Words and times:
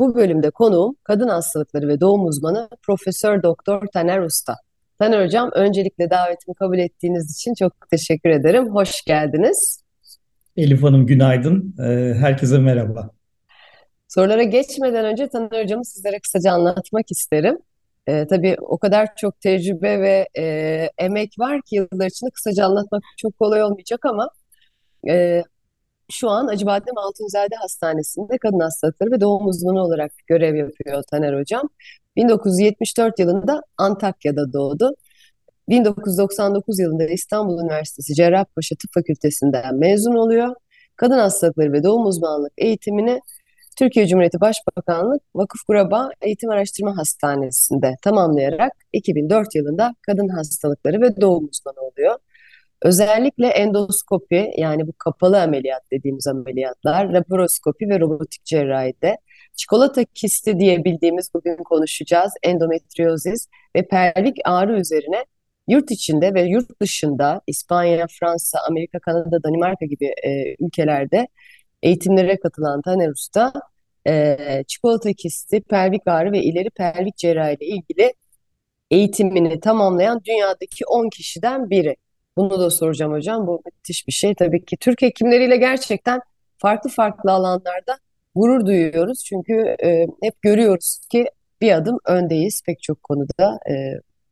Bu 0.00 0.14
bölümde 0.14 0.50
konuğum 0.50 0.96
kadın 1.04 1.28
hastalıkları 1.28 1.88
ve 1.88 2.00
doğum 2.00 2.26
uzmanı 2.26 2.68
Profesör 2.82 3.42
Doktor 3.42 3.86
Taner 3.86 4.20
Usta. 4.20 4.54
Taner 4.98 5.24
Hocam 5.24 5.50
öncelikle 5.54 6.10
davetimi 6.10 6.54
kabul 6.54 6.78
ettiğiniz 6.78 7.34
için 7.34 7.54
çok 7.54 7.90
teşekkür 7.90 8.30
ederim. 8.30 8.74
Hoş 8.74 9.02
geldiniz. 9.02 9.82
Elif 10.56 10.82
Hanım 10.82 11.06
günaydın. 11.06 11.74
Ee, 11.78 12.14
herkese 12.14 12.58
merhaba. 12.58 13.10
Sorulara 14.08 14.42
geçmeden 14.42 15.04
önce 15.04 15.28
Taner 15.28 15.62
Hocam'ı 15.64 15.84
sizlere 15.84 16.18
kısaca 16.20 16.52
anlatmak 16.52 17.10
isterim. 17.10 17.58
Ee, 18.06 18.26
tabii 18.26 18.56
o 18.60 18.78
kadar 18.78 19.08
çok 19.16 19.40
tecrübe 19.40 20.00
ve 20.00 20.28
e, 20.38 20.44
emek 20.98 21.30
var 21.38 21.60
ki 21.62 21.76
yıllar 21.76 22.06
içinde 22.06 22.30
kısaca 22.30 22.64
anlatmak 22.64 23.02
çok 23.16 23.38
kolay 23.38 23.62
olmayacak 23.62 24.00
ama 24.04 24.30
e, 25.08 25.42
şu 26.10 26.30
an 26.30 26.46
Acıbadem 26.46 26.98
Altunzade 26.98 27.54
Hastanesi'nde 27.60 28.38
kadın 28.38 28.60
hastalıkları 28.60 29.10
ve 29.10 29.20
doğum 29.20 29.46
uzmanı 29.46 29.82
olarak 29.84 30.12
görev 30.26 30.54
yapıyor 30.54 31.02
Taner 31.10 31.40
Hocam. 31.40 31.68
1974 32.16 33.18
yılında 33.18 33.62
Antakya'da 33.78 34.52
doğdu. 34.52 34.94
1999 35.68 36.78
yılında 36.78 37.04
İstanbul 37.04 37.62
Üniversitesi 37.62 38.14
Cerrahpaşa 38.14 38.76
Tıp 38.76 38.90
Fakültesinden 38.94 39.74
mezun 39.78 40.14
oluyor. 40.14 40.54
Kadın 40.96 41.18
hastalıkları 41.18 41.72
ve 41.72 41.82
doğum 41.82 42.06
uzmanlık 42.06 42.52
eğitimini 42.58 43.20
Türkiye 43.78 44.06
Cumhuriyeti 44.06 44.40
Başbakanlık 44.40 45.22
Vakıf 45.34 45.60
Kuraba 45.66 46.10
Eğitim 46.20 46.50
Araştırma 46.50 46.96
Hastanesi'nde 46.96 47.96
tamamlayarak 48.02 48.72
2004 48.92 49.54
yılında 49.54 49.94
kadın 50.06 50.28
hastalıkları 50.28 51.00
ve 51.00 51.20
doğum 51.20 51.44
uzmanı 51.44 51.80
oluyor. 51.80 52.18
Özellikle 52.82 53.46
endoskopi 53.46 54.50
yani 54.56 54.86
bu 54.86 54.92
kapalı 54.98 55.42
ameliyat 55.42 55.82
dediğimiz 55.92 56.26
ameliyatlar, 56.26 57.04
laparoskopi 57.04 57.88
ve 57.88 58.00
robotik 58.00 58.44
cerrahide, 58.44 59.18
çikolata 59.56 60.04
kisti 60.04 60.58
diye 60.60 60.84
bildiğimiz 60.84 61.30
bugün 61.34 61.56
konuşacağız 61.56 62.32
endometriozis 62.42 63.46
ve 63.76 63.88
pelvik 63.88 64.36
ağrı 64.44 64.80
üzerine 64.80 65.24
yurt 65.68 65.90
içinde 65.90 66.34
ve 66.34 66.42
yurt 66.42 66.80
dışında 66.80 67.40
İspanya, 67.46 68.06
Fransa, 68.20 68.58
Amerika, 68.68 68.98
Kanada, 68.98 69.42
Danimarka 69.42 69.86
gibi 69.86 70.06
e, 70.06 70.54
ülkelerde 70.60 71.28
eğitimlere 71.82 72.40
katılan 72.40 72.82
Taner 72.82 73.08
Usta 73.08 73.52
e, 74.06 74.36
çikolata 74.68 75.12
kisti, 75.12 75.60
pelvik 75.60 76.02
ağrı 76.06 76.32
ve 76.32 76.42
ileri 76.42 76.70
pelvik 76.70 77.16
cerrahi 77.16 77.54
ile 77.54 77.66
ilgili 77.66 78.14
eğitimini 78.90 79.60
tamamlayan 79.60 80.20
dünyadaki 80.24 80.86
10 80.86 81.08
kişiden 81.08 81.70
biri. 81.70 81.96
Bunu 82.40 82.60
da 82.60 82.70
soracağım 82.70 83.12
hocam. 83.12 83.46
Bu 83.46 83.62
müthiş 83.66 84.06
bir 84.06 84.12
şey. 84.12 84.34
Tabii 84.34 84.64
ki 84.64 84.76
Türk 84.76 85.02
hekimleriyle 85.02 85.56
gerçekten 85.56 86.20
farklı 86.58 86.90
farklı 86.90 87.32
alanlarda 87.32 87.98
gurur 88.34 88.66
duyuyoruz. 88.66 89.24
Çünkü 89.24 89.76
e, 89.84 90.06
hep 90.22 90.42
görüyoruz 90.42 90.98
ki 91.12 91.26
bir 91.60 91.72
adım 91.72 91.98
öndeyiz 92.06 92.62
pek 92.66 92.82
çok 92.82 93.02
konuda 93.02 93.58
e, 93.70 93.74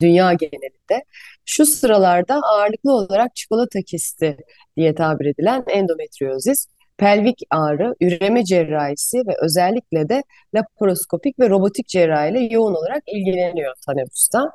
dünya 0.00 0.32
genelinde. 0.32 1.04
Şu 1.44 1.66
sıralarda 1.66 2.34
ağırlıklı 2.34 2.92
olarak 2.92 3.36
çikolata 3.36 3.82
kisti 3.82 4.36
diye 4.76 4.94
tabir 4.94 5.26
edilen 5.26 5.64
endometriozis, 5.68 6.66
pelvik 6.96 7.42
ağrı, 7.50 7.94
üreme 8.00 8.44
cerrahisi 8.44 9.18
ve 9.18 9.32
özellikle 9.42 10.08
de 10.08 10.22
laparoskopik 10.54 11.38
ve 11.40 11.50
robotik 11.50 11.88
cerrahiyle 11.88 12.40
yoğun 12.54 12.74
olarak 12.74 13.02
ilgileniyor 13.06 13.74
Taner 13.86 14.06
Usta. 14.12 14.52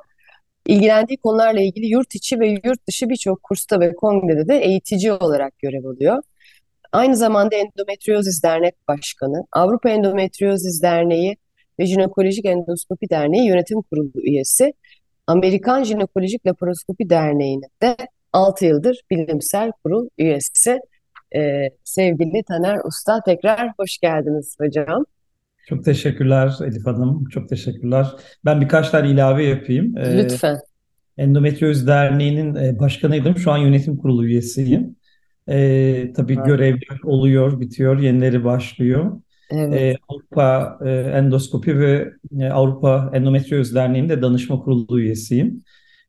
İlgilendiği 0.66 1.16
konularla 1.16 1.60
ilgili 1.60 1.86
yurt 1.86 2.14
içi 2.14 2.40
ve 2.40 2.48
yurt 2.48 2.86
dışı 2.88 3.08
birçok 3.08 3.42
kursta 3.42 3.80
ve 3.80 3.94
kongrede 3.94 4.48
de 4.48 4.58
eğitici 4.58 5.12
olarak 5.12 5.58
görev 5.58 5.84
alıyor. 5.84 6.22
Aynı 6.92 7.16
zamanda 7.16 7.56
Endometriozis 7.56 8.42
Dernek 8.42 8.74
Başkanı, 8.88 9.46
Avrupa 9.52 9.90
Endometriozis 9.90 10.82
Derneği 10.82 11.36
ve 11.78 11.86
Jinekolojik 11.86 12.44
Endoskopi 12.44 13.10
Derneği 13.10 13.46
Yönetim 13.48 13.82
Kurulu 13.82 14.10
üyesi, 14.14 14.72
Amerikan 15.26 15.84
Jinekolojik 15.84 16.46
Laparoskopi 16.46 17.10
Derneği'nin 17.10 17.68
de 17.82 17.96
6 18.32 18.64
yıldır 18.66 19.00
bilimsel 19.10 19.72
kurul 19.84 20.08
üyesi. 20.18 20.78
Ee, 21.36 21.68
sevgili 21.84 22.42
Taner 22.48 22.78
Usta 22.84 23.20
tekrar 23.26 23.70
hoş 23.78 23.98
geldiniz 23.98 24.56
hocam. 24.60 25.04
Çok 25.68 25.84
teşekkürler 25.84 26.54
Elif 26.66 26.86
Hanım. 26.86 27.24
Çok 27.24 27.48
teşekkürler. 27.48 28.06
Ben 28.44 28.60
birkaç 28.60 28.90
tane 28.90 29.10
ilave 29.10 29.44
yapayım. 29.44 29.98
Ee, 29.98 30.18
Lütfen. 30.18 30.58
Endometrioz 31.18 31.86
Derneği'nin 31.86 32.54
e, 32.54 32.78
başkanıydım. 32.78 33.36
Şu 33.36 33.50
an 33.50 33.58
yönetim 33.58 33.96
kurulu 33.96 34.26
üyesiyim. 34.26 34.96
Ee, 35.48 36.12
tabii 36.16 36.34
evet. 36.34 36.46
görevler 36.46 37.00
oluyor, 37.04 37.60
bitiyor, 37.60 37.98
yenileri 37.98 38.44
başlıyor. 38.44 39.20
Evet. 39.50 39.74
Ee, 39.74 39.96
Avrupa 40.08 40.78
e, 40.84 40.90
Endoskopi 40.90 41.78
ve 41.78 42.12
e, 42.40 42.44
Avrupa 42.44 43.10
Endometrioz 43.14 43.74
Derneği'nin 43.74 44.08
de 44.08 44.22
danışma 44.22 44.60
kurulu 44.60 45.00
üyesiyim. 45.00 45.64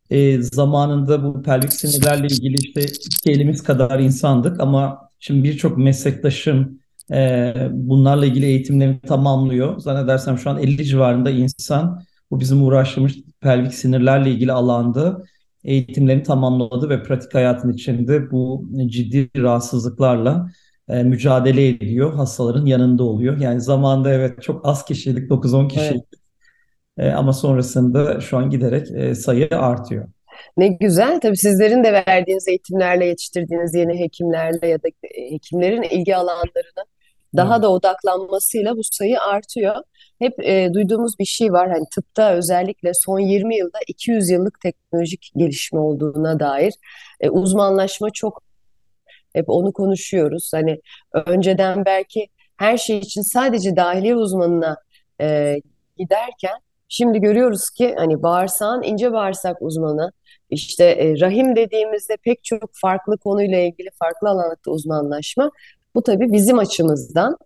E, 0.09 0.41
zamanında 0.41 1.23
bu 1.23 1.41
pelvik 1.41 1.73
sinirlerle 1.73 2.27
ilgili 2.27 2.55
işte 2.55 2.81
iki 2.81 3.31
elimiz 3.31 3.63
kadar 3.63 3.99
insandık 3.99 4.59
ama 4.59 5.09
şimdi 5.19 5.43
birçok 5.43 5.77
meslektaşım 5.77 6.79
e, 7.11 7.53
bunlarla 7.71 8.25
ilgili 8.25 8.45
eğitimlerini 8.45 8.99
tamamlıyor. 8.99 9.79
Zannedersem 9.79 10.37
şu 10.37 10.49
an 10.49 10.59
50 10.59 10.85
civarında 10.85 11.29
insan 11.29 12.03
bu 12.31 12.39
bizim 12.39 12.63
uğraştığımız 12.63 13.13
pelvik 13.41 13.73
sinirlerle 13.73 14.31
ilgili 14.31 14.51
alanda 14.51 15.23
eğitimlerini 15.63 16.23
tamamladı 16.23 16.89
ve 16.89 17.03
pratik 17.03 17.35
hayatın 17.35 17.73
içinde 17.73 18.31
bu 18.31 18.69
ciddi 18.87 19.29
rahatsızlıklarla 19.41 20.49
e, 20.89 21.03
mücadele 21.03 21.67
ediyor. 21.67 22.13
Hastaların 22.13 22.65
yanında 22.65 23.03
oluyor. 23.03 23.37
Yani 23.37 23.61
zamanda 23.61 24.13
evet 24.13 24.41
çok 24.43 24.67
az 24.67 24.85
kişiydik, 24.85 25.29
9-10 25.29 25.67
kişiydik. 25.67 26.03
Evet. 26.97 27.13
E, 27.13 27.15
ama 27.15 27.33
sonrasında 27.33 28.21
şu 28.21 28.37
an 28.37 28.49
giderek 28.49 28.91
e, 28.91 29.15
sayı 29.15 29.49
artıyor. 29.51 30.07
Ne 30.57 30.67
güzel. 30.67 31.19
Tabii 31.19 31.37
sizlerin 31.37 31.83
de 31.83 31.93
verdiğiniz 31.93 32.47
eğitimlerle 32.47 33.05
yetiştirdiğiniz 33.05 33.75
yeni 33.75 33.99
hekimlerle 33.99 34.67
ya 34.67 34.77
da 34.77 34.87
hekimlerin 35.31 35.81
ilgi 35.81 36.15
alanlarına 36.15 36.85
daha 37.37 37.61
da 37.61 37.71
odaklanmasıyla 37.71 38.77
bu 38.77 38.81
sayı 38.83 39.21
artıyor. 39.21 39.75
Hep 40.19 40.39
e, 40.39 40.73
duyduğumuz 40.73 41.19
bir 41.19 41.25
şey 41.25 41.53
var 41.53 41.69
hani 41.69 41.85
tıpta 41.95 42.33
özellikle 42.33 42.91
son 42.93 43.19
20 43.19 43.57
yılda 43.57 43.77
200 43.87 44.29
yıllık 44.29 44.61
teknolojik 44.61 45.31
gelişme 45.35 45.79
olduğuna 45.79 46.39
dair 46.39 46.73
e, 47.19 47.29
uzmanlaşma 47.29 48.09
çok 48.09 48.43
hep 49.33 49.49
onu 49.49 49.73
konuşuyoruz. 49.73 50.51
Hani 50.53 50.81
önceden 51.13 51.85
belki 51.85 52.27
her 52.57 52.77
şey 52.77 52.97
için 52.97 53.21
sadece 53.21 53.75
dahiliye 53.75 54.15
uzmanına 54.15 54.77
e, 55.21 55.55
giderken 55.97 56.57
şimdi 56.87 57.19
görüyoruz 57.19 57.69
ki 57.69 57.95
hani 57.97 58.23
bağırsağın 58.23 58.83
ince 58.83 59.11
bağırsak 59.11 59.61
uzmanı 59.61 60.11
işte 60.49 60.85
e, 60.85 61.19
rahim 61.19 61.55
dediğimizde 61.55 62.17
pek 62.17 62.43
çok 62.43 62.69
farklı 62.73 63.17
konuyla 63.17 63.57
ilgili 63.59 63.89
farklı 63.99 64.29
alanlarda 64.29 64.71
uzmanlaşma 64.71 65.51
bu 65.95 66.03
tabii 66.03 66.31
bizim 66.31 66.59
açımızdan 66.59 67.37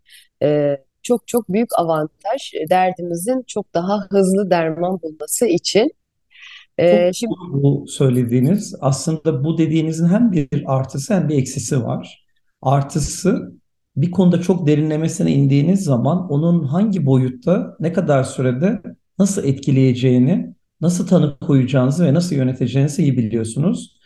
e, 0.44 0.78
çok 1.04 1.28
çok 1.28 1.50
büyük 1.50 1.70
avantaj 1.80 2.54
e, 2.54 2.70
derdimizin 2.70 3.44
çok 3.48 3.74
daha 3.74 4.08
hızlı 4.10 4.50
derman 4.50 5.02
bulması 5.02 5.46
için. 5.48 5.92
E, 6.78 7.14
şimdi 7.14 7.34
bu 7.52 7.86
söylediğiniz 7.88 8.76
aslında 8.82 9.44
bu 9.44 9.58
dediğinizin 9.58 10.08
hem 10.08 10.32
bir 10.32 10.48
artısı 10.66 11.14
hem 11.14 11.30
bir 11.30 11.38
eksisi 11.38 11.84
var. 11.84 12.26
Artısı 12.62 13.52
bir 13.96 14.12
konuda 14.12 14.42
çok 14.42 14.68
derinlemesine 14.68 15.32
indiğiniz 15.32 15.84
zaman 15.84 16.32
onun 16.32 16.64
hangi 16.64 17.06
boyutta, 17.06 17.76
ne 17.80 17.94
kadar 17.94 18.24
sürede 18.24 18.82
nasıl 19.20 19.44
etkileyeceğini, 19.44 20.56
nasıl 20.82 21.08
tanı 21.08 21.40
koyacağınızı 21.40 22.06
ve 22.06 22.14
nasıl 22.14 22.36
yöneteceğinizi 22.36 23.02
iyi 23.02 23.18
biliyorsunuz. 23.18 24.00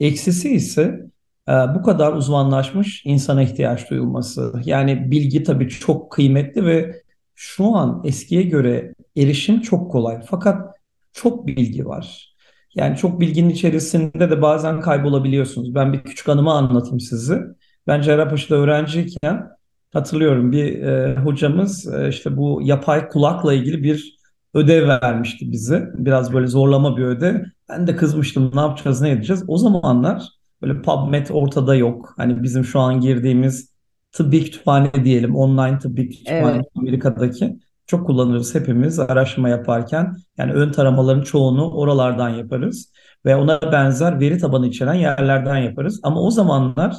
Eksisi 0.00 0.50
ise 0.54 0.82
ee, 0.82 1.13
bu 1.48 1.82
kadar 1.82 2.12
uzmanlaşmış 2.12 3.06
insana 3.06 3.42
ihtiyaç 3.42 3.90
duyulması. 3.90 4.52
Yani 4.64 5.10
bilgi 5.10 5.42
tabii 5.42 5.68
çok 5.68 6.12
kıymetli 6.12 6.66
ve 6.66 7.02
şu 7.34 7.76
an 7.76 8.02
eskiye 8.04 8.42
göre 8.42 8.94
erişim 9.16 9.60
çok 9.60 9.90
kolay. 9.90 10.20
Fakat 10.26 10.76
çok 11.12 11.46
bilgi 11.46 11.86
var. 11.86 12.34
Yani 12.74 12.96
çok 12.96 13.20
bilginin 13.20 13.50
içerisinde 13.50 14.30
de 14.30 14.42
bazen 14.42 14.80
kaybolabiliyorsunuz. 14.80 15.74
Ben 15.74 15.92
bir 15.92 16.00
küçük 16.04 16.28
anımı 16.28 16.52
anlatayım 16.52 17.00
sizi. 17.00 17.38
Ben 17.86 18.00
Cerrahpaşa'da 18.00 18.54
öğrenciyken 18.60 19.48
hatırlıyorum 19.92 20.52
bir 20.52 20.82
e, 20.82 21.16
hocamız 21.16 21.94
e, 21.94 22.08
işte 22.08 22.36
bu 22.36 22.60
yapay 22.62 23.08
kulakla 23.08 23.54
ilgili 23.54 23.82
bir 23.82 24.18
ödev 24.54 24.88
vermişti 24.88 25.52
bize. 25.52 25.90
Biraz 25.94 26.32
böyle 26.32 26.46
zorlama 26.46 26.96
bir 26.96 27.04
ödev. 27.04 27.40
Ben 27.68 27.86
de 27.86 27.96
kızmıştım 27.96 28.50
ne 28.54 28.60
yapacağız 28.60 29.00
ne 29.00 29.10
edeceğiz. 29.10 29.44
O 29.48 29.58
zamanlar 29.58 30.28
böyle 30.64 30.82
PubMed 30.82 31.26
ortada 31.30 31.74
yok. 31.74 32.14
Hani 32.16 32.42
bizim 32.42 32.64
şu 32.64 32.80
an 32.80 33.00
girdiğimiz 33.00 33.72
tıbbi 34.12 34.44
kütüphane 34.44 34.90
diyelim. 35.04 35.36
Online 35.36 35.78
tıbbi 35.78 36.10
kütüphane 36.10 36.56
Evet. 36.56 36.66
Amerika'daki. 36.76 37.58
Çok 37.86 38.06
kullanırız 38.06 38.54
hepimiz 38.54 38.98
araştırma 38.98 39.48
yaparken. 39.48 40.16
Yani 40.38 40.52
ön 40.52 40.72
taramaların 40.72 41.22
çoğunu 41.22 41.70
oralardan 41.70 42.28
yaparız. 42.28 42.92
Ve 43.26 43.36
ona 43.36 43.72
benzer 43.72 44.20
veri 44.20 44.38
tabanı 44.38 44.66
içeren 44.66 44.94
yerlerden 44.94 45.56
yaparız. 45.56 46.00
Ama 46.02 46.20
o 46.20 46.30
zamanlar 46.30 46.96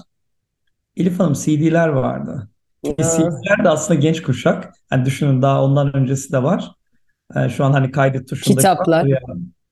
Elif 0.98 1.20
Hanım 1.20 1.34
CD'ler 1.34 1.88
vardı. 1.88 2.50
CD'ler 2.86 3.64
de 3.64 3.70
aslında 3.70 4.00
genç 4.00 4.22
kuşak. 4.22 4.74
Hani 4.90 5.06
düşünün 5.06 5.42
daha 5.42 5.64
ondan 5.64 5.96
öncesi 5.96 6.32
de 6.34 6.44
var. 6.44 6.72
Ee, 7.36 7.50
şu 7.50 7.66
an 7.66 7.72
hani 7.72 7.92
kaydet 7.92 8.28
tuşundaki 8.30 8.58
kitaplar. 8.58 9.08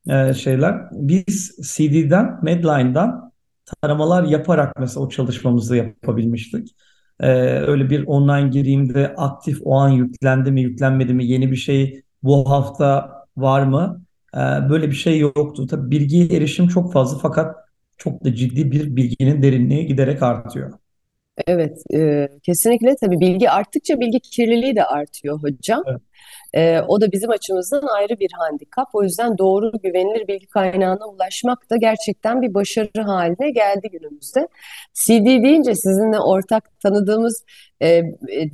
e, 0.07 0.34
şeyler. 0.34 0.75
Biz 0.92 1.56
CD'den, 1.75 2.40
Medline'dan 2.44 3.32
taramalar 3.65 4.24
yaparak 4.24 4.74
mesela 4.80 5.06
o 5.06 5.10
çalışmamızı 5.10 5.75
yapabilmiştik. 5.75 6.75
Ee, 7.19 7.27
öyle 7.60 7.89
bir 7.89 8.04
online 8.07 8.50
gireyimde 8.50 9.15
aktif 9.18 9.57
o 9.63 9.75
an 9.75 9.89
yüklendi 9.89 10.51
mi, 10.51 10.62
yüklenmedi 10.62 11.13
mi, 11.13 11.25
yeni 11.25 11.51
bir 11.51 11.56
şey 11.56 12.01
bu 12.24 12.50
hafta 12.50 13.12
var 13.38 13.63
mı? 13.63 14.01
Ee, 14.36 14.38
böyle 14.69 14.88
bir 14.88 14.95
şey 14.95 15.19
yoktu. 15.19 15.68
Tabii 15.68 15.92
bilgiye 15.92 16.25
erişim 16.27 16.68
çok 16.68 16.94
fazla 16.94 17.18
fakat 17.19 17.56
çok 17.98 18.24
da 18.24 18.36
ciddi 18.36 18.71
bir 18.71 18.95
bilginin 18.95 19.44
derinliği 19.44 19.86
giderek 19.88 20.24
artıyor. 20.24 20.74
Evet, 21.47 21.77
e, 21.94 22.30
kesinlikle 22.44 22.95
tabii 23.01 23.19
bilgi 23.19 23.50
arttıkça 23.50 24.00
bilgi 24.00 24.19
kirliliği 24.19 24.75
de 24.75 24.85
artıyor 24.85 25.39
hocam. 25.44 25.83
Evet. 25.88 26.01
E, 26.53 26.81
o 26.88 27.01
da 27.01 27.12
bizim 27.12 27.30
açımızdan 27.30 27.81
ayrı 27.97 28.19
bir 28.19 28.30
handikap. 28.38 28.88
O 28.94 29.03
yüzden 29.03 29.38
doğru 29.38 29.71
güvenilir 29.83 30.27
bilgi 30.27 30.47
kaynağına 30.47 31.07
ulaşmak 31.07 31.69
da 31.69 31.77
gerçekten 31.77 32.41
bir 32.41 32.53
başarı 32.53 33.01
haline 33.01 33.51
geldi 33.51 33.89
günümüzde. 33.91 34.47
CD 34.94 35.25
deyince 35.25 35.75
sizinle 35.75 36.19
ortak 36.19 36.80
tanıdığımız 36.80 37.44
e, 37.81 38.03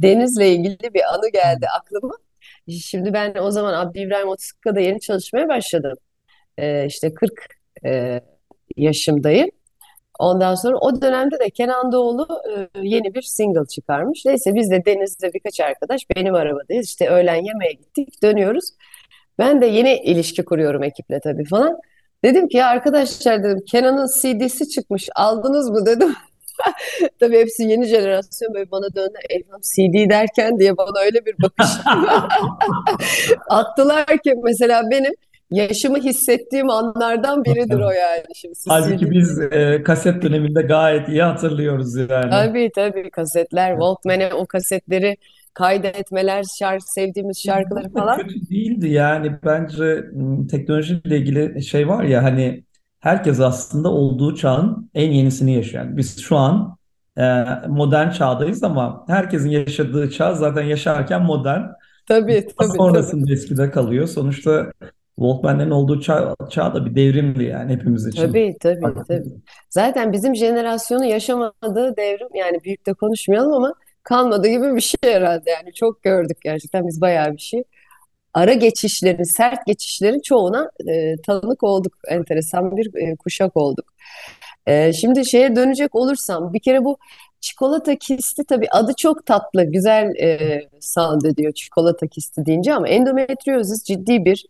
Deniz'le 0.01 0.41
ilgili 0.41 0.93
bir 0.93 1.13
anı 1.13 1.29
geldi 1.33 1.67
aklıma. 1.79 2.13
Şimdi 2.69 3.13
ben 3.13 3.35
o 3.35 3.51
zaman 3.51 3.73
Abdi 3.73 3.99
İbrahim 3.99 4.27
Otiska'da 4.27 4.79
yeni 4.79 4.99
çalışmaya 4.99 5.47
başladım. 5.49 5.97
E, 6.57 6.85
işte 6.85 7.13
40 7.13 7.33
e, 7.85 8.21
yaşımdayım. 8.77 9.49
Ondan 10.19 10.55
sonra 10.55 10.77
o 10.77 11.01
dönemde 11.01 11.39
de 11.39 11.49
Kenan 11.49 11.91
Doğulu 11.91 12.27
e, 12.49 12.67
yeni 12.81 13.13
bir 13.13 13.21
single 13.21 13.65
çıkarmış. 13.65 14.25
Neyse 14.25 14.55
biz 14.55 14.71
de 14.71 14.85
Deniz'le 14.85 15.33
birkaç 15.33 15.59
arkadaş 15.59 16.01
benim 16.15 16.35
arabadayız. 16.35 16.85
İşte 16.85 17.09
öğlen 17.09 17.35
yemeğe 17.35 17.71
gittik, 17.71 18.23
dönüyoruz. 18.23 18.69
Ben 19.39 19.61
de 19.61 19.65
yeni 19.65 19.95
ilişki 19.95 20.45
kuruyorum 20.45 20.83
ekiple 20.83 21.19
tabii 21.19 21.45
falan. 21.45 21.77
Dedim 22.23 22.47
ki 22.47 22.57
ya 22.57 22.67
arkadaşlar 22.67 23.43
dedim 23.43 23.63
Kenan'ın 23.67 24.07
CD'si 24.07 24.69
çıkmış 24.69 25.09
aldınız 25.15 25.69
mı 25.69 25.85
dedim. 25.85 26.15
Tabii 27.19 27.39
hepsi 27.39 27.63
yeni 27.63 27.85
jenerasyon 27.85 28.53
böyle 28.53 28.71
bana 28.71 28.95
döndü. 28.95 29.17
Elham 29.29 29.61
CD 29.61 30.09
derken 30.09 30.59
diye 30.59 30.77
bana 30.77 30.99
öyle 31.05 31.25
bir 31.25 31.35
bakış 31.41 31.67
attılar 33.49 34.05
ki 34.05 34.33
mesela 34.43 34.83
benim 34.91 35.13
yaşımı 35.51 35.97
hissettiğim 35.97 36.69
anlardan 36.69 37.45
biridir 37.45 37.79
o 37.79 37.89
yani. 37.89 38.23
Şimdi 38.35 38.55
Halbuki 38.67 39.11
biz 39.11 39.39
e, 39.39 39.83
kaset 39.83 40.21
döneminde 40.21 40.61
gayet 40.61 41.09
iyi 41.09 41.23
hatırlıyoruz 41.23 41.95
yani. 41.95 42.29
Tabii 42.29 42.71
tabii 42.75 43.09
kasetler, 43.11 43.71
Walkman'e 43.71 44.33
o 44.33 44.45
kasetleri 44.45 45.17
kaydetmeler, 45.53 46.45
şarkı, 46.59 46.93
sevdiğimiz 46.93 47.43
şarkıları 47.45 47.89
falan. 47.89 48.17
Kötü 48.17 48.49
değildi 48.49 48.89
yani 48.89 49.37
bence 49.45 50.05
teknolojiyle 50.51 51.17
ilgili 51.17 51.63
şey 51.63 51.87
var 51.87 52.03
ya 52.03 52.23
hani 52.23 52.63
herkes 52.99 53.39
aslında 53.39 53.89
olduğu 53.89 54.35
çağın 54.35 54.89
en 54.93 55.11
yenisini 55.11 55.53
yaşıyor. 55.55 55.83
Yani 55.83 55.97
biz 55.97 56.21
şu 56.21 56.37
an 56.37 56.77
e, 57.17 57.43
modern 57.67 58.09
çağdayız 58.09 58.63
ama 58.63 59.05
herkesin 59.07 59.49
yaşadığı 59.49 60.11
çağ 60.11 60.33
zaten 60.33 60.63
yaşarken 60.63 61.21
modern. 61.21 61.61
Tabii 62.07 62.33
tabii 62.33 62.55
tabii. 62.57 62.77
sonrasında 62.77 63.33
eskide 63.33 63.71
kalıyor. 63.71 64.07
Sonuçta 64.07 64.71
Walkman'lerin 65.19 65.71
olduğu 65.71 66.01
çağ, 66.01 66.35
çağ 66.49 66.73
da 66.73 66.85
bir 66.85 66.95
devrimdi 66.95 67.43
yani 67.43 67.73
hepimiz 67.73 68.07
için. 68.07 68.27
Tabii 68.27 68.55
tabii 68.59 68.81
tabii. 69.07 69.23
Zaten 69.69 70.13
bizim 70.13 70.35
jenerasyonu 70.35 71.05
yaşamadığı 71.05 71.97
devrim 71.97 72.27
yani 72.35 72.63
büyük 72.63 72.85
de 72.85 72.93
konuşmayalım 72.93 73.53
ama 73.53 73.73
kalmadı 74.03 74.47
gibi 74.47 74.75
bir 74.75 74.81
şey 74.81 75.13
herhalde 75.13 75.49
yani 75.49 75.73
çok 75.73 76.03
gördük 76.03 76.37
gerçekten 76.43 76.87
biz 76.87 77.01
bayağı 77.01 77.33
bir 77.33 77.41
şey. 77.41 77.63
Ara 78.33 78.53
geçişlerin, 78.53 79.23
sert 79.23 79.65
geçişlerin 79.67 80.19
çoğuna 80.19 80.71
e, 80.89 81.15
tanık 81.27 81.63
olduk. 81.63 81.93
Enteresan 82.07 82.77
bir 82.77 82.95
e, 82.95 83.15
kuşak 83.15 83.57
olduk. 83.57 83.85
E, 84.67 84.93
şimdi 84.93 85.25
şeye 85.25 85.55
dönecek 85.55 85.95
olursam 85.95 86.53
bir 86.53 86.59
kere 86.59 86.83
bu 86.83 86.97
çikolata 87.41 87.95
kisti 87.95 88.43
tabii 88.43 88.67
adı 88.71 88.93
çok 88.97 89.25
tatlı, 89.25 89.63
güzel 89.63 90.15
e, 90.21 90.61
sound 90.79 91.21
ediyor 91.21 91.53
çikolata 91.53 92.07
kisti 92.07 92.45
deyince 92.45 92.73
ama 92.73 92.87
endometriozis 92.87 93.83
ciddi 93.83 94.25
bir 94.25 94.45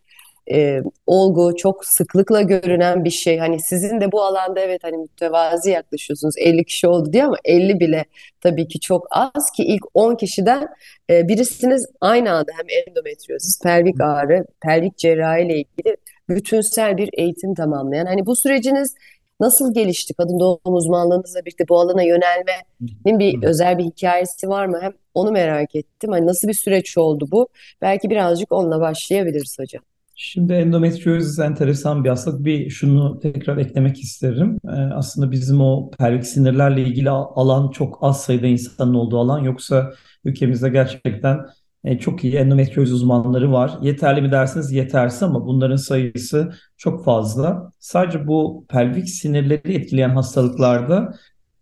e, 0.51 0.81
olgu, 1.07 1.55
çok 1.55 1.85
sıklıkla 1.85 2.41
görünen 2.41 3.05
bir 3.05 3.09
şey. 3.09 3.37
Hani 3.37 3.59
sizin 3.59 4.01
de 4.01 4.11
bu 4.11 4.21
alanda 4.21 4.59
evet 4.59 4.83
hani 4.83 4.97
mütevazi 4.97 5.69
yaklaşıyorsunuz 5.69 6.35
50 6.37 6.65
kişi 6.65 6.87
oldu 6.87 7.13
diye 7.13 7.23
ama 7.25 7.37
50 7.45 7.79
bile 7.79 8.05
tabii 8.41 8.67
ki 8.67 8.79
çok 8.79 9.07
az 9.11 9.51
ki 9.57 9.63
ilk 9.63 9.83
10 9.93 10.15
kişiden 10.15 10.67
e, 11.09 11.27
birisiniz 11.27 11.85
aynı 12.01 12.31
anda 12.31 12.51
hem 12.57 12.65
endometriozis, 12.87 13.61
pelvik 13.63 14.01
ağrı, 14.01 14.45
pelvik 14.61 14.97
cerrahi 14.97 15.41
ile 15.41 15.53
ilgili 15.53 15.97
bütünsel 16.29 16.97
bir 16.97 17.09
eğitim 17.13 17.55
tamamlayan. 17.55 18.05
Hani 18.05 18.25
bu 18.25 18.35
süreciniz 18.35 18.95
nasıl 19.39 19.73
gelişti? 19.73 20.13
Kadın 20.13 20.39
doğum 20.39 20.59
uzmanlığınızla 20.65 21.45
birlikte 21.45 21.67
bu 21.69 21.79
alana 21.79 22.03
yönelmenin 22.03 23.19
bir 23.19 23.43
özel 23.43 23.77
bir 23.77 23.83
hikayesi 23.83 24.49
var 24.49 24.65
mı? 24.65 24.79
Hem 24.81 24.93
onu 25.13 25.31
merak 25.31 25.75
ettim. 25.75 26.11
Hani 26.11 26.27
nasıl 26.27 26.47
bir 26.47 26.53
süreç 26.53 26.97
oldu 26.97 27.27
bu? 27.31 27.47
Belki 27.81 28.09
birazcık 28.09 28.51
onunla 28.51 28.81
başlayabiliriz 28.81 29.59
hocam. 29.59 29.83
Şimdi 30.21 30.53
endometriozis 30.53 31.39
enteresan 31.39 32.03
bir 32.03 32.09
hastalık. 32.09 32.45
Bir 32.45 32.69
şunu 32.69 33.19
tekrar 33.19 33.57
eklemek 33.57 33.99
isterim. 33.99 34.59
Ee, 34.67 34.69
aslında 34.71 35.31
bizim 35.31 35.61
o 35.61 35.91
pelvik 35.99 36.25
sinirlerle 36.25 36.81
ilgili 36.81 37.09
alan 37.09 37.71
çok 37.71 37.97
az 38.01 38.23
sayıda 38.23 38.47
insanın 38.47 38.93
olduğu 38.93 39.19
alan. 39.19 39.39
Yoksa 39.39 39.91
ülkemizde 40.25 40.69
gerçekten 40.69 41.39
e, 41.83 41.99
çok 41.99 42.23
iyi 42.23 42.35
endometriozis 42.35 42.93
uzmanları 42.93 43.51
var. 43.51 43.77
Yeterli 43.81 44.21
mi 44.21 44.31
dersiniz? 44.31 44.71
Yetersiz 44.71 45.23
ama 45.23 45.45
bunların 45.45 45.75
sayısı 45.75 46.51
çok 46.77 47.05
fazla. 47.05 47.71
Sadece 47.79 48.27
bu 48.27 48.65
pelvik 48.69 49.09
sinirleri 49.09 49.73
etkileyen 49.73 50.09
hastalıklarda 50.09 51.13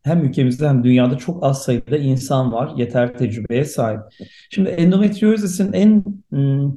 hem 0.04 0.26
ülkemizde 0.26 0.68
hem 0.68 0.84
dünyada 0.84 1.18
çok 1.18 1.44
az 1.44 1.64
sayıda 1.64 1.98
insan 1.98 2.52
var. 2.52 2.72
Yeter 2.78 3.18
tecrübeye 3.18 3.66
sahip. 3.66 4.00
Şimdi 4.50 4.70
endometriozis'in 4.70 5.74
en 5.74 6.04
hmm, 6.30 6.72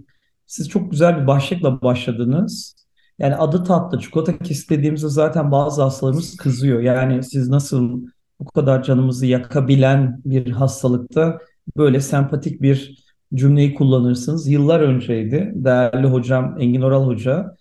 siz 0.51 0.69
çok 0.69 0.91
güzel 0.91 1.23
bir 1.23 1.27
başlıkla 1.27 1.83
başladınız. 1.83 2.77
Yani 3.19 3.37
adı 3.37 3.65
tatlı. 3.65 4.01
Çikolata 4.01 4.39
kisti 4.39 4.79
dediğimizde 4.79 5.09
zaten 5.09 5.53
bazı 5.53 5.83
hastalarımız 5.83 6.37
kızıyor. 6.37 6.81
Yani 6.81 7.25
siz 7.25 7.49
nasıl 7.49 8.03
bu 8.41 8.45
kadar 8.45 8.83
canımızı 8.83 9.27
yakabilen 9.27 10.21
bir 10.25 10.51
hastalıkta 10.51 11.39
böyle 11.77 12.01
sempatik 12.01 12.63
bir 12.63 13.05
cümleyi 13.35 13.75
kullanırsınız. 13.75 14.49
Yıllar 14.49 14.81
önceydi. 14.81 15.53
Değerli 15.55 16.07
hocam 16.07 16.57
Engin 16.61 16.83
Oral 16.83 17.07
Hoca. 17.07 17.57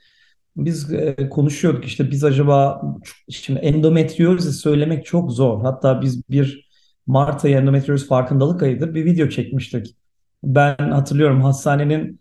Biz 0.58 0.94
e, 0.94 1.30
konuşuyorduk 1.30 1.86
işte 1.86 2.12
biz 2.12 2.24
acaba 2.24 2.82
şimdi 3.30 3.60
endometriozis 3.60 4.56
söylemek 4.56 5.06
çok 5.06 5.32
zor. 5.32 5.62
Hatta 5.62 6.02
biz 6.02 6.30
bir 6.30 6.70
Mart 7.08 7.46
ayı 7.46 7.56
endometriozis 7.56 8.08
farkındalık 8.08 8.64
ayıdır 8.64 8.96
bir 8.96 9.06
video 9.06 9.30
çekmiştik. 9.30 9.96
Ben 10.44 10.76
hatırlıyorum 10.78 11.42
hastanenin 11.42 12.19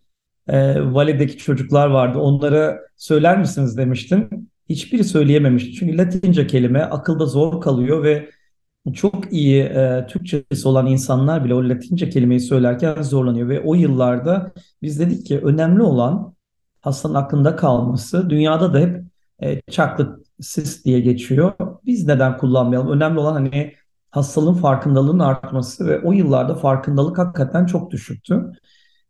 e, 0.49 0.81
Vale'deki 0.95 1.37
çocuklar 1.37 1.87
vardı. 1.87 2.19
Onlara 2.19 2.81
söyler 2.97 3.39
misiniz 3.39 3.77
demiştim. 3.77 4.31
Hiçbiri 4.69 5.05
söyleyememişti. 5.05 5.73
Çünkü 5.73 5.99
Latince 5.99 6.47
kelime 6.47 6.83
akılda 6.83 7.27
zor 7.27 7.61
kalıyor 7.61 8.05
ve 8.05 8.31
çok 8.95 9.33
iyi 9.33 9.63
e, 9.63 10.07
Türkçesi 10.09 10.69
olan 10.69 10.87
insanlar 10.87 11.45
bile 11.45 11.55
o 11.55 11.69
Latince 11.69 12.11
kelimeyi 12.11 12.41
söylerken 12.41 13.03
zorlanıyor. 13.03 13.49
Ve 13.49 13.61
o 13.61 13.75
yıllarda 13.75 14.53
biz 14.83 15.01
dedik 15.01 15.27
ki 15.27 15.39
önemli 15.39 15.83
olan 15.83 16.35
hastanın 16.81 17.15
aklında 17.15 17.57
kalması. 17.57 18.31
Dünyada 18.31 18.75
da 18.75 18.79
hep 18.79 19.03
e, 19.43 19.61
chocolate 19.71 20.23
cyst 20.41 20.85
diye 20.85 21.01
geçiyor. 21.01 21.53
Biz 21.87 22.07
neden 22.07 22.37
kullanmayalım? 22.37 22.91
Önemli 22.91 23.19
olan 23.19 23.33
hani 23.33 23.75
hastalığın 24.11 24.55
farkındalığının 24.55 25.19
artması 25.19 25.87
ve 25.87 26.01
o 26.01 26.13
yıllarda 26.13 26.55
farkındalık 26.55 27.19
hakikaten 27.19 27.67
çok 27.67 27.91
düşüktü 27.91 28.53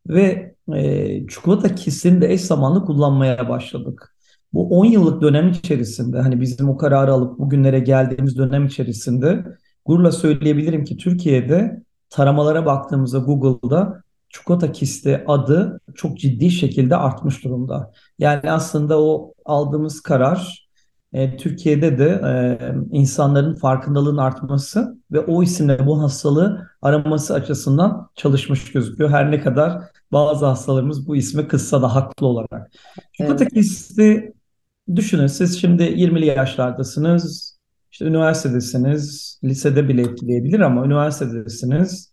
ve 0.08 0.54
e, 0.74 1.26
çikolata 1.26 1.74
kistini 1.74 2.20
de 2.20 2.32
eş 2.32 2.40
zamanlı 2.40 2.84
kullanmaya 2.84 3.48
başladık. 3.48 4.14
Bu 4.52 4.78
10 4.78 4.84
yıllık 4.84 5.22
dönem 5.22 5.48
içerisinde 5.48 6.20
hani 6.20 6.40
bizim 6.40 6.68
o 6.68 6.76
kararı 6.76 7.12
alıp 7.12 7.38
bugünlere 7.38 7.78
geldiğimiz 7.78 8.38
dönem 8.38 8.66
içerisinde 8.66 9.44
gururla 9.84 10.12
söyleyebilirim 10.12 10.84
ki 10.84 10.96
Türkiye'de 10.96 11.82
taramalara 12.10 12.66
baktığımızda 12.66 13.18
Google'da 13.18 14.02
çikolata 14.28 14.72
kisti 14.72 15.24
adı 15.26 15.80
çok 15.94 16.18
ciddi 16.18 16.50
şekilde 16.50 16.96
artmış 16.96 17.44
durumda. 17.44 17.92
Yani 18.18 18.50
aslında 18.50 19.02
o 19.02 19.34
aldığımız 19.44 20.00
karar 20.00 20.68
e, 21.12 21.36
Türkiye'de 21.36 21.98
de 21.98 22.20
e, 22.24 22.58
insanların 22.98 23.54
farkındalığın 23.54 24.16
artması 24.16 24.98
ve 25.12 25.20
o 25.20 25.42
isimle 25.42 25.86
bu 25.86 26.02
hastalığı 26.02 26.68
araması 26.82 27.34
açısından 27.34 28.10
çalışmış 28.14 28.72
gözüküyor. 28.72 29.10
Her 29.10 29.30
ne 29.30 29.40
kadar 29.40 29.82
bazı 30.12 30.46
hastalarımız 30.46 31.08
bu 31.08 31.16
isme 31.16 31.48
kızsa 31.48 31.82
da 31.82 31.94
haklı 31.94 32.26
olarak. 32.26 32.72
Çikolata 33.12 33.44
evet. 33.44 34.34
düşünün 34.96 35.26
siz 35.26 35.60
şimdi 35.60 35.82
20'li 35.82 36.26
yaşlardasınız, 36.26 37.58
işte 37.90 38.04
üniversitedesiniz, 38.04 39.38
lisede 39.44 39.88
bile 39.88 40.02
etkileyebilir 40.02 40.60
ama 40.60 40.86
üniversitedesiniz 40.86 42.12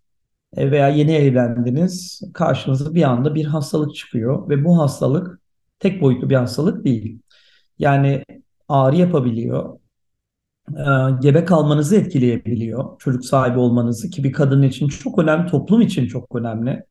e, 0.57 0.71
veya 0.71 0.89
yeni 0.89 1.11
evlendiniz, 1.11 2.21
karşınıza 2.33 2.95
bir 2.95 3.03
anda 3.03 3.35
bir 3.35 3.45
hastalık 3.45 3.95
çıkıyor 3.95 4.49
ve 4.49 4.65
bu 4.65 4.79
hastalık 4.79 5.39
tek 5.79 6.01
boyutlu 6.01 6.29
bir 6.29 6.35
hastalık 6.35 6.85
değil. 6.85 7.19
Yani 7.79 8.25
ağrı 8.69 8.95
yapabiliyor, 8.95 9.79
e, 10.69 10.83
gebe 11.21 11.45
kalmanızı 11.45 11.95
etkileyebiliyor, 11.95 12.99
çocuk 12.99 13.25
sahibi 13.25 13.59
olmanızı 13.59 14.09
ki 14.09 14.23
bir 14.23 14.31
kadın 14.33 14.61
için 14.61 14.87
çok 14.87 15.19
önemli, 15.19 15.51
toplum 15.51 15.81
için 15.81 16.07
çok 16.07 16.35
önemli. 16.35 16.83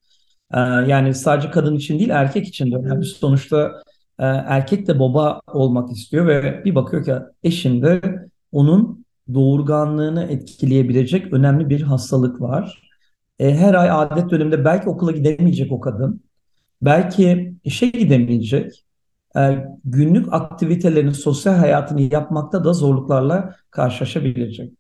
E, 0.54 0.58
yani 0.60 1.14
sadece 1.14 1.50
kadın 1.50 1.76
için 1.76 1.98
değil, 1.98 2.10
erkek 2.10 2.48
için 2.48 2.72
de 2.72 2.76
önemli. 2.76 3.04
Sonuçta 3.04 3.82
erkek 4.18 4.86
de 4.86 4.98
baba 5.00 5.40
olmak 5.52 5.92
istiyor 5.92 6.26
ve 6.26 6.64
bir 6.64 6.74
bakıyor 6.74 7.04
ki 7.04 7.12
eşinde 7.42 8.00
onun 8.52 9.04
doğurganlığını 9.34 10.24
etkileyebilecek 10.24 11.32
önemli 11.32 11.68
bir 11.68 11.82
hastalık 11.82 12.40
var. 12.40 12.90
E, 13.38 13.54
her 13.54 13.74
ay 13.74 13.90
adet 13.90 14.30
döneminde 14.30 14.64
belki 14.64 14.88
okula 14.88 15.12
gidemeyecek 15.12 15.72
o 15.72 15.80
kadın. 15.80 16.24
Belki 16.82 17.54
işe 17.64 17.86
gidemeyecek. 17.86 18.84
E, 19.36 19.64
günlük 19.84 20.32
aktivitelerini, 20.32 21.14
sosyal 21.14 21.54
hayatını 21.54 22.00
yapmakta 22.00 22.64
da 22.64 22.72
zorluklarla 22.72 23.56
karşılaşabilecek. 23.70 24.72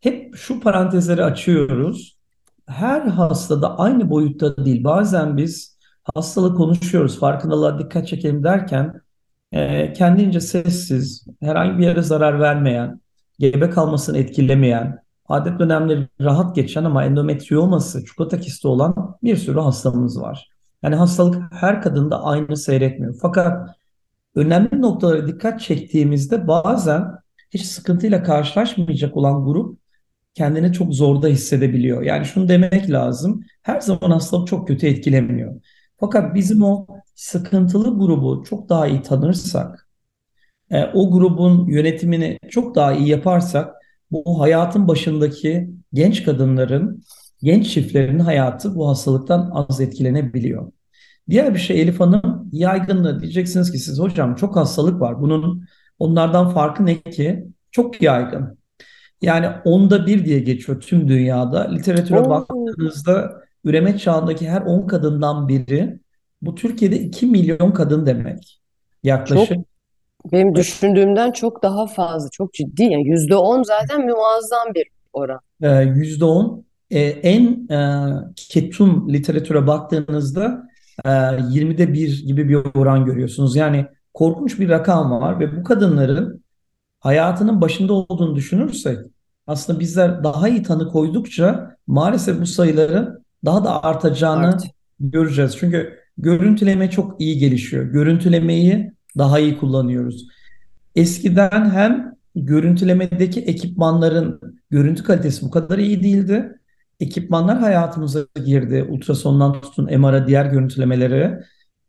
Hep 0.00 0.36
şu 0.36 0.60
parantezleri 0.60 1.24
açıyoruz. 1.24 2.16
Her 2.66 3.00
hastada 3.00 3.78
aynı 3.78 4.10
boyutta 4.10 4.64
değil. 4.64 4.84
Bazen 4.84 5.36
biz 5.36 5.78
hastalığı 6.14 6.54
konuşuyoruz, 6.54 7.18
farkındalığa 7.20 7.78
dikkat 7.78 8.08
çekelim 8.08 8.44
derken 8.44 9.00
e, 9.52 9.92
kendince 9.92 10.40
sessiz, 10.40 11.26
herhangi 11.40 11.78
bir 11.78 11.84
yere 11.84 12.02
zarar 12.02 12.40
vermeyen, 12.40 13.00
gebe 13.38 13.70
kalmasını 13.70 14.18
etkilemeyen, 14.18 15.02
adet 15.28 15.58
dönemleri 15.58 16.08
rahat 16.20 16.56
geçen 16.56 16.84
ama 16.84 17.04
endometrioması, 17.04 18.04
çikolata 18.04 18.40
kisti 18.40 18.68
olan 18.68 19.16
bir 19.22 19.36
sürü 19.36 19.60
hastamız 19.60 20.20
var. 20.20 20.48
Yani 20.82 20.94
hastalık 20.94 21.52
her 21.52 21.82
kadında 21.82 22.24
aynı 22.24 22.56
seyretmiyor. 22.56 23.18
Fakat 23.22 23.76
önemli 24.34 24.82
noktalara 24.82 25.26
dikkat 25.26 25.60
çektiğimizde 25.60 26.48
bazen 26.48 27.22
hiç 27.50 27.66
sıkıntıyla 27.66 28.22
karşılaşmayacak 28.22 29.16
olan 29.16 29.44
grup 29.44 29.78
kendini 30.34 30.72
çok 30.72 30.94
zorda 30.94 31.28
hissedebiliyor. 31.28 32.02
Yani 32.02 32.26
şunu 32.26 32.48
demek 32.48 32.90
lazım. 32.90 33.40
Her 33.62 33.80
zaman 33.80 34.10
hastalık 34.10 34.48
çok 34.48 34.68
kötü 34.68 34.86
etkilemiyor. 34.86 35.60
Fakat 36.00 36.34
bizim 36.34 36.62
o 36.62 36.86
sıkıntılı 37.14 37.98
grubu 37.98 38.44
çok 38.48 38.68
daha 38.68 38.86
iyi 38.86 39.02
tanırsak, 39.02 39.88
e, 40.70 40.84
o 40.84 41.10
grubun 41.10 41.66
yönetimini 41.68 42.38
çok 42.50 42.74
daha 42.74 42.92
iyi 42.92 43.08
yaparsak 43.08 43.74
bu 44.10 44.40
hayatın 44.40 44.88
başındaki 44.88 45.70
genç 45.92 46.24
kadınların, 46.24 47.04
genç 47.42 47.70
çiftlerin 47.74 48.18
hayatı 48.18 48.74
bu 48.74 48.88
hastalıktan 48.88 49.50
az 49.54 49.80
etkilenebiliyor. 49.80 50.72
Diğer 51.30 51.54
bir 51.54 51.58
şey 51.58 51.82
Elif 51.82 52.00
Hanım 52.00 52.48
yaygınlığı 52.52 53.20
diyeceksiniz 53.20 53.72
ki 53.72 53.78
siz 53.78 53.98
hocam 54.00 54.34
çok 54.34 54.56
hastalık 54.56 55.00
var. 55.00 55.20
Bunun 55.22 55.64
onlardan 55.98 56.50
farkı 56.50 56.86
ne 56.86 57.02
ki? 57.02 57.44
Çok 57.70 58.02
yaygın. 58.02 58.61
Yani 59.22 59.46
onda 59.64 60.06
bir 60.06 60.24
diye 60.24 60.40
geçiyor 60.40 60.80
tüm 60.80 61.08
dünyada. 61.08 61.70
Literatüre 61.70 62.20
Oo. 62.20 62.30
baktığınızda 62.30 63.42
üreme 63.64 63.98
çağındaki 63.98 64.48
her 64.48 64.60
10 64.60 64.86
kadından 64.86 65.48
biri 65.48 65.98
bu 66.42 66.54
Türkiye'de 66.54 67.00
2 67.00 67.26
milyon 67.26 67.72
kadın 67.72 68.06
demek. 68.06 68.60
Yaklaşık. 69.02 69.48
Çok 69.48 69.64
benim 70.32 70.54
düşündüğümden 70.54 71.32
çok 71.32 71.62
daha 71.62 71.86
fazla, 71.86 72.28
çok 72.32 72.54
ciddi. 72.54 72.82
Yani 72.82 73.08
yüzde 73.08 73.36
on 73.36 73.62
zaten 73.62 74.06
muazzam 74.06 74.74
bir 74.74 74.84
oran. 75.12 75.40
Ee, 75.62 75.82
yüzde 75.82 76.24
on. 76.24 76.64
Ee, 76.90 77.00
en 77.00 77.68
e, 77.70 78.08
ketum 78.36 79.12
literatüre 79.12 79.66
baktığınızda 79.66 80.68
e, 81.04 81.08
20'de 81.08 81.92
bir 81.92 82.26
gibi 82.26 82.48
bir 82.48 82.54
oran 82.74 83.04
görüyorsunuz. 83.04 83.56
Yani 83.56 83.86
korkunç 84.14 84.60
bir 84.60 84.68
rakam 84.68 85.10
var 85.10 85.40
ve 85.40 85.56
bu 85.56 85.64
kadınların 85.64 86.44
hayatının 87.00 87.60
başında 87.60 87.92
olduğunu 87.92 88.36
düşünürsek 88.36 88.98
aslında 89.46 89.80
bizler 89.80 90.24
daha 90.24 90.48
iyi 90.48 90.62
tanı 90.62 90.88
koydukça 90.88 91.76
maalesef 91.86 92.40
bu 92.40 92.46
sayıların 92.46 93.24
daha 93.44 93.64
da 93.64 93.84
artacağını 93.84 94.46
Art. 94.46 94.64
göreceğiz. 95.00 95.56
Çünkü 95.56 95.98
görüntüleme 96.18 96.90
çok 96.90 97.20
iyi 97.20 97.38
gelişiyor. 97.38 97.84
Görüntülemeyi 97.84 98.92
daha 99.18 99.38
iyi 99.38 99.58
kullanıyoruz. 99.58 100.28
Eskiden 100.96 101.70
hem 101.70 102.14
görüntülemedeki 102.34 103.40
ekipmanların 103.40 104.40
görüntü 104.70 105.02
kalitesi 105.02 105.46
bu 105.46 105.50
kadar 105.50 105.78
iyi 105.78 106.02
değildi. 106.02 106.58
Ekipmanlar 107.00 107.58
hayatımıza 107.58 108.20
girdi. 108.44 108.86
Ultrasondan 108.90 109.60
tutun 109.60 110.00
MR'a 110.00 110.26
diğer 110.26 110.46
görüntülemeleri. 110.46 111.38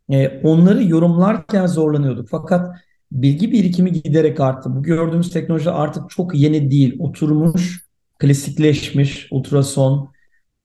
E, 0.09 0.41
onları 0.43 0.83
yorumlarken 0.83 1.65
zorlanıyorduk. 1.65 2.29
Fakat 2.29 2.75
bilgi 3.13 3.51
birikimi 3.51 3.91
giderek 3.91 4.39
arttı. 4.39 4.75
Bu 4.75 4.83
gördüğümüz 4.83 5.29
teknoloji 5.29 5.69
artık 5.69 6.09
çok 6.09 6.35
yeni 6.35 6.71
değil. 6.71 6.95
Oturmuş, 6.99 7.85
klasikleşmiş 8.19 9.27
ultrason, 9.31 10.11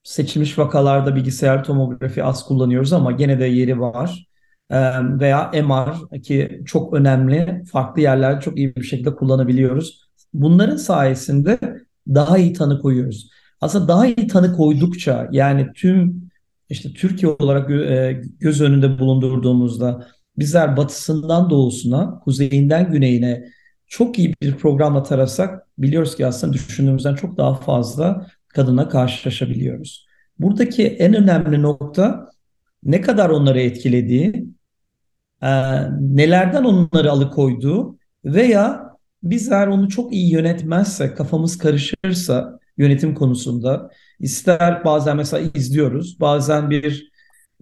seçilmiş 0.02 0.58
vakalarda 0.58 1.16
bilgisayar 1.16 1.64
tomografi 1.64 2.24
az 2.24 2.44
kullanıyoruz 2.44 2.92
ama 2.92 3.12
gene 3.12 3.40
de 3.40 3.44
yeri 3.44 3.80
var 3.80 4.28
veya 5.20 5.50
MR 5.64 6.20
ki 6.22 6.62
çok 6.66 6.94
önemli 6.94 7.62
farklı 7.72 8.02
yerlerde 8.02 8.40
çok 8.40 8.58
iyi 8.58 8.76
bir 8.76 8.82
şekilde 8.82 9.14
kullanabiliyoruz. 9.14 10.08
Bunların 10.34 10.76
sayesinde 10.76 11.58
daha 12.08 12.38
iyi 12.38 12.52
tanı 12.52 12.80
koyuyoruz. 12.80 13.30
Aslında 13.60 13.88
daha 13.88 14.06
iyi 14.06 14.26
tanı 14.26 14.56
koydukça 14.56 15.28
yani 15.32 15.68
tüm 15.74 16.30
işte 16.68 16.92
Türkiye 16.92 17.32
olarak 17.38 17.68
göz 18.40 18.60
önünde 18.60 18.98
bulundurduğumuzda 18.98 20.06
bizler 20.38 20.76
batısından 20.76 21.50
doğusuna, 21.50 22.20
kuzeyinden 22.24 22.90
güneyine 22.90 23.44
çok 23.86 24.18
iyi 24.18 24.34
bir 24.42 24.56
programla 24.56 25.02
tarasak 25.02 25.66
biliyoruz 25.78 26.16
ki 26.16 26.26
aslında 26.26 26.52
düşündüğümüzden 26.52 27.14
çok 27.14 27.36
daha 27.36 27.54
fazla 27.54 28.26
kadına 28.48 28.88
karşılaşabiliyoruz. 28.88 30.06
Buradaki 30.38 30.86
en 30.86 31.14
önemli 31.14 31.62
nokta 31.62 32.30
ne 32.82 33.00
kadar 33.00 33.30
onları 33.30 33.60
etkilediği, 33.60 34.46
e, 35.42 35.50
nelerden 36.00 36.64
onları 36.64 37.10
alıkoyduğu 37.10 37.98
veya 38.24 38.88
bizler 39.22 39.66
onu 39.66 39.88
çok 39.88 40.12
iyi 40.12 40.32
yönetmezse, 40.32 41.14
kafamız 41.14 41.58
karışırsa 41.58 42.58
yönetim 42.78 43.14
konusunda 43.14 43.90
ister 44.20 44.84
bazen 44.84 45.16
mesela 45.16 45.50
izliyoruz, 45.54 46.20
bazen 46.20 46.70
bir 46.70 47.10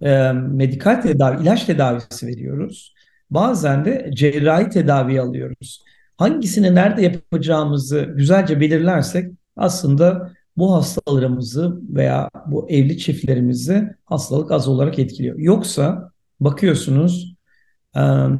e, 0.01 0.31
medikal 0.31 1.01
tedavi, 1.01 1.41
ilaç 1.43 1.65
tedavisi 1.65 2.27
veriyoruz. 2.27 2.93
Bazen 3.29 3.85
de 3.85 4.09
cerrahi 4.13 4.69
tedavi 4.69 5.21
alıyoruz. 5.21 5.83
Hangisini 6.17 6.75
nerede 6.75 7.01
yapacağımızı 7.01 8.13
güzelce 8.15 8.59
belirlersek 8.59 9.31
aslında 9.55 10.31
bu 10.57 10.73
hastalarımızı 10.73 11.81
veya 11.89 12.29
bu 12.45 12.69
evli 12.69 12.97
çiftlerimizi 12.97 13.89
hastalık 14.05 14.51
az 14.51 14.67
olarak 14.67 14.99
etkiliyor. 14.99 15.39
Yoksa 15.39 16.11
bakıyorsunuz 16.39 17.35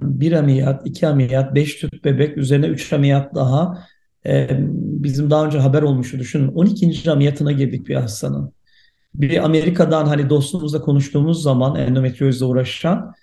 bir 0.02 0.32
ameliyat, 0.32 0.88
iki 0.88 1.08
ameliyat, 1.08 1.56
beş 1.56 1.76
tüp 1.76 2.06
bebek 2.06 2.38
üzerine 2.38 2.66
üç 2.66 2.94
ameliyat 2.94 3.36
daha 3.36 3.88
bizim 4.76 5.30
daha 5.30 5.46
önce 5.46 5.60
haber 5.60 5.82
olmuştu 5.82 6.20
düşünün 6.20 6.48
12. 6.48 7.12
ameliyatına 7.12 7.52
girdik 7.52 7.88
bir 7.88 7.96
hastanın. 7.96 8.57
Bir 9.18 9.44
Amerika'dan 9.46 10.06
hani 10.06 10.30
dostumuzla 10.30 10.82
konuştuğumuz 10.82 11.44
zaman 11.44 11.76
endometriozla 11.76 12.46
uğraşan 12.46 13.14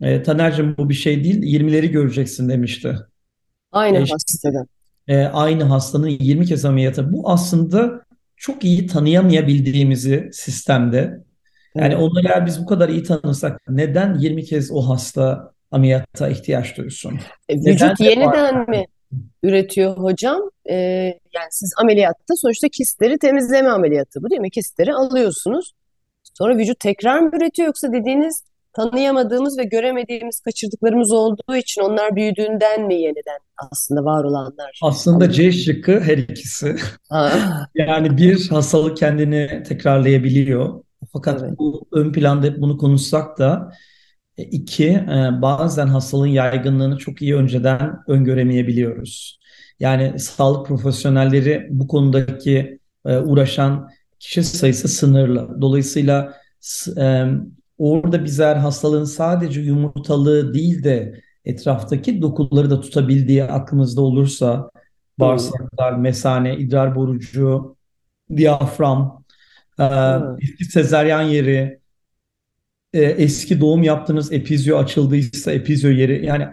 e, 0.00 0.22
Taner'cim 0.22 0.76
bu 0.78 0.88
bir 0.88 0.94
şey 0.94 1.24
değil 1.24 1.42
20'leri 1.42 1.86
göreceksin 1.86 2.48
demişti. 2.48 2.96
Aynı 3.72 3.96
e, 3.96 4.00
hastada. 4.00 4.66
E, 5.08 5.16
aynı 5.24 5.64
hastanın 5.64 6.06
20 6.06 6.46
kez 6.46 6.64
ameliyatı. 6.64 7.12
Bu 7.12 7.30
aslında 7.30 8.04
çok 8.36 8.64
iyi 8.64 8.86
tanıyamayabildiğimizi 8.86 10.30
sistemde 10.32 11.24
yani 11.74 11.94
evet. 11.94 12.02
onları 12.02 12.28
eğer 12.28 12.46
biz 12.46 12.62
bu 12.62 12.66
kadar 12.66 12.88
iyi 12.88 13.02
tanırsak 13.02 13.60
neden 13.68 14.18
20 14.18 14.44
kez 14.44 14.70
o 14.72 14.80
hasta 14.80 15.52
ameliyata 15.70 16.28
ihtiyaç 16.28 16.76
duysun? 16.76 17.20
E, 17.48 17.56
vücut 17.56 18.00
neden 18.00 18.10
yeniden 18.10 18.54
var? 18.54 18.68
mi 18.68 18.86
üretiyor 19.42 19.96
hocam? 19.96 20.40
Ee, 20.70 20.74
yani 21.34 21.48
siz 21.50 21.74
ameliyatta 21.78 22.36
sonuçta 22.36 22.68
kistleri 22.68 23.18
temizleme 23.18 23.68
ameliyatı 23.68 24.22
bu 24.22 24.30
değil 24.30 24.40
mi? 24.40 24.50
Kistleri 24.50 24.94
alıyorsunuz. 24.94 25.72
Sonra 26.38 26.56
vücut 26.56 26.80
tekrar 26.80 27.20
mı 27.20 27.30
üretiyor 27.36 27.66
yoksa 27.66 27.92
dediğiniz 27.92 28.44
tanıyamadığımız 28.72 29.58
ve 29.58 29.64
göremediğimiz 29.64 30.40
kaçırdıklarımız 30.40 31.12
olduğu 31.12 31.56
için 31.56 31.82
onlar 31.82 32.16
büyüdüğünden 32.16 32.86
mi 32.86 32.94
yeniden 32.94 33.38
aslında 33.56 34.04
var 34.04 34.24
olanlar? 34.24 34.80
Aslında 34.82 35.30
C 35.30 35.52
şıkkı 35.52 36.00
her 36.00 36.18
ikisi. 36.18 36.76
Yani 37.74 38.16
bir 38.16 38.48
hastalık 38.48 38.96
kendini 38.96 39.62
tekrarlayabiliyor. 39.62 40.84
Fakat 41.12 41.42
evet. 41.42 41.58
bu 41.58 41.86
ön 41.92 42.12
planda 42.12 42.46
hep 42.46 42.60
bunu 42.60 42.78
konuşsak 42.78 43.38
da 43.38 43.72
e, 43.72 43.91
iki 44.36 44.88
e, 44.88 45.28
bazen 45.42 45.86
hastalığın 45.86 46.26
yaygınlığını 46.26 46.98
çok 46.98 47.22
iyi 47.22 47.36
önceden 47.36 47.98
öngöremeyebiliyoruz. 48.08 49.38
Yani 49.80 50.18
sağlık 50.18 50.66
profesyonelleri 50.66 51.66
bu 51.70 51.88
konudaki 51.88 52.78
e, 53.06 53.18
uğraşan 53.18 53.88
kişi 54.18 54.44
sayısı 54.44 54.88
sınırlı. 54.88 55.60
Dolayısıyla 55.60 56.34
e, 56.96 57.24
orada 57.78 58.24
bizler 58.24 58.56
hastalığın 58.56 59.04
sadece 59.04 59.60
yumurtalığı 59.60 60.54
değil 60.54 60.84
de 60.84 61.20
etraftaki 61.44 62.22
dokuları 62.22 62.70
da 62.70 62.80
tutabildiği 62.80 63.44
aklımızda 63.44 64.00
olursa 64.00 64.70
bağırsaklar, 65.18 65.92
mesane, 65.92 66.56
idrar 66.56 66.94
borucu, 66.94 67.76
diyafram, 68.36 69.24
e, 69.80 69.84
sezaryen 70.70 71.22
yeri, 71.22 71.81
e, 72.92 73.02
eski 73.02 73.60
doğum 73.60 73.82
yaptığınız 73.82 74.32
epizyo 74.32 74.78
açıldıysa 74.78 75.52
epizyo 75.52 75.90
yeri 75.90 76.26
yani 76.26 76.48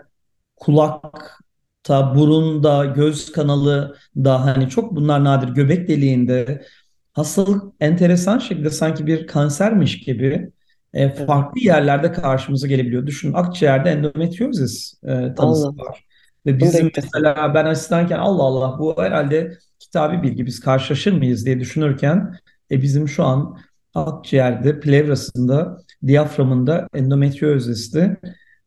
kulakta, 0.55 2.15
burunda, 2.15 2.86
göz 2.86 3.31
kanalı 3.31 3.98
da 4.15 4.46
hani 4.46 4.69
çok 4.69 4.96
bunlar 4.96 5.24
nadir 5.24 5.48
göbek 5.50 5.88
deliğinde 5.88 6.65
hastalık 7.13 7.63
enteresan 7.79 8.39
şekilde 8.39 8.69
sanki 8.69 9.08
bir 9.08 9.27
kansermiş 9.27 10.00
gibi 10.00 10.51
e, 10.93 11.10
farklı 11.25 11.62
yerlerde 11.62 12.12
karşımıza 12.12 12.67
gelebiliyor. 12.67 13.08
Düşünün 13.08 13.34
akciğerde 13.34 13.89
endometriozis 13.89 14.93
e, 15.03 15.08
tanısı 15.08 15.67
Allah. 15.67 15.75
var. 15.77 16.05
Ve 16.46 16.60
bizim 16.60 16.91
mesela 16.96 17.51
ben 17.53 17.65
asistanken 17.65 18.19
Allah 18.19 18.43
Allah 18.43 18.79
bu 18.79 19.03
herhalde 19.03 19.58
kitabi 19.79 20.24
bilgi 20.24 20.46
biz 20.46 20.60
karşılaşır 20.60 21.13
mıyız 21.13 21.46
diye 21.46 21.60
düşünürken 21.60 22.36
e, 22.72 22.81
bizim 22.81 23.08
şu 23.08 23.24
an 23.24 23.58
akciğerde, 23.93 24.79
plevrasında, 24.79 25.77
diyaframında 26.08 26.88
endometriozisli 26.94 28.18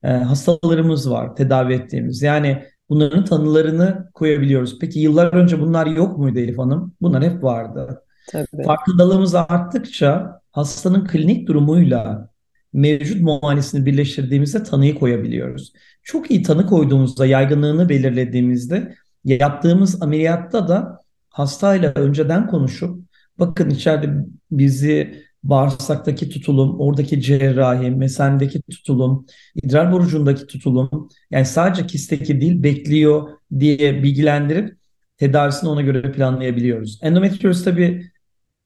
e, 0.02 0.08
hastalarımız 0.08 1.10
var 1.10 1.36
tedavi 1.36 1.74
ettiğimiz. 1.74 2.22
Yani 2.22 2.62
bunların 2.88 3.24
tanılarını 3.24 4.10
koyabiliyoruz. 4.14 4.78
Peki 4.78 5.00
yıllar 5.00 5.34
önce 5.34 5.60
bunlar 5.60 5.86
yok 5.86 6.18
muydu 6.18 6.38
Elif 6.38 6.58
Hanım? 6.58 6.94
Bunlar 7.00 7.22
hep 7.22 7.42
vardı. 7.42 8.02
Tabii. 8.30 8.62
Farkındalığımız 8.64 9.34
arttıkça 9.34 10.40
hastanın 10.50 11.06
klinik 11.06 11.48
durumuyla 11.48 12.28
mevcut 12.72 13.20
muayenesini 13.20 13.86
birleştirdiğimizde 13.86 14.62
tanıyı 14.62 14.98
koyabiliyoruz. 14.98 15.72
Çok 16.02 16.30
iyi 16.30 16.42
tanı 16.42 16.66
koyduğumuzda, 16.66 17.26
yaygınlığını 17.26 17.88
belirlediğimizde 17.88 18.94
yaptığımız 19.24 20.02
ameliyatta 20.02 20.68
da 20.68 20.98
hastayla 21.28 21.92
önceden 21.94 22.46
konuşup 22.46 23.00
bakın 23.38 23.70
içeride 23.70 24.10
bizi 24.50 25.22
bağırsaktaki 25.44 26.28
tutulum, 26.28 26.80
oradaki 26.80 27.20
cerrahi, 27.20 27.90
mesendeki 27.90 28.62
tutulum, 28.62 29.26
idrar 29.62 29.92
borucundaki 29.92 30.46
tutulum 30.46 31.08
yani 31.30 31.46
sadece 31.46 31.87
kistteki 31.87 32.40
değil 32.40 32.62
bekliyor 32.62 33.28
diye 33.58 34.02
bilgilendirip 34.02 34.76
tedavisini 35.16 35.70
ona 35.70 35.82
göre 35.82 36.12
planlayabiliyoruz. 36.12 36.99
Endometrioz 37.02 37.64
tabii 37.64 38.12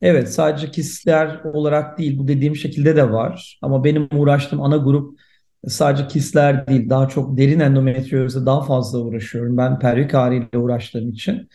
Evet, 0.02 0.32
sadece 0.34 0.70
kistler 0.70 1.40
olarak 1.44 1.98
değil, 1.98 2.18
bu 2.18 2.28
dediğim 2.28 2.56
şekilde 2.56 2.96
de 2.96 3.12
var. 3.12 3.58
Ama 3.62 3.84
benim 3.84 4.08
uğraştığım 4.12 4.62
ana 4.62 4.76
grup 4.76 5.20
sadece 5.68 6.08
kistler 6.08 6.66
değil, 6.66 6.90
daha 6.90 7.08
çok 7.08 7.36
derin 7.38 7.60
endometriozla 7.60 8.46
daha 8.46 8.62
fazla 8.64 8.98
uğraşıyorum. 8.98 9.56
Ben 9.56 9.78
pelvik 9.78 10.14
ağrıyla 10.14 10.58
uğraştığım 10.58 11.10
için. 11.10 11.48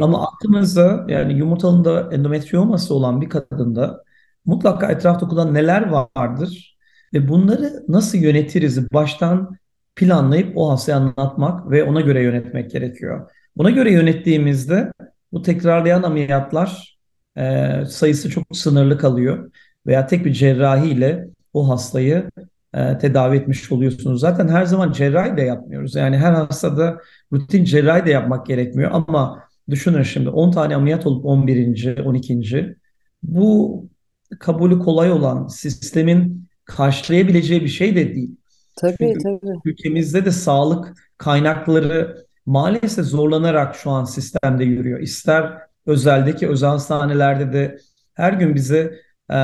Ama 0.00 0.26
aklımızda 0.26 1.06
yani 1.08 1.32
yumurtalığında 1.32 2.08
endometrioması 2.12 2.94
olan 2.94 3.20
bir 3.20 3.28
kadında 3.28 4.04
mutlaka 4.44 4.92
etraf 4.92 5.20
dokuda 5.20 5.44
neler 5.44 5.88
vardır 5.88 6.76
ve 7.14 7.28
bunları 7.28 7.84
nasıl 7.88 8.18
yönetiriz 8.18 8.92
baştan 8.92 9.56
planlayıp 9.96 10.56
o 10.56 10.70
hastaya 10.70 10.96
anlatmak 10.96 11.70
ve 11.70 11.84
ona 11.84 12.00
göre 12.00 12.22
yönetmek 12.22 12.70
gerekiyor. 12.70 13.30
Buna 13.56 13.70
göre 13.70 13.92
yönettiğimizde 13.92 14.92
bu 15.32 15.42
tekrarlayan 15.42 16.02
ameliyatlar 16.02 16.98
e, 17.36 17.70
sayısı 17.88 18.30
çok 18.30 18.44
sınırlı 18.52 18.98
kalıyor 18.98 19.50
veya 19.86 20.06
tek 20.06 20.24
bir 20.24 20.32
cerrahiyle 20.32 21.28
o 21.52 21.68
hastayı 21.68 22.30
e, 22.74 22.98
tedavi 22.98 23.36
etmiş 23.36 23.72
oluyorsunuz. 23.72 24.20
Zaten 24.20 24.48
her 24.48 24.64
zaman 24.64 24.92
cerrahi 24.92 25.36
de 25.36 25.42
yapmıyoruz. 25.42 25.94
Yani 25.94 26.18
her 26.18 26.32
hastada 26.32 26.98
rutin 27.32 27.64
cerrahi 27.64 28.06
de 28.06 28.10
yapmak 28.10 28.46
gerekmiyor 28.46 28.90
ama 28.92 29.42
düşünün 29.70 30.02
şimdi 30.02 30.28
10 30.28 30.50
tane 30.50 30.76
ameliyat 30.76 31.06
olup 31.06 31.24
11. 31.24 31.98
12. 31.98 32.76
bu 33.22 33.91
kabulü 34.40 34.78
kolay 34.78 35.12
olan 35.12 35.48
sistemin 35.48 36.48
karşılayabileceği 36.64 37.62
bir 37.62 37.68
şey 37.68 37.96
de 37.96 38.14
değil. 38.14 38.36
Tabii 38.76 38.96
Çünkü 38.98 39.18
tabii. 39.22 39.58
ülkemizde 39.64 40.24
de 40.24 40.30
sağlık 40.30 40.94
kaynakları 41.18 42.26
maalesef 42.46 43.04
zorlanarak 43.04 43.76
şu 43.76 43.90
an 43.90 44.04
sistemde 44.04 44.64
yürüyor. 44.64 45.00
İster 45.00 45.58
özeldeki 45.86 46.48
özel 46.48 46.70
hastanelerde 46.70 47.52
de 47.52 47.78
her 48.14 48.32
gün 48.32 48.54
bize 48.54 48.98
e, 49.30 49.34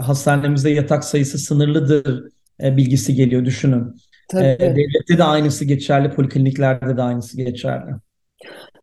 hastanemizde 0.00 0.70
yatak 0.70 1.04
sayısı 1.04 1.38
sınırlıdır 1.38 2.24
e, 2.62 2.76
bilgisi 2.76 3.14
geliyor 3.14 3.44
düşünün. 3.44 3.80
E, 3.80 3.96
Tabii. 4.30 4.58
devlette 4.60 5.18
de 5.18 5.24
aynısı 5.24 5.64
geçerli, 5.64 6.10
polikliniklerde 6.10 6.96
de 6.96 7.02
aynısı 7.02 7.36
geçerli. 7.36 7.92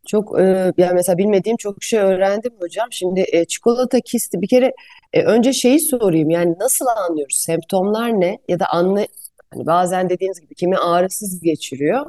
Çok 0.09 0.39
e, 0.39 0.73
yani 0.77 0.93
mesela 0.93 1.17
bilmediğim 1.17 1.57
çok 1.57 1.83
şey 1.83 1.99
öğrendim 1.99 2.51
hocam. 2.59 2.87
Şimdi 2.91 3.25
e, 3.33 3.45
çikolata 3.45 3.99
kisti 3.99 4.41
bir 4.41 4.47
kere 4.47 4.73
e, 5.13 5.23
önce 5.23 5.53
şeyi 5.53 5.79
sorayım. 5.79 6.29
Yani 6.29 6.55
nasıl 6.59 6.85
anlıyoruz? 6.87 7.37
Semptomlar 7.45 8.21
ne? 8.21 8.39
Ya 8.47 8.59
da 8.59 8.65
anla 8.71 9.05
hani 9.53 9.65
bazen 9.67 10.09
dediğiniz 10.09 10.41
gibi 10.41 10.55
kimi 10.55 10.77
ağrısız 10.77 11.41
geçiriyor. 11.41 12.05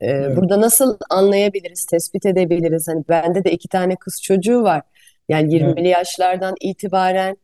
E, 0.00 0.06
Evet. 0.10 0.36
burada 0.36 0.60
nasıl 0.60 0.98
anlayabiliriz, 1.10 1.86
tespit 1.90 2.26
edebiliriz? 2.26 2.88
Hani 2.88 3.04
bende 3.08 3.44
de 3.44 3.50
iki 3.52 3.68
tane 3.68 3.96
kız 3.96 4.20
çocuğu 4.22 4.62
var. 4.62 4.82
Yani 5.28 5.56
Evet. 5.56 5.78
20'li 5.78 5.88
yaşlardan 5.88 6.54
itibaren 6.60 7.36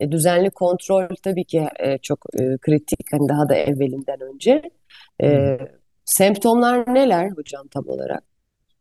e, 0.00 0.12
düzenli 0.12 0.50
kontrol 0.50 1.08
tabii 1.24 1.44
ki 1.44 1.68
e, 1.80 1.98
çok 1.98 2.20
e, 2.40 2.58
kritik. 2.58 3.00
Hani 3.12 3.28
daha 3.28 3.48
da 3.48 3.54
evvelinden 3.54 4.20
önce. 4.34 4.62
E, 5.22 5.58
semptomlar 6.04 6.94
neler 6.94 7.30
hocam 7.30 7.68
tam 7.68 7.88
olarak? 7.88 8.31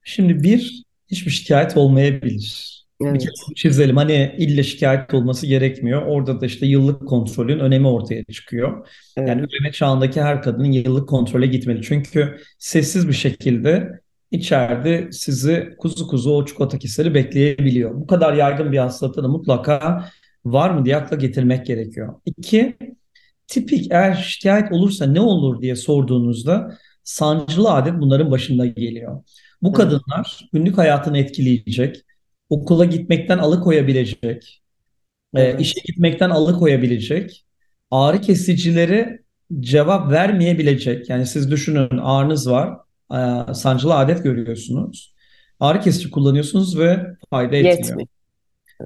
Şimdi 0.03 0.43
bir, 0.43 0.83
hiçbir 1.11 1.31
şikayet 1.31 1.77
olmayabilir. 1.77 2.71
Bir 3.01 3.05
Evet. 3.05 3.21
kere 3.21 3.31
bunu 3.47 3.55
çizelim. 3.55 3.97
Hani 3.97 4.35
illa 4.37 4.63
şikayet 4.63 5.13
olması 5.13 5.47
gerekmiyor. 5.47 6.01
Orada 6.01 6.41
da 6.41 6.45
işte 6.45 6.65
yıllık 6.65 7.07
kontrolün 7.07 7.59
önemi 7.59 7.87
ortaya 7.87 8.23
çıkıyor. 8.23 8.87
Evet. 9.17 9.29
Yani 9.29 9.41
üreme 9.41 9.71
çağındaki 9.71 10.21
her 10.21 10.41
kadının 10.41 10.71
yıllık 10.71 11.09
kontrole 11.09 11.47
gitmeli. 11.47 11.81
Çünkü 11.81 12.37
sessiz 12.59 13.07
bir 13.07 13.13
şekilde 13.13 13.89
içeride 14.31 15.11
sizi 15.11 15.69
kuzu 15.77 16.07
kuzu 16.07 16.31
o 16.31 16.45
çikolata 16.45 16.77
kistleri 16.79 17.13
bekleyebiliyor. 17.13 17.95
Bu 17.95 18.07
kadar 18.07 18.33
yaygın 18.33 18.71
bir 18.71 18.77
hastalıkta 18.77 19.23
da 19.23 19.27
mutlaka 19.27 20.05
var 20.45 20.69
mı 20.69 20.85
diye 20.85 20.95
akla 20.97 21.15
getirmek 21.15 21.65
gerekiyor. 21.65 22.13
İki, 22.25 22.75
tipik 23.47 23.91
eğer 23.91 24.13
şikayet 24.15 24.71
olursa 24.71 25.05
ne 25.05 25.19
olur 25.21 25.61
diye 25.61 25.75
sorduğunuzda 25.75 26.77
sancılı 27.03 27.71
adet 27.71 27.93
bunların 28.01 28.31
başında 28.31 28.65
geliyor. 28.65 29.23
Bu 29.61 29.73
kadınlar 29.73 30.49
günlük 30.53 30.77
hayatını 30.77 31.17
etkileyecek, 31.17 32.01
okula 32.49 32.85
gitmekten 32.85 33.37
alıkoyabilecek, 33.37 34.61
e, 35.35 35.41
Evet. 35.41 35.61
işe 35.61 35.81
gitmekten 35.85 36.29
alıkoyabilecek, 36.29 37.45
ağrı 37.91 38.21
kesicileri 38.21 39.21
cevap 39.59 40.11
vermeyebilecek. 40.11 41.09
Yani 41.09 41.25
siz 41.25 41.51
düşünün 41.51 41.97
ağrınız 41.97 42.49
var, 42.49 42.77
e, 43.13 43.53
sancılı 43.53 43.95
adet 43.95 44.23
görüyorsunuz. 44.23 45.13
Ağrı 45.59 45.79
kesici 45.79 46.11
kullanıyorsunuz 46.11 46.79
ve 46.79 47.05
fayda 47.29 47.55
etmiyor. 47.55 47.77
Yetmiyor. 47.79 48.07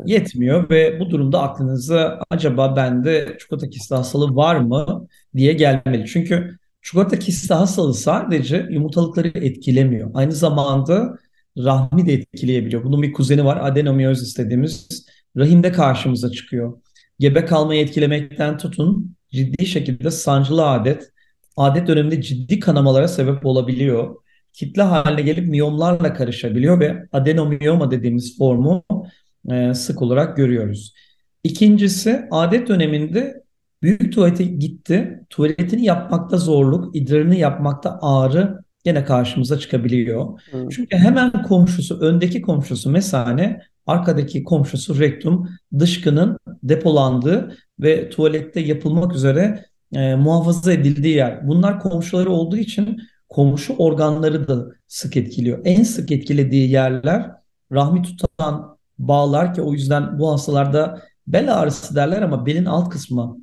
Yetmiyor 0.06 0.70
ve 0.70 1.00
bu 1.00 1.10
durumda 1.10 1.42
aklınıza 1.42 2.22
acaba 2.30 2.76
bende 2.76 3.38
çikolata 3.40 3.70
kisti 3.70 3.96
hastalığı 3.96 4.36
var 4.36 4.56
mı 4.56 5.08
diye 5.36 5.54
gelmeli. 5.54 6.06
Çünkü 6.08 6.58
çikolata 6.86 7.20
kisti 7.20 7.54
hastalığı 7.54 7.94
sadece 7.94 8.68
yumurtalıkları 8.70 9.28
etkilemiyor. 9.28 10.12
Aynı 10.14 10.32
zamanda 10.32 11.18
rahmi 11.58 12.08
de 12.08 12.14
etkileyebiliyor. 12.14 12.84
Bunun 12.84 13.02
bir 13.02 13.14
kuzeni 13.14 13.46
var 13.46 13.58
adenomiyozis 13.62 14.38
dediğimiz 14.38 15.06
rahimde 15.38 15.72
karşımıza 15.72 16.32
çıkıyor. 16.32 16.82
Gebe 17.20 17.46
kalmayı 17.46 17.82
etkilemekten 17.82 18.58
tutun 18.58 19.16
ciddi 19.32 19.66
şekilde 19.66 20.12
sancılı 20.12 20.70
adet, 20.70 21.12
adet 21.58 21.88
döneminde 21.88 22.22
ciddi 22.22 22.60
kanamalara 22.60 23.08
sebep 23.08 23.46
olabiliyor. 23.46 24.16
Kitle 24.54 24.82
haline 24.82 25.22
gelip 25.22 25.48
miyomlarla 25.48 26.14
karışabiliyor 26.14 26.80
ve 26.80 27.08
adenomiyoma 27.12 27.92
dediğimiz 27.92 28.38
formu 28.38 28.84
e, 29.52 29.74
sık 29.74 30.02
olarak 30.02 30.38
görüyoruz. 30.38 30.94
İkincisi 31.44 32.26
adet 32.32 32.68
döneminde 32.68 33.45
büyük 33.82 34.14
tuvalete 34.14 34.44
gitti. 34.44 35.26
Tuvaletini 35.30 35.86
yapmakta 35.86 36.38
zorluk, 36.38 36.96
idrarını 36.96 37.36
yapmakta 37.36 38.00
ağrı 38.02 38.66
gene 38.84 39.04
karşımıza 39.04 39.60
çıkabiliyor. 39.60 40.40
Hı. 40.52 40.68
Çünkü 40.72 40.98
hemen 40.98 41.44
komşusu, 41.44 42.00
öndeki 42.00 42.42
komşusu 42.42 42.90
mesane, 42.90 43.62
arkadaki 43.86 44.44
komşusu 44.44 45.00
rektum, 45.00 45.50
dışkının 45.80 46.38
depolandığı 46.64 47.58
ve 47.80 48.10
tuvalette 48.10 48.60
yapılmak 48.60 49.16
üzere 49.16 49.66
e, 49.94 50.16
muhafaza 50.16 50.74
edildiği 50.74 51.16
yer. 51.16 51.48
Bunlar 51.48 51.80
komşuları 51.80 52.32
olduğu 52.32 52.58
için 52.58 52.98
komşu 53.30 53.74
organları 53.74 54.48
da 54.48 54.66
sık 54.88 55.18
etkiliyor. 55.18 55.62
En 55.66 55.84
sık 55.84 56.12
etkilediği 56.12 56.70
yerler 56.70 57.32
rahmi 57.72 58.02
tutan 58.02 58.78
bağlar 58.98 59.54
ki 59.54 59.62
o 59.62 59.74
yüzden 59.74 60.20
bu 60.20 60.32
hastalarda 60.32 61.02
bel 61.28 61.60
ağrısı 61.60 61.96
derler 61.96 62.22
ama 62.22 62.46
belin 62.46 62.66
alt 62.66 62.90
kısmı 62.90 63.38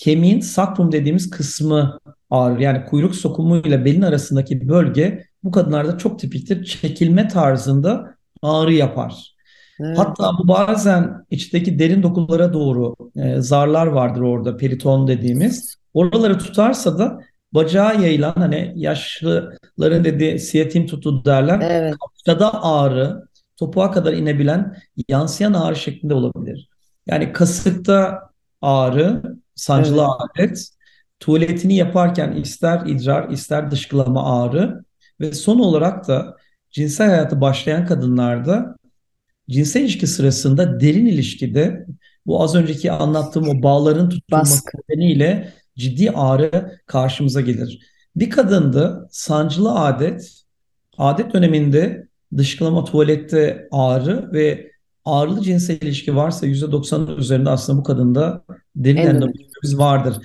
kemiğin 0.00 0.40
sakrum 0.40 0.92
dediğimiz 0.92 1.30
kısmı 1.30 1.98
ağrır. 2.30 2.58
Yani 2.58 2.84
kuyruk 2.84 3.14
sokumu 3.14 3.56
ile 3.56 3.84
belin 3.84 4.02
arasındaki 4.02 4.68
bölge 4.68 5.24
bu 5.44 5.50
kadınlarda 5.50 5.98
çok 5.98 6.18
tipiktir. 6.18 6.64
Çekilme 6.64 7.28
tarzında 7.28 8.14
ağrı 8.42 8.72
yapar. 8.72 9.34
Evet. 9.80 9.98
Hatta 9.98 10.30
bu 10.38 10.48
bazen 10.48 11.24
içteki 11.30 11.78
derin 11.78 12.02
dokulara 12.02 12.52
doğru 12.52 12.96
e, 13.16 13.40
zarlar 13.40 13.86
vardır 13.86 14.20
orada 14.20 14.56
periton 14.56 15.08
dediğimiz. 15.08 15.76
Oraları 15.94 16.38
tutarsa 16.38 16.98
da 16.98 17.20
bacağa 17.52 17.92
yayılan 17.92 18.34
hani 18.36 18.72
yaşlıların 18.76 20.04
dediği 20.04 20.38
siyatim 20.38 20.86
tutu 20.86 21.24
derler. 21.24 21.60
Evet. 21.70 21.94
Kalçada 22.00 22.64
ağrı, 22.64 23.24
topuğa 23.56 23.90
kadar 23.90 24.12
inebilen 24.12 24.76
yansıyan 25.08 25.52
ağrı 25.52 25.76
şeklinde 25.76 26.14
olabilir. 26.14 26.68
Yani 27.06 27.32
kasıkta 27.32 28.20
ağrı, 28.62 29.39
sancılı 29.60 30.06
adet, 30.08 30.68
tuvaletini 31.20 31.76
yaparken 31.76 32.32
ister 32.32 32.86
idrar 32.86 33.28
ister 33.28 33.70
dışkılama 33.70 34.42
ağrı 34.42 34.84
ve 35.20 35.32
son 35.32 35.58
olarak 35.58 36.08
da 36.08 36.36
cinsel 36.70 37.08
hayatı 37.08 37.40
başlayan 37.40 37.86
kadınlarda 37.86 38.76
cinsel 39.50 39.80
ilişki 39.80 40.06
sırasında 40.06 40.80
derin 40.80 41.06
ilişkide 41.06 41.86
bu 42.26 42.42
az 42.42 42.54
önceki 42.54 42.92
anlattığım 42.92 43.48
o 43.48 43.62
bağların 43.62 44.08
tutulması 44.08 44.62
nedeniyle 44.88 45.52
ciddi 45.76 46.10
ağrı 46.10 46.78
karşımıza 46.86 47.40
gelir. 47.40 47.78
Bir 48.16 48.30
kadında 48.30 49.08
sancılı 49.10 49.80
adet, 49.80 50.42
adet 50.98 51.34
döneminde 51.34 52.08
dışkılama 52.36 52.84
tuvalette 52.84 53.68
ağrı 53.70 54.32
ve 54.32 54.70
ağrılı 55.04 55.42
cinsel 55.42 55.80
ilişki 55.80 56.16
varsa 56.16 56.46
%90'ın 56.46 57.16
üzerinde 57.16 57.50
aslında 57.50 57.78
bu 57.78 57.84
kadında 57.84 58.44
derin 58.76 58.96
Endometrioz. 58.96 59.49
Endometrioz 59.64 59.78
vardır. 59.78 60.16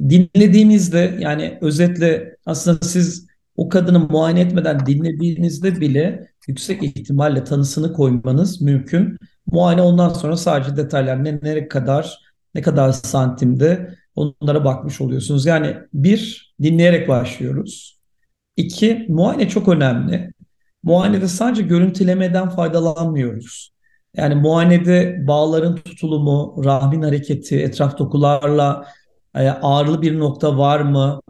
Dinlediğimizde 0.00 1.16
yani 1.20 1.58
özetle 1.60 2.36
aslında 2.46 2.86
siz 2.86 3.26
o 3.56 3.68
kadını 3.68 3.98
muayene 3.98 4.40
etmeden 4.40 4.86
dinlediğinizde 4.86 5.80
bile 5.80 6.28
yüksek 6.48 6.82
ihtimalle 6.82 7.44
tanısını 7.44 7.92
koymanız 7.92 8.60
mümkün. 8.60 9.18
Muayene 9.46 9.82
ondan 9.82 10.08
sonra 10.08 10.36
sadece 10.36 10.76
detaylar 10.76 11.24
ne 11.24 11.38
nereye 11.42 11.68
kadar 11.68 12.18
ne 12.54 12.62
kadar 12.62 12.92
santimde 12.92 13.94
onlara 14.14 14.64
bakmış 14.64 15.00
oluyorsunuz. 15.00 15.46
Yani 15.46 15.76
bir 15.92 16.52
dinleyerek 16.62 17.08
başlıyoruz. 17.08 17.98
İki 18.56 19.06
muayene 19.08 19.48
çok 19.48 19.68
önemli. 19.68 20.32
Muayenede 20.82 21.28
sadece 21.28 21.62
görüntülemeden 21.62 22.48
faydalanmıyoruz. 22.48 23.72
Yani 24.16 24.34
muayenede 24.34 25.26
bağların 25.26 25.76
tutulumu, 25.76 26.62
rahmin 26.64 27.02
hareketi, 27.02 27.58
etraf 27.60 27.98
dokularla 27.98 28.86
e, 29.34 29.48
ağrılı 29.48 30.02
bir 30.02 30.18
nokta 30.18 30.58
var 30.58 30.80
mı? 30.80 31.20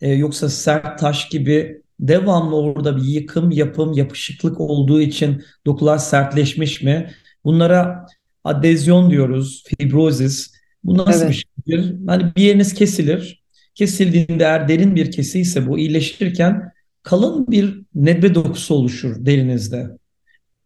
E, 0.00 0.12
yoksa 0.12 0.48
sert 0.48 0.98
taş 0.98 1.28
gibi 1.28 1.82
devamlı 2.00 2.56
orada 2.56 2.96
bir 2.96 3.02
yıkım, 3.02 3.50
yapım, 3.50 3.92
yapışıklık 3.92 4.60
olduğu 4.60 5.00
için 5.00 5.42
dokular 5.66 5.98
sertleşmiş 5.98 6.82
mi? 6.82 7.10
Bunlara 7.44 8.06
adezyon 8.44 9.10
diyoruz, 9.10 9.64
fibrozis. 9.66 10.52
Bu 10.84 10.96
nasıl 10.98 11.26
Evet. 11.26 11.30
bir 11.30 11.44
şeydir? 11.66 11.96
Hani 12.06 12.32
bir 12.36 12.42
yeriniz 12.42 12.74
kesilir. 12.74 13.44
Kesildiğinde 13.74 14.44
eğer 14.44 14.68
derin 14.68 14.96
bir 14.96 15.12
kesiyse 15.12 15.66
bu 15.68 15.78
iyileştirirken 15.78 16.72
kalın 17.02 17.46
bir 17.46 17.82
nedbe 17.94 18.34
dokusu 18.34 18.74
oluşur 18.74 19.26
derinizde. 19.26 19.99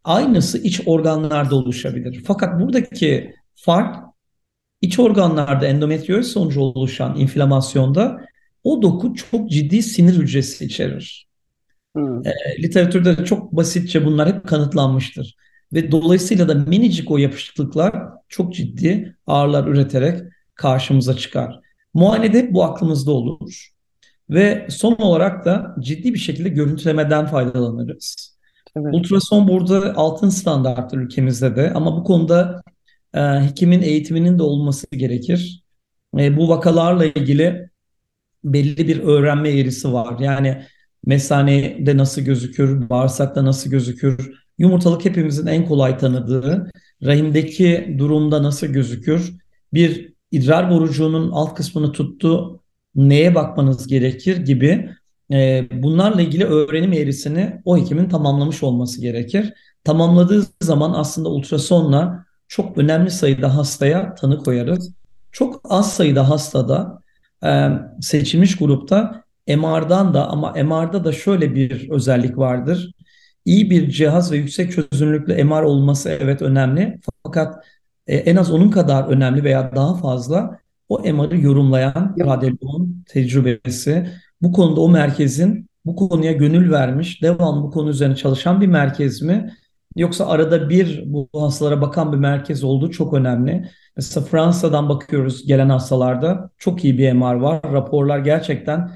Aynısı 0.05 0.57
iç 0.57 0.81
organlarda 0.85 1.55
oluşabilir. 1.55 2.23
Fakat 2.27 2.61
buradaki 2.61 3.35
fark 3.55 4.05
iç 4.81 4.99
organlarda 4.99 5.67
endometrioz 5.67 6.27
sonucu 6.27 6.61
oluşan 6.61 7.19
inflamasyonda 7.19 8.21
o 8.63 8.81
doku 8.81 9.13
çok 9.13 9.49
ciddi 9.49 9.83
sinir 9.83 10.13
hücresi 10.13 10.65
içerir. 10.65 11.27
Hı. 11.97 12.21
E, 12.25 12.61
literatürde 12.63 13.17
de 13.17 13.25
çok 13.25 13.51
basitçe 13.51 14.05
bunlar 14.05 14.33
hep 14.33 14.47
kanıtlanmıştır. 14.47 15.35
Ve 15.73 15.91
dolayısıyla 15.91 16.47
da 16.47 16.53
minicik 16.53 17.11
o 17.11 17.17
yapışıklıklar 17.17 17.95
çok 18.29 18.53
ciddi 18.53 19.15
ağrılar 19.27 19.67
üreterek 19.67 20.19
karşımıza 20.55 21.17
çıkar. 21.17 21.59
Muayenede 21.93 22.39
hep 22.39 22.53
bu 22.53 22.63
aklımızda 22.63 23.11
olur. 23.11 23.69
Ve 24.29 24.67
son 24.69 24.95
olarak 24.95 25.45
da 25.45 25.75
ciddi 25.79 26.13
bir 26.13 26.19
şekilde 26.19 26.49
görüntülemeden 26.49 27.25
faydalanırız. 27.25 28.34
Evet. 28.77 28.93
Ultrason 28.93 29.47
burada 29.47 29.95
altın 29.95 30.29
standarttır 30.29 30.97
ülkemizde 30.97 31.55
de 31.55 31.73
ama 31.73 31.97
bu 31.97 32.03
konuda 32.03 32.61
e, 33.13 33.21
hekimin 33.21 33.81
eğitiminin 33.81 34.39
de 34.39 34.43
olması 34.43 34.87
gerekir. 34.91 35.63
E, 36.19 36.37
bu 36.37 36.49
vakalarla 36.49 37.05
ilgili 37.05 37.69
belli 38.43 38.87
bir 38.87 38.99
öğrenme 38.99 39.49
eğrisi 39.49 39.93
var. 39.93 40.19
Yani 40.19 40.63
mesanede 41.05 41.97
nasıl 41.97 42.21
gözükür, 42.21 42.89
bağırsakta 42.89 43.45
nasıl 43.45 43.69
gözükür, 43.69 44.31
yumurtalık 44.57 45.05
hepimizin 45.05 45.47
en 45.47 45.65
kolay 45.65 45.97
tanıdığı, 45.97 46.71
rahimdeki 47.03 47.95
durumda 47.97 48.43
nasıl 48.43 48.67
gözükür, 48.67 49.33
bir 49.73 50.13
idrar 50.31 50.71
borucuğunun 50.71 51.31
alt 51.31 51.55
kısmını 51.55 51.91
tuttu, 51.91 52.59
neye 52.95 53.35
bakmanız 53.35 53.87
gerekir 53.87 54.37
gibi 54.37 54.89
e, 55.31 55.67
bunlarla 55.71 56.21
ilgili 56.21 56.45
öğrenim 56.45 56.93
eğrisini 56.93 57.61
o 57.65 57.77
hekimin 57.77 58.09
tamamlamış 58.09 58.63
olması 58.63 59.01
gerekir. 59.01 59.53
Tamamladığı 59.83 60.45
zaman 60.61 60.93
aslında 60.93 61.29
ultrasonla 61.29 62.25
çok 62.47 62.77
önemli 62.77 63.11
sayıda 63.11 63.55
hastaya 63.55 64.15
tanı 64.15 64.43
koyarız. 64.43 64.93
Çok 65.31 65.61
az 65.63 65.93
sayıda 65.93 66.29
hastada 66.29 66.99
e, 67.43 67.69
seçilmiş 68.01 68.57
grupta 68.57 69.23
MR'dan 69.47 70.13
da 70.13 70.27
ama 70.27 70.51
MR'da 70.51 71.03
da 71.03 71.11
şöyle 71.11 71.55
bir 71.55 71.89
özellik 71.89 72.37
vardır. 72.37 72.91
İyi 73.45 73.69
bir 73.69 73.89
cihaz 73.89 74.31
ve 74.31 74.37
yüksek 74.37 74.71
çözünürlüklü 74.71 75.43
MR 75.43 75.61
olması 75.61 76.09
evet 76.09 76.41
önemli. 76.41 76.99
Fakat 77.23 77.65
e, 78.07 78.15
en 78.17 78.35
az 78.35 78.51
onun 78.51 78.71
kadar 78.71 79.07
önemli 79.07 79.43
veya 79.43 79.75
daha 79.75 79.95
fazla 79.95 80.59
o 80.89 80.99
MR'ı 80.99 81.41
yorumlayan 81.41 82.13
Yok. 82.17 82.29
radyologun 82.29 83.03
tecrübesi. 83.07 84.09
Bu 84.45 84.51
konuda 84.51 84.81
o 84.81 84.89
merkezin 84.89 85.69
bu 85.85 85.95
konuya 85.95 86.31
gönül 86.31 86.71
vermiş, 86.71 87.21
devamlı 87.21 87.63
bu 87.63 87.71
konu 87.71 87.89
üzerine 87.89 88.15
çalışan 88.15 88.61
bir 88.61 88.67
merkez 88.67 89.21
mi? 89.21 89.53
Yoksa 89.95 90.27
arada 90.27 90.69
bir 90.69 91.03
bu 91.05 91.29
hastalara 91.33 91.81
bakan 91.81 92.13
bir 92.13 92.17
merkez 92.17 92.63
olduğu 92.63 92.91
çok 92.91 93.13
önemli. 93.13 93.69
Mesela 93.97 94.25
Fransa'dan 94.25 94.89
bakıyoruz 94.89 95.47
gelen 95.47 95.69
hastalarda 95.69 96.49
çok 96.57 96.83
iyi 96.83 96.97
bir 96.97 97.13
MR 97.13 97.33
var. 97.33 97.61
Raporlar 97.73 98.19
gerçekten 98.19 98.91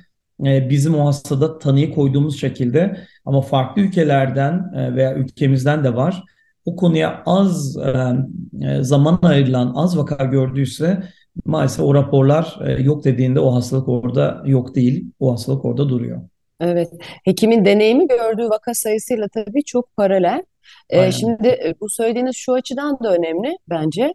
e, 0.45 0.69
bizim 0.69 0.95
o 0.95 1.07
hastada 1.07 1.59
tanıyı 1.59 1.93
koyduğumuz 1.93 2.39
şekilde 2.39 2.97
ama 3.25 3.41
farklı 3.41 3.81
ülkelerden 3.81 4.71
e, 4.75 4.95
veya 4.95 5.15
ülkemizden 5.15 5.83
de 5.83 5.95
var. 5.95 6.23
O 6.65 6.75
konuya 6.75 7.23
az 7.25 7.77
e, 7.77 8.83
zaman 8.83 9.19
ayrılan, 9.21 9.73
az 9.75 9.97
vaka 9.97 10.25
gördüyse 10.25 11.03
maalesef 11.45 11.85
o 11.85 11.95
raporlar 11.95 12.59
e, 12.67 12.71
yok 12.71 13.03
dediğinde 13.03 13.39
o 13.39 13.55
hastalık 13.55 13.89
orada 13.89 14.43
yok 14.45 14.75
değil. 14.75 15.11
O 15.19 15.31
hastalık 15.31 15.65
orada 15.65 15.89
duruyor. 15.89 16.21
Evet, 16.61 16.89
hekimin 17.23 17.65
deneyimi 17.65 18.07
gördüğü 18.07 18.49
vaka 18.49 18.73
sayısıyla 18.73 19.27
tabii 19.27 19.63
çok 19.63 19.95
paralel. 19.97 20.43
Ee, 20.89 20.99
Aynen. 20.99 21.09
şimdi 21.11 21.47
e, 21.47 21.75
bu 21.81 21.89
söylediğiniz 21.89 22.35
şu 22.35 22.53
açıdan 22.53 22.99
da 23.03 23.13
önemli 23.15 23.57
bence. 23.69 24.13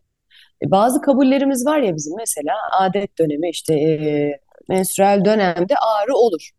E, 0.64 0.70
Bazı 0.70 1.00
kabullerimiz 1.00 1.66
var 1.66 1.78
ya 1.78 1.96
bizim 1.96 2.16
mesela 2.16 2.54
adet 2.80 3.18
dönemi 3.18 3.50
işte 3.50 3.74
e, 3.74 4.30
menstrual 4.68 5.24
dönemde 5.24 5.74
ağrı 5.76 6.14
olur. 6.16 6.50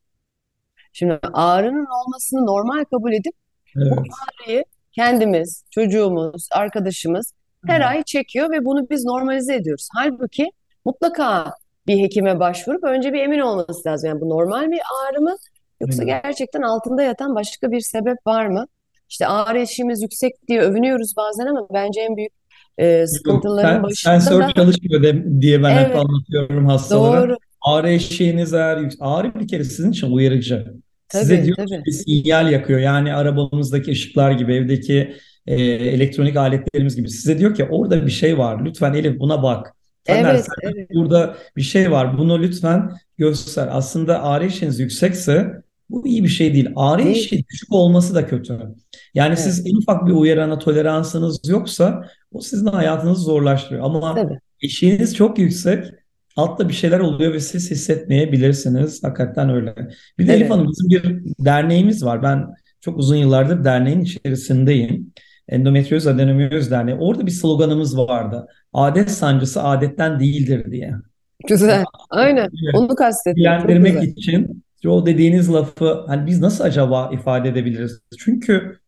Şimdi 0.94 1.20
ağrının 1.34 1.86
olmasını 2.06 2.46
normal 2.46 2.84
kabul 2.84 3.14
edip 3.14 3.34
Evet. 3.78 3.94
ağrıyı 3.98 4.66
kendimiz, 4.92 5.64
çocuğumuz, 5.72 6.48
arkadaşımız 6.52 7.34
her 7.68 7.82
ay 7.82 8.04
çekiyor 8.04 8.52
ve 8.52 8.66
bunu 8.66 8.90
biz 8.90 9.06
normalize 9.06 9.56
ediyoruz. 9.56 9.88
Halbuki 9.96 10.50
mutlaka 10.86 11.54
bir 11.88 12.00
hekime 12.00 12.40
başvurup 12.40 12.84
önce 12.84 13.14
bir 13.14 13.20
emin 13.20 13.40
olması 13.40 13.90
lazım. 13.90 14.10
Yani 14.10 14.22
bu 14.22 14.30
normal 14.30 14.72
bir 14.72 14.80
ağrı 14.80 15.22
mı 15.22 15.36
yoksa 15.82 16.04
gerçekten 16.04 16.62
altında 16.62 17.04
yatan 17.04 17.36
başka 17.36 17.72
bir 17.72 17.80
sebep 17.82 18.18
var 18.28 18.46
mı? 18.48 18.68
İşte 19.10 19.28
ağrı 19.28 19.60
eşiğimiz 19.60 20.02
yüksek 20.02 20.34
diye 20.48 20.62
övünüyoruz 20.62 21.14
bazen 21.18 21.46
ama 21.46 21.68
bence 21.74 22.02
en 22.02 22.18
büyük 22.18 22.32
e, 22.78 23.08
sıkıntıların 23.08 23.74
sen, 23.74 23.84
başında 23.84 24.20
sensör 24.20 24.42
da 24.42 24.52
çalışmıyor 24.52 25.04
de- 25.04 25.42
diye 25.42 25.64
ben 25.64 25.72
hep 25.78 25.88
evet 25.88 25.96
anlatıyorum 25.96 26.66
hastalara. 26.66 27.22
doğru 27.22 27.38
Ağrı 27.62 27.90
eşiğiniz 27.90 28.54
eğer 28.54 28.78
yük- 28.78 28.94
ağrı 29.00 29.36
bir 29.40 29.48
kere 29.48 29.64
sizin 29.64 29.92
için 29.92 30.12
uyarıcı. 30.12 30.74
Size 31.12 31.36
tabii 31.36 31.46
diyor 31.46 31.58
ki 31.58 31.64
tabii 31.70 31.86
bir 31.86 31.92
sinyal 31.92 32.52
yakıyor. 32.52 32.80
Yani 32.80 33.14
arabamızdaki 33.14 33.92
ışıklar 33.92 34.32
gibi, 34.32 34.54
evdeki 34.56 35.16
e, 35.48 35.56
elektronik 35.64 36.38
aletlerimiz 36.38 36.96
gibi. 36.96 37.10
Size 37.10 37.40
diyor 37.40 37.56
ki 37.56 37.64
orada 37.64 38.06
bir 38.06 38.12
şey 38.12 38.38
var. 38.38 38.66
Lütfen 38.66 38.94
Elif 38.94 39.20
buna 39.20 39.44
bak. 39.44 39.74
Taner 40.04 40.34
evet 40.36 40.46
sen 40.46 40.72
evet 40.72 40.90
burada 40.94 41.36
bir 41.58 41.62
şey 41.62 41.92
var. 41.92 42.18
Bunu 42.18 42.42
lütfen 42.42 42.92
göster. 43.18 43.70
Aslında 43.72 44.24
ağrı 44.24 44.46
eşiğiniz 44.46 44.80
yüksekse 44.80 45.62
bu 45.90 46.08
iyi 46.08 46.24
bir 46.24 46.30
şey 46.30 46.54
değil. 46.54 46.70
Ağrı 46.76 47.04
değil 47.04 47.16
eşiği 47.16 47.46
düşük 47.52 47.72
olması 47.72 48.16
da 48.16 48.28
kötü. 48.28 48.60
Yani 49.14 49.28
evet 49.28 49.40
siz 49.40 49.68
en 49.68 49.76
ufak 49.76 50.08
bir 50.08 50.12
uyarana 50.12 50.60
toleransınız 50.60 51.42
yoksa 51.50 52.10
o 52.32 52.42
sizin 52.42 52.66
hayatınızı 52.66 53.22
zorlaştırıyor. 53.22 53.86
Ama 53.86 54.16
tabii 54.16 54.40
eşiğiniz 54.62 55.16
çok 55.16 55.40
yüksek, 55.40 55.86
altta 56.36 56.70
bir 56.70 56.74
şeyler 56.74 57.00
oluyor 57.00 57.34
ve 57.34 57.40
siz 57.40 57.72
hissetmeyebilirsiniz. 57.72 59.04
Hakikaten 59.04 59.50
öyle. 59.50 59.76
Bir 60.20 60.28
de 60.28 60.34
Elif 60.34 60.42
evet 60.42 60.52
Hanım 60.52 60.72
bizim 60.72 60.90
bir 60.90 61.24
derneğimiz 61.46 62.06
var. 62.06 62.24
Ben 62.24 62.46
çok 62.82 62.98
uzun 62.98 63.16
yıllardır 63.16 63.64
derneğin 63.64 64.02
içerisindeyim. 64.02 65.14
Endometrioz 65.50 66.08
Adenomyoz 66.08 66.72
Derneği. 66.72 66.98
Orada 66.98 67.26
bir 67.26 67.32
sloganımız 67.32 67.98
vardı. 67.98 68.48
Adet 68.74 69.12
sancısı 69.12 69.64
adetten 69.64 70.20
değildir 70.20 70.72
diye. 70.72 70.94
güzel 71.48 71.84
aynen 72.10 72.50
onu 72.74 72.96
kastettim 72.96 73.68
güzel 73.68 74.04
için 74.04 74.64
o 74.88 75.06
dediğiniz 75.06 75.54
lafı 75.54 76.04
hani 76.08 76.28
biz 76.28 76.42
nasıl 76.42 76.64
acaba 76.64 77.10
ifade 77.14 77.50
edebiliriz? 77.50 78.00
Çünkü 78.20 78.80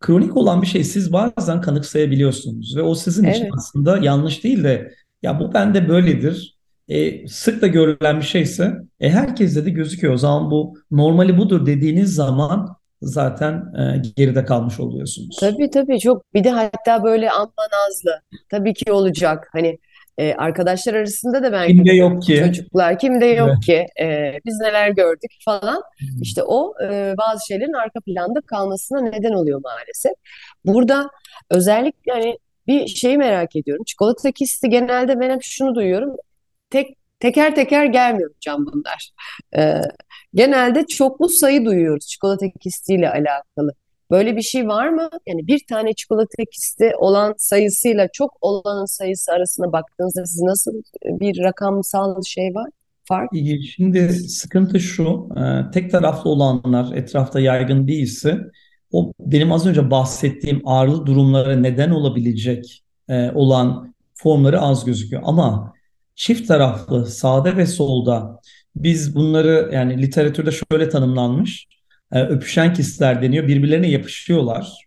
kronik 0.00 0.36
olan 0.36 0.62
bir 0.62 0.66
şey 0.66 0.84
siz 0.84 1.12
bazen 1.12 1.60
kanıksayabiliyorsunuz 1.60 2.76
ve 2.76 2.82
o 2.82 2.94
sizin 2.94 3.30
için 3.30 3.42
evet 3.42 3.52
aslında 3.56 3.98
yanlış 3.98 4.44
değil 4.44 4.64
de 4.64 4.92
ya 5.22 5.40
bu 5.40 5.54
bende 5.54 5.88
böyledir. 5.88 6.56
E, 6.88 7.28
sık 7.28 7.62
da 7.62 7.66
görülen 7.66 8.16
bir 8.20 8.24
şeyse 8.24 8.76
e, 9.00 9.10
herkeste 9.10 9.66
de 9.66 9.70
gözüküyor. 9.70 10.14
O 10.14 10.16
zaman 10.16 10.50
bu 10.50 10.74
normali 10.90 11.38
budur 11.38 11.66
dediğiniz 11.66 12.14
zaman 12.14 12.76
zaten 13.02 13.52
e, 13.54 14.02
geride 14.16 14.44
kalmış 14.44 14.80
oluyorsunuz. 14.80 15.36
Tabii 15.40 15.70
tabii. 15.70 15.98
Çok 16.00 16.34
bir 16.34 16.44
de 16.44 16.50
hatta 16.50 17.04
böyle 17.04 17.30
amma 17.30 17.52
nazlı 17.72 18.20
tabii 18.50 18.74
ki 18.74 18.92
olacak. 18.92 19.48
Hani 19.52 19.78
e, 20.18 20.34
arkadaşlar 20.34 20.94
arasında 20.94 21.42
da 21.42 21.52
ben 21.52 21.66
Kimde 21.66 21.92
yok 21.92 22.22
ki? 22.22 22.36
çocuklar 22.46 22.98
kimde 22.98 23.26
Evet. 23.26 23.38
yok 23.38 23.62
ki? 23.62 23.86
E, 24.00 24.32
biz 24.46 24.58
neler 24.60 24.88
gördük 24.90 25.30
falan. 25.44 25.82
İşte 26.22 26.42
o 26.42 26.74
e, 26.84 27.14
bazı 27.18 27.46
şeylerin 27.48 27.72
arka 27.72 28.00
planda 28.00 28.40
kalmasına 28.40 29.00
neden 29.00 29.32
oluyor 29.32 29.60
maalesef. 29.64 30.12
Burada 30.64 31.10
özellikle 31.50 32.12
hani 32.12 32.38
bir 32.66 32.86
şeyi 32.86 33.18
merak 33.18 33.56
ediyorum. 33.56 33.84
Çikolata 33.84 34.32
kisti 34.32 34.68
genelde 34.70 35.20
ben 35.20 35.30
hep 35.30 35.42
şunu 35.42 35.74
duyuyorum. 35.74 36.16
Tek 36.70 36.96
teker 37.20 37.54
teker 37.54 37.84
gelmiyor 37.84 38.30
hocam 38.34 38.66
bunlar. 38.66 39.10
E, 39.56 39.80
genelde 40.34 40.86
çoklu 40.86 41.28
sayı 41.28 41.64
duyuyoruz 41.64 42.06
çikolata 42.06 42.46
kistiyle 42.60 43.10
alakalı. 43.10 43.72
Böyle 44.10 44.36
bir 44.36 44.42
şey 44.42 44.68
var 44.68 44.88
mı? 44.88 45.08
Yani 45.26 45.46
bir 45.46 45.60
tane 45.68 45.92
çikolata 45.92 46.44
kisti 46.52 46.92
olan 46.98 47.34
sayısıyla 47.38 48.08
çok 48.12 48.38
olanın 48.40 48.84
sayısı 48.84 49.32
arasında 49.32 49.72
baktığınızda 49.72 50.26
siz 50.26 50.42
nasıl 50.42 50.72
bir 51.04 51.42
rakamsal 51.42 52.22
şey 52.22 52.54
var? 52.54 52.70
Fark? 53.04 53.30
Şimdi 53.76 54.12
sıkıntı 54.12 54.80
şu, 54.80 55.28
e, 55.36 55.70
tek 55.70 55.90
taraflı 55.90 56.30
olanlar 56.30 56.96
etrafta 56.96 57.40
yaygın 57.40 57.88
değilse 57.88 58.40
o 58.92 59.12
benim 59.20 59.52
az 59.52 59.66
önce 59.66 59.90
bahsettiğim 59.90 60.68
ağrılı 60.68 61.06
durumlara 61.06 61.56
neden 61.56 61.90
olabilecek 61.90 62.84
e, 63.08 63.30
olan 63.30 63.94
formları 64.14 64.60
az 64.60 64.84
gözüküyor. 64.84 65.22
Ama 65.24 65.75
çift 66.16 66.48
taraflı 66.48 67.06
sağda 67.06 67.56
ve 67.56 67.66
solda 67.66 68.40
biz 68.76 69.14
bunları 69.14 69.70
yani 69.72 70.02
literatürde 70.02 70.50
şöyle 70.50 70.88
tanımlanmış, 70.88 71.68
e, 72.12 72.22
öpüşen 72.22 72.74
kistler 72.74 73.22
deniyor, 73.22 73.48
birbirlerine 73.48 73.90
yapışıyorlar. 73.90 74.86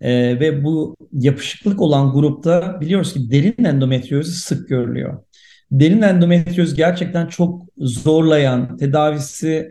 E, 0.00 0.40
ve 0.40 0.64
bu 0.64 0.96
yapışıklık 1.12 1.80
olan 1.80 2.12
grupta 2.12 2.80
biliyoruz 2.80 3.12
ki 3.14 3.30
derin 3.30 3.64
endometriozi 3.64 4.32
sık 4.32 4.68
görülüyor. 4.68 5.22
Derin 5.72 6.02
endometrioz 6.02 6.74
gerçekten 6.74 7.26
çok 7.26 7.62
zorlayan, 7.78 8.76
tedavisi 8.76 9.70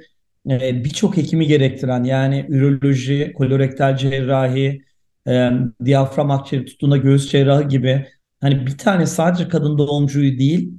e, 0.49 0.83
birçok 0.83 1.17
hekimi 1.17 1.47
gerektiren 1.47 2.03
yani 2.03 2.45
üroloji, 2.49 3.33
kolorektal 3.37 3.97
cerrahi, 3.97 4.81
e, 5.27 5.49
diyafram 5.85 6.31
akciğeri 6.31 6.65
tuttuğunda 6.65 6.97
göğüs 6.97 7.31
cerrahı 7.31 7.63
gibi 7.63 8.07
hani 8.41 8.67
bir 8.67 8.77
tane 8.77 9.05
sadece 9.05 9.47
kadın 9.47 9.77
doğumcuyu 9.77 10.39
değil 10.39 10.73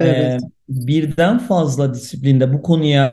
e, 0.00 0.04
Evet, 0.06 0.40
birden 0.68 1.38
fazla 1.38 1.94
disiplinde 1.94 2.52
bu 2.52 2.62
konuya 2.62 3.10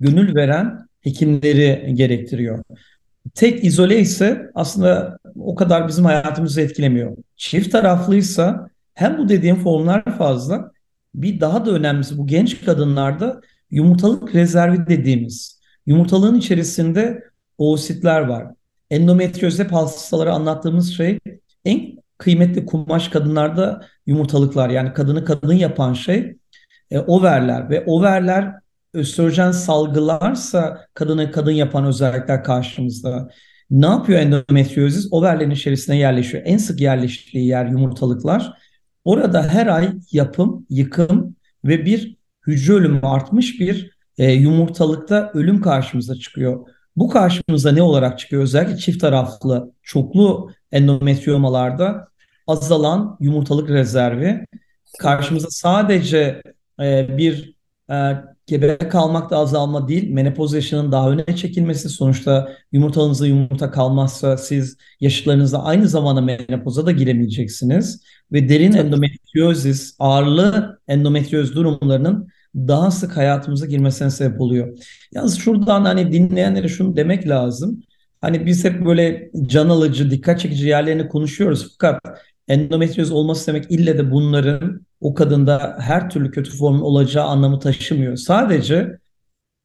gönül 0.00 0.34
veren 0.34 0.88
hekimleri 1.00 1.94
gerektiriyor. 1.94 2.64
Tek 3.34 3.64
izole 3.64 3.98
ise 3.98 4.50
aslında 4.54 5.18
o 5.36 5.54
kadar 5.54 5.88
bizim 5.88 6.04
hayatımızı 6.04 6.60
etkilemiyor. 6.60 7.16
Çift 7.36 7.72
taraflıysa 7.72 8.68
hem 8.94 9.18
bu 9.18 9.28
dediğim 9.28 9.56
formlar 9.56 10.18
fazla 10.18 10.70
bir 11.14 11.40
daha 11.40 11.66
da 11.66 11.70
önemlisi 11.70 12.18
bu 12.18 12.26
genç 12.26 12.64
kadınlarda 12.64 13.40
yumurtalık 13.70 14.34
rezervi 14.34 14.86
dediğimiz 14.86 15.60
yumurtalığın 15.86 16.38
içerisinde 16.38 17.24
oositler 17.58 18.20
var. 18.20 18.46
Endometrioz 18.90 19.58
hep 19.58 19.72
hastalara 19.72 20.32
anlattığımız 20.32 20.96
şey 20.96 21.18
en 21.64 22.03
kıymetli 22.18 22.66
kumaş 22.66 23.08
kadınlarda 23.08 23.80
yumurtalıklar 24.06 24.70
yani 24.70 24.92
kadını 24.92 25.24
kadın 25.24 25.54
yapan 25.54 25.92
şey 25.92 26.36
e, 26.90 26.98
overler 26.98 27.70
ve 27.70 27.84
overler 27.86 28.52
östrojen 28.94 29.50
salgılarsa 29.50 30.86
kadını 30.94 31.32
kadın 31.32 31.50
yapan 31.50 31.84
özellikler 31.84 32.44
karşımızda. 32.44 33.28
Ne 33.70 33.86
yapıyor 33.86 34.20
endometriozis? 34.20 35.08
Overlerin 35.10 35.50
içerisine 35.50 35.98
yerleşiyor. 35.98 36.42
En 36.46 36.56
sık 36.56 36.80
yerleştiği 36.80 37.46
yer 37.46 37.66
yumurtalıklar. 37.66 38.52
Orada 39.04 39.48
her 39.48 39.66
ay 39.66 39.92
yapım, 40.12 40.66
yıkım 40.70 41.36
ve 41.64 41.84
bir 41.84 42.16
hücre 42.46 42.72
ölümü 42.72 43.00
artmış 43.02 43.60
bir 43.60 43.90
e, 44.18 44.32
yumurtalıkta 44.32 45.30
ölüm 45.34 45.60
karşımıza 45.60 46.14
çıkıyor. 46.14 46.68
Bu 46.96 47.08
karşımıza 47.08 47.72
ne 47.72 47.82
olarak 47.82 48.18
çıkıyor? 48.18 48.42
Özellikle 48.42 48.76
çift 48.76 49.00
taraflı 49.00 49.72
çoklu 49.82 50.50
endometriomalarda 50.72 52.08
azalan 52.46 53.16
yumurtalık 53.20 53.70
rezervi. 53.70 54.46
Karşımıza 54.98 55.48
sadece 55.50 56.42
e, 56.80 57.18
bir 57.18 57.54
e, 57.90 58.14
gebe 58.46 58.78
kalmakta 58.78 59.36
azalma 59.38 59.88
değil, 59.88 60.10
menopoz 60.10 60.54
yaşının 60.54 60.92
daha 60.92 61.10
öne 61.10 61.36
çekilmesi. 61.36 61.88
Sonuçta 61.88 62.52
yumurtanızda 62.72 63.26
yumurta 63.26 63.70
kalmazsa 63.70 64.36
siz 64.36 64.76
yaşlarınızda 65.00 65.64
aynı 65.64 65.88
zamanda 65.88 66.20
menopoza 66.20 66.86
da 66.86 66.90
giremeyeceksiniz. 66.90 68.02
Ve 68.32 68.48
derin 68.48 68.72
endometriozis, 68.72 69.96
ağırlı 69.98 70.78
endometrioz 70.88 71.54
durumlarının 71.54 72.28
daha 72.56 72.90
sık 72.90 73.16
hayatımıza 73.16 73.66
girmesine 73.66 74.10
sebep 74.10 74.40
oluyor. 74.40 74.78
Yalnız 75.12 75.38
şuradan 75.38 75.84
hani 75.84 76.12
dinleyenlere 76.12 76.68
şunu 76.68 76.96
demek 76.96 77.28
lazım. 77.28 77.82
Hani 78.20 78.46
biz 78.46 78.64
hep 78.64 78.84
böyle 78.86 79.30
can 79.46 79.68
alıcı, 79.68 80.10
dikkat 80.10 80.40
çekici 80.40 80.68
yerlerini 80.68 81.08
konuşuyoruz. 81.08 81.72
Fakat 81.72 82.00
endometrioz 82.48 83.12
olması 83.12 83.46
demek 83.46 83.70
ille 83.70 83.98
de 83.98 84.10
bunların 84.10 84.80
o 85.00 85.14
kadında 85.14 85.76
her 85.80 86.10
türlü 86.10 86.30
kötü 86.30 86.50
formun 86.50 86.80
olacağı 86.80 87.24
anlamı 87.24 87.60
taşımıyor. 87.60 88.16
Sadece 88.16 88.98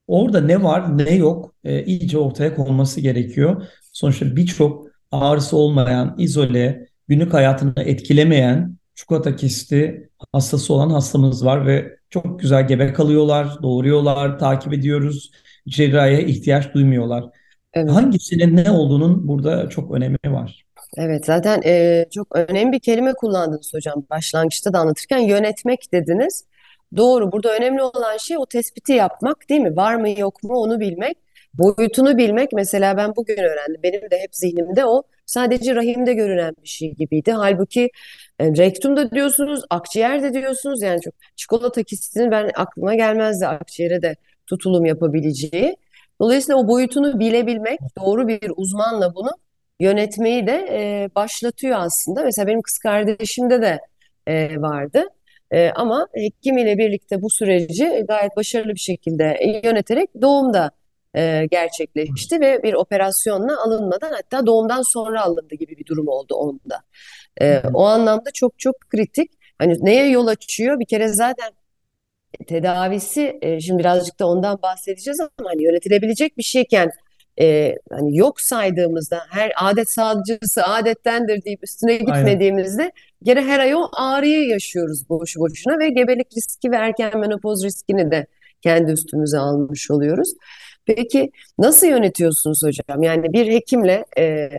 orada 0.07 0.41
ne 0.41 0.63
var 0.63 0.97
ne 0.97 1.15
yok 1.15 1.55
e, 1.63 1.83
iyice 1.85 2.17
ortaya 2.17 2.55
konması 2.55 3.01
gerekiyor. 3.01 3.67
Sonuçta 3.93 4.35
birçok 4.35 4.87
ağrısı 5.11 5.57
olmayan, 5.57 6.15
izole, 6.17 6.87
günlük 7.07 7.33
hayatını 7.33 7.73
etkilemeyen 7.77 8.78
çikolata 8.99 9.35
kisti 9.35 10.09
hastası 10.33 10.73
olan 10.73 10.89
hastamız 10.89 11.45
var 11.45 11.67
ve 11.67 11.97
çok 12.09 12.39
güzel 12.39 12.67
gebe 12.67 12.93
kalıyorlar, 12.93 13.57
doğuruyorlar, 13.61 14.39
takip 14.39 14.73
ediyoruz. 14.73 15.31
Cerrahiye 15.67 16.25
ihtiyaç 16.25 16.73
duymuyorlar. 16.73 17.23
Evet. 17.73 17.91
Hangisinin 17.91 18.55
ne 18.55 18.71
olduğunun 18.71 19.27
burada 19.27 19.69
çok 19.69 19.91
önemi 19.91 20.17
var. 20.25 20.65
Evet 20.97 21.25
zaten 21.25 21.61
e, 21.65 22.05
çok 22.11 22.27
önemli 22.35 22.71
bir 22.71 22.79
kelime 22.79 23.13
kullandınız 23.13 23.73
hocam. 23.73 24.05
Başlangıçta 24.09 24.73
da 24.73 24.79
anlatırken 24.79 25.19
yönetmek 25.19 25.93
dediniz. 25.93 26.45
Doğru. 26.97 27.31
Burada 27.31 27.55
önemli 27.55 27.81
olan 27.81 28.17
şey 28.17 28.37
o 28.37 28.45
tespiti 28.45 28.93
yapmak 28.93 29.49
değil 29.49 29.61
mi? 29.61 29.75
Var 29.75 29.95
mı 29.95 30.09
yok 30.09 30.43
mu 30.43 30.53
onu 30.53 30.79
bilmek. 30.79 31.17
Boyutunu 31.53 32.17
bilmek. 32.17 32.53
Mesela 32.53 32.97
ben 32.97 33.15
bugün 33.15 33.37
öğrendim. 33.37 33.83
Benim 33.83 34.01
de 34.01 34.19
hep 34.19 34.35
zihnimde 34.35 34.85
o 34.85 35.03
sadece 35.25 35.75
rahimde 35.75 36.13
görünen 36.13 36.53
bir 36.63 36.67
şey 36.69 36.93
gibiydi. 36.93 37.31
Halbuki 37.31 37.89
e, 38.39 38.47
rektumda 38.47 39.11
diyorsunuz, 39.11 39.61
akciğerde 39.69 40.33
diyorsunuz. 40.33 40.81
Yani 40.81 41.01
çok 41.01 41.13
çikolata 41.35 41.83
kistinin 41.83 42.31
ben 42.31 42.51
aklıma 42.55 42.95
gelmezdi 42.95 43.47
akciğere 43.47 44.01
de 44.01 44.15
tutulum 44.47 44.85
yapabileceği. 44.85 45.75
Dolayısıyla 46.21 46.61
o 46.61 46.67
boyutunu 46.67 47.19
bilebilmek, 47.19 47.79
doğru 47.99 48.27
bir 48.27 48.51
uzmanla 48.57 49.15
bunu 49.15 49.31
yönetmeyi 49.79 50.47
de 50.47 50.67
e, 50.71 51.09
başlatıyor 51.15 51.77
aslında. 51.79 52.23
Mesela 52.23 52.47
benim 52.47 52.61
kız 52.61 52.77
kardeşimde 52.79 53.61
de 53.61 53.79
e, 54.27 54.61
vardı. 54.61 55.03
E, 55.51 55.69
ama 55.69 56.07
hekimiyle 56.13 56.77
birlikte 56.77 57.21
bu 57.21 57.29
süreci 57.29 58.05
gayet 58.07 58.35
başarılı 58.37 58.73
bir 58.73 58.79
şekilde 58.79 59.39
yöneterek 59.63 60.09
doğumda 60.21 60.71
e, 61.15 61.45
gerçekleşti 61.51 62.41
ve 62.41 62.63
bir 62.63 62.73
operasyonla 62.73 63.63
alınmadan 63.63 64.11
hatta 64.11 64.45
doğumdan 64.45 64.81
sonra 64.81 65.21
alındı 65.21 65.55
gibi 65.55 65.77
bir 65.77 65.85
durum 65.85 66.07
oldu 66.07 66.35
onda. 66.35 66.81
E, 67.41 67.61
o 67.73 67.85
anlamda 67.85 68.31
çok 68.33 68.59
çok 68.59 68.79
kritik. 68.79 69.31
Hani 69.57 69.77
neye 69.81 70.09
yol 70.09 70.27
açıyor? 70.27 70.79
Bir 70.79 70.85
kere 70.85 71.07
zaten 71.07 71.49
tedavisi 72.47 73.37
e, 73.41 73.59
şimdi 73.59 73.79
birazcık 73.79 74.19
da 74.19 74.27
ondan 74.27 74.61
bahsedeceğiz 74.61 75.19
ama 75.19 75.49
hani 75.49 75.63
yönetilebilecek 75.63 76.37
bir 76.37 76.43
şeyken 76.43 76.91
e, 77.41 77.75
hani 77.91 78.17
yok 78.17 78.41
saydığımızda 78.41 79.19
her 79.29 79.51
adet 79.55 79.91
sağlıcısı 79.91 80.63
adettendir 80.63 81.45
deyip 81.45 81.63
üstüne 81.63 81.97
gitmediğimizde 81.97 82.81
Aynen. 82.81 82.93
gene 83.23 83.41
her 83.41 83.59
ay 83.59 83.75
o 83.75 83.89
ağrıyı 83.97 84.47
yaşıyoruz 84.47 85.09
boşu 85.09 85.39
boşuna 85.39 85.79
ve 85.79 85.89
gebelik 85.89 86.27
riski 86.37 86.71
ve 86.71 86.75
erken 86.75 87.19
menopoz 87.19 87.65
riskini 87.65 88.11
de 88.11 88.27
kendi 88.61 88.91
üstümüze 88.91 89.37
almış 89.37 89.91
oluyoruz. 89.91 90.33
Peki 90.85 91.31
nasıl 91.57 91.87
yönetiyorsunuz 91.87 92.63
hocam? 92.63 93.03
Yani 93.03 93.33
bir 93.33 93.47
hekimle 93.47 94.05
e, 94.17 94.49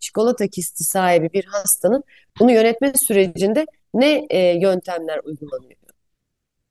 çikolata 0.00 0.48
kisti 0.48 0.84
sahibi 0.84 1.30
bir 1.32 1.44
hastanın 1.44 2.04
bunu 2.40 2.52
yönetme 2.52 2.92
sürecinde 3.06 3.66
ne 3.94 4.26
e, 4.30 4.38
yöntemler 4.38 5.20
uygulanıyor? 5.24 5.82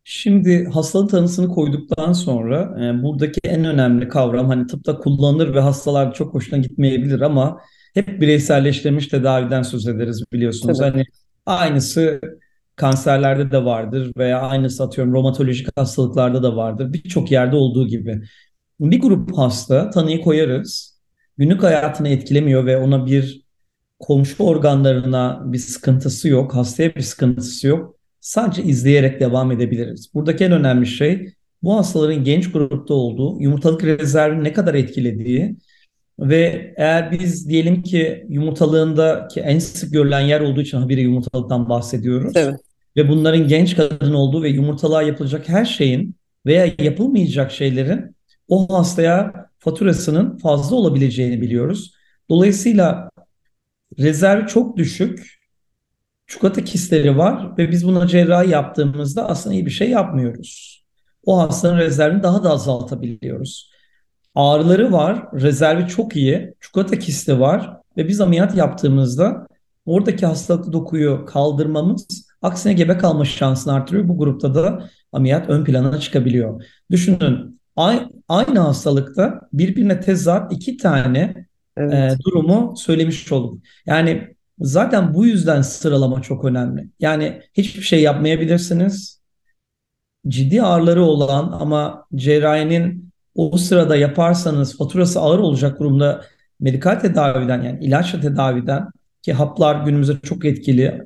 Şimdi 0.03 0.65
hastalık 0.65 1.09
tanısını 1.09 1.47
koyduktan 1.47 2.13
sonra 2.13 2.77
e, 2.85 3.03
buradaki 3.03 3.39
en 3.43 3.65
önemli 3.65 4.07
kavram 4.07 4.47
hani 4.47 4.67
tıpta 4.67 4.97
kullanılır 4.97 5.55
ve 5.55 5.59
hastalar 5.59 6.13
çok 6.13 6.33
hoşuna 6.33 6.59
gitmeyebilir 6.59 7.21
ama 7.21 7.61
hep 7.93 8.21
bireyselleştirilmiş 8.21 9.07
tedaviden 9.07 9.61
söz 9.61 9.87
ederiz 9.87 10.23
biliyorsunuz. 10.33 10.77
Tabii. 10.77 10.91
Hani 10.91 11.03
aynısı 11.45 12.21
kanserlerde 12.75 13.51
de 13.51 13.65
vardır 13.65 14.11
veya 14.17 14.41
aynısı 14.41 14.83
atıyorum 14.83 15.13
romatolojik 15.13 15.67
hastalıklarda 15.77 16.43
da 16.43 16.55
vardır. 16.55 16.93
Birçok 16.93 17.31
yerde 17.31 17.55
olduğu 17.55 17.87
gibi. 17.87 18.21
Bir 18.81 19.01
grup 19.01 19.37
hasta 19.37 19.89
tanıyı 19.89 20.21
koyarız. 20.21 20.99
Günlük 21.37 21.63
hayatını 21.63 22.09
etkilemiyor 22.09 22.65
ve 22.65 22.77
ona 22.77 23.05
bir 23.05 23.41
komşu 23.99 24.43
organlarına 24.43 25.41
bir 25.45 25.57
sıkıntısı 25.57 26.29
yok, 26.29 26.55
hastaya 26.55 26.95
bir 26.95 27.01
sıkıntısı 27.01 27.67
yok 27.67 27.95
sadece 28.19 28.63
izleyerek 28.63 29.19
devam 29.19 29.51
edebiliriz. 29.51 30.13
Buradaki 30.13 30.43
en 30.43 30.51
önemli 30.51 30.87
şey 30.87 31.33
bu 31.63 31.77
hastaların 31.77 32.23
genç 32.23 32.51
grupta 32.51 32.93
olduğu, 32.93 33.41
yumurtalık 33.41 33.83
rezervini 33.83 34.43
ne 34.43 34.53
kadar 34.53 34.73
etkilediği 34.73 35.55
ve 36.19 36.73
eğer 36.77 37.11
biz 37.11 37.49
diyelim 37.49 37.83
ki 37.83 38.25
yumurtalığındaki 38.29 39.39
en 39.39 39.59
sık 39.59 39.93
görülen 39.93 40.19
yer 40.19 40.41
olduğu 40.41 40.61
için 40.61 40.77
habire 40.77 41.01
yumurtalıktan 41.01 41.69
bahsediyoruz. 41.69 42.33
Evet. 42.35 42.59
Ve 42.97 43.09
bunların 43.09 43.47
genç 43.47 43.75
kadın 43.75 44.13
olduğu 44.13 44.43
ve 44.43 44.49
yumurtalığa 44.49 45.01
yapılacak 45.01 45.49
her 45.49 45.65
şeyin 45.65 46.15
veya 46.45 46.73
yapılmayacak 46.79 47.51
şeylerin 47.51 48.15
o 48.51 48.77
hastaya 48.79 49.49
faturasının 49.59 50.37
fazla 50.37 50.75
olabileceğini 50.75 51.41
biliyoruz. 51.41 51.93
Dolayısıyla 52.29 53.09
rezervi 53.99 54.47
çok 54.47 54.77
düşük 54.77 55.39
çikolata 56.27 56.63
kistleri 56.63 57.17
var 57.17 57.57
ve 57.57 57.71
biz 57.71 57.87
buna 57.87 58.07
cerrahi 58.07 58.49
yaptığımızda 58.49 59.29
aslında 59.29 59.55
iyi 59.55 59.65
bir 59.65 59.71
şey 59.71 59.89
yapmıyoruz. 59.89 60.83
O 61.25 61.39
hastanın 61.39 61.77
rezervini 61.77 62.23
daha 62.23 62.43
da 62.43 62.49
azaltabiliyoruz. 62.51 63.71
Ağrıları 64.35 64.91
var, 64.91 65.27
rezervi 65.33 65.87
çok 65.87 66.15
iyi, 66.15 66.53
çikolata 66.61 66.99
kisti 66.99 67.39
var 67.39 67.77
ve 67.97 68.07
biz 68.07 68.21
ameliyat 68.21 68.57
yaptığımızda 68.57 69.47
oradaki 69.85 70.25
hastalıklı 70.25 70.73
dokuyu 70.73 71.25
kaldırmamız 71.25 72.27
aksine 72.41 72.73
gebe 72.73 72.97
kalma 72.97 73.25
şansını 73.25 73.73
artırıyor. 73.73 74.07
Bu 74.07 74.17
grupta 74.17 74.55
da 74.55 74.89
ameliyat 75.11 75.49
ön 75.49 75.63
plana 75.63 75.99
çıkabiliyor. 75.99 76.63
Düşünün 76.91 77.60
aynı 78.27 78.59
hastalıkta 78.59 79.41
birbirine 79.53 79.99
tezat 79.99 80.53
iki 80.53 80.77
tane 80.77 81.45
evet. 81.77 81.93
e, 81.93 82.17
durumu 82.25 82.73
söylemiş 82.77 83.31
olduk. 83.31 83.63
Yani 83.85 84.35
Zaten 84.61 85.13
bu 85.13 85.25
yüzden 85.25 85.61
sıralama 85.61 86.21
çok 86.21 86.45
önemli. 86.45 86.89
Yani 86.99 87.41
hiçbir 87.53 87.81
şey 87.81 88.01
yapmayabilirsiniz. 88.01 89.21
Ciddi 90.27 90.61
ağrıları 90.61 91.03
olan 91.03 91.51
ama 91.51 92.05
cerrahinin 92.15 93.11
o 93.35 93.57
sırada 93.57 93.95
yaparsanız 93.95 94.77
faturası 94.77 95.19
ağır 95.19 95.39
olacak 95.39 95.79
durumda 95.79 96.25
medikal 96.59 96.99
tedaviden 96.99 97.61
yani 97.61 97.85
ilaçla 97.85 98.19
tedaviden 98.21 98.87
ki 99.21 99.33
haplar 99.33 99.85
günümüzde 99.85 100.19
çok 100.23 100.45
etkili. 100.45 101.01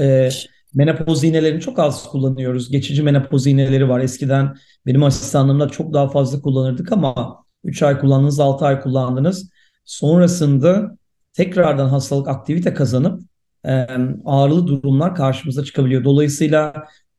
E, 0.00 0.28
menopoz 0.74 1.24
iğnelerini 1.24 1.60
çok 1.60 1.78
az 1.78 2.08
kullanıyoruz. 2.08 2.70
Geçici 2.70 3.02
menopoz 3.02 3.46
iğneleri 3.46 3.88
var. 3.88 4.00
Eskiden 4.00 4.56
benim 4.86 5.04
asistanlığımda 5.04 5.68
çok 5.68 5.92
daha 5.92 6.08
fazla 6.08 6.40
kullanırdık 6.40 6.92
ama 6.92 7.44
3 7.64 7.82
ay 7.82 7.98
kullandınız, 7.98 8.40
6 8.40 8.64
ay 8.66 8.80
kullandınız. 8.80 9.50
Sonrasında 9.84 10.96
tekrardan 11.32 11.88
hastalık 11.88 12.28
aktivite 12.28 12.74
kazanıp 12.74 13.20
e, 13.64 13.86
ağrılı 14.24 14.66
durumlar 14.66 15.14
karşımıza 15.14 15.64
çıkabiliyor. 15.64 16.04
Dolayısıyla 16.04 16.74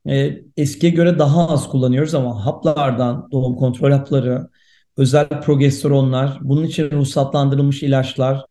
e, 0.09 0.41
eskiye 0.57 0.91
göre 0.91 1.19
daha 1.19 1.49
az 1.49 1.69
kullanıyoruz 1.69 2.15
ama 2.15 2.45
haplardan, 2.45 3.27
doğum 3.31 3.55
kontrol 3.55 3.91
hapları, 3.91 4.49
özel 4.97 5.27
progesteronlar, 5.27 6.37
bunun 6.41 6.63
için 6.63 6.91
ruhsatlandırılmış 6.91 7.83
ilaçlar, 7.83 8.45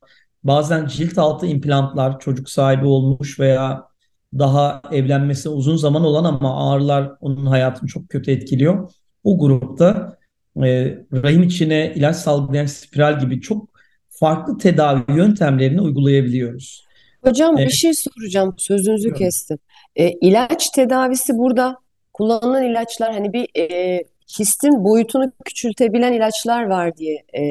bazen 0.44 0.86
cilt 0.86 1.18
altı 1.18 1.46
implantlar, 1.46 2.18
çocuk 2.20 2.50
sahibi 2.50 2.86
olmuş 2.86 3.40
veya 3.40 3.89
daha 4.38 4.82
evlenmesi 4.92 5.48
uzun 5.48 5.76
zaman 5.76 6.04
olan 6.04 6.24
ama 6.24 6.72
ağrılar 6.72 7.12
onun 7.20 7.46
hayatını 7.46 7.88
çok 7.88 8.08
kötü 8.08 8.30
etkiliyor. 8.30 8.90
O 9.24 9.38
grupta 9.38 10.18
e, 10.56 10.98
rahim 11.12 11.42
içine 11.42 11.92
ilaç 11.94 12.16
salgılayan 12.16 12.66
spiral 12.66 13.20
gibi 13.20 13.40
çok 13.40 13.68
farklı 14.08 14.58
tedavi 14.58 15.02
yöntemlerini 15.08 15.80
uygulayabiliyoruz. 15.80 16.84
Hocam 17.22 17.56
bir 17.56 17.70
şey 17.70 17.92
soracağım. 17.94 18.54
Sözünüzü 18.58 19.08
evet. 19.08 19.18
kestim. 19.18 19.58
E, 19.96 20.10
ilaç 20.10 20.70
tedavisi 20.70 21.38
burada 21.38 21.76
kullanılan 22.12 22.64
ilaçlar 22.64 23.12
hani 23.12 23.32
bir 23.32 23.48
e, 23.58 24.00
histin 24.38 24.84
boyutunu 24.84 25.32
küçültebilen 25.44 26.12
ilaçlar 26.12 26.66
var 26.66 26.96
diye 26.96 27.14
e, 27.14 27.42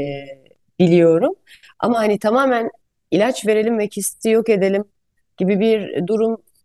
biliyorum. 0.80 1.36
Ama 1.80 1.98
hani 1.98 2.20
tamamen 2.20 2.70
ilaç 3.12 3.48
verelim 3.48 3.80
ve 3.80 3.88
kisti 3.88 4.30
yok 4.30 4.50
edelim 4.50 4.84
gibi 5.38 5.60
bir 5.60 6.08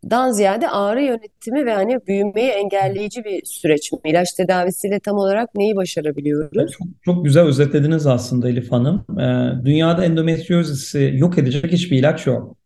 durumdan 0.05 0.31
ziyade 0.31 0.69
ağrı 0.69 1.03
yönetimi 1.03 1.67
ve 1.67 1.75
hani 1.75 1.99
büyümeyi 2.07 2.49
engelleyici 2.49 3.25
bir 3.25 3.45
süreç 3.45 3.93
mi? 3.93 3.99
İlaç 4.05 4.33
tedavisiyle 4.33 5.01
tam 5.01 5.17
olarak 5.17 5.55
neyi 5.55 5.77
başarabiliyoruz? 5.77 6.73
Çok, 6.73 6.87
çok 7.05 7.25
güzel 7.25 7.45
özetlediniz 7.45 8.07
aslında 8.07 8.49
Elif 8.49 8.73
Hanım. 8.73 9.05
Ee, 9.21 9.65
dünyada 9.65 10.05
endometriozisi 10.05 11.13
yok 11.15 11.39
edecek 11.39 11.73
hiçbir 11.73 11.99
ilaç 11.99 12.27
yok. 12.27 12.57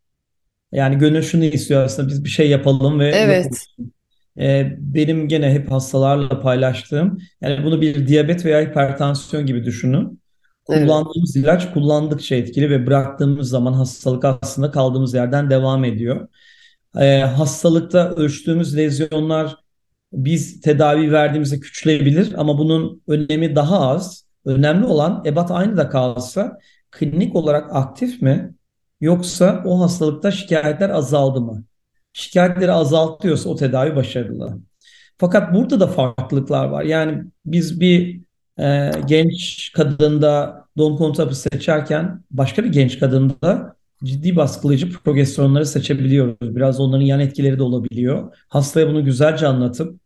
Yani 0.72 0.98
gönül 0.98 1.22
şunu 1.22 1.44
istiyor 1.44 1.82
aslında 1.82 2.08
biz 2.08 2.24
bir 2.24 2.28
şey 2.28 2.50
yapalım 2.50 3.00
ve 3.00 3.10
evet. 3.10 3.64
Ee, 4.40 4.76
benim 4.78 5.28
gene 5.28 5.50
hep 5.50 5.70
hastalarla 5.70 6.40
paylaştığım 6.40 7.18
yani 7.40 7.64
bunu 7.64 7.80
bir 7.80 8.06
diyabet 8.08 8.44
veya 8.44 8.60
hipertansiyon 8.60 9.46
gibi 9.46 9.64
düşünün. 9.64 10.20
Kullandığımız 10.64 11.36
evet. 11.36 11.44
ilaç 11.44 11.72
kullandıkça 11.72 12.34
etkili 12.34 12.70
ve 12.70 12.86
bıraktığımız 12.86 13.48
zaman 13.48 13.72
hastalık 13.72 14.24
aslında 14.24 14.70
kaldığımız 14.70 15.14
yerden 15.14 15.50
devam 15.50 15.84
ediyor. 15.84 16.28
Ee, 16.98 17.20
hastalıkta 17.20 18.10
ölçtüğümüz 18.14 18.76
lezyonlar 18.76 19.56
biz 20.12 20.60
tedavi 20.60 21.12
verdiğimizde 21.12 21.60
küçülebilir 21.60 22.34
ama 22.38 22.58
bunun 22.58 23.02
önemi 23.08 23.56
daha 23.56 23.80
az. 23.88 24.28
Önemli 24.44 24.86
olan 24.86 25.22
ebat 25.26 25.50
aynı 25.50 25.76
da 25.76 25.88
kalsa 25.88 26.58
klinik 26.90 27.36
olarak 27.36 27.76
aktif 27.76 28.22
mi 28.22 28.54
yoksa 29.00 29.62
o 29.66 29.80
hastalıkta 29.80 30.30
şikayetler 30.30 30.90
azaldı 30.90 31.40
mı? 31.40 31.64
Şikayetleri 32.12 32.72
azaltıyorsa 32.72 33.50
o 33.50 33.56
tedavi 33.56 33.96
başarılı. 33.96 34.58
Fakat 35.18 35.54
burada 35.54 35.80
da 35.80 35.86
farklılıklar 35.86 36.64
var. 36.66 36.82
Yani 36.84 37.24
biz 37.46 37.80
bir 37.80 38.20
e, 38.60 38.90
genç 39.06 39.72
kadında 39.72 40.64
doğum 40.76 40.96
kontrapı 40.96 41.34
seçerken 41.34 42.24
başka 42.30 42.64
bir 42.64 42.72
genç 42.72 42.98
kadında 42.98 43.76
ciddi 44.04 44.36
baskılayıcı 44.36 44.92
progesteronları 44.92 45.66
seçebiliyoruz. 45.66 46.56
Biraz 46.56 46.80
onların 46.80 47.04
yan 47.04 47.20
etkileri 47.20 47.58
de 47.58 47.62
olabiliyor. 47.62 48.36
Hastaya 48.48 48.88
bunu 48.88 49.04
güzelce 49.04 49.46
anlatıp 49.46 50.00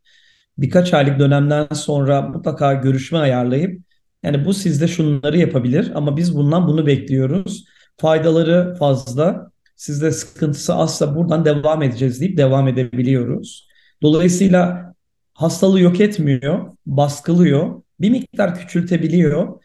birkaç 0.58 0.94
aylık 0.94 1.18
dönemden 1.18 1.66
sonra 1.74 2.22
mutlaka 2.22 2.74
görüşme 2.74 3.18
ayarlayıp 3.18 3.80
yani 4.22 4.44
bu 4.44 4.54
sizde 4.54 4.88
şunları 4.88 5.38
yapabilir 5.38 5.92
ama 5.94 6.16
biz 6.16 6.36
bundan 6.36 6.68
bunu 6.68 6.86
bekliyoruz. 6.86 7.64
Faydaları 7.96 8.74
fazla. 8.78 9.52
Sizde 9.76 10.10
sıkıntısı 10.12 10.74
azsa 10.74 11.16
buradan 11.16 11.44
devam 11.44 11.82
edeceğiz 11.82 12.20
deyip 12.20 12.36
devam 12.38 12.68
edebiliyoruz. 12.68 13.68
Dolayısıyla 14.02 14.94
hastalığı 15.34 15.80
yok 15.80 16.00
etmiyor, 16.00 16.72
baskılıyor, 16.86 17.82
bir 18.00 18.10
miktar 18.10 18.58
küçültebiliyor. 18.58 19.62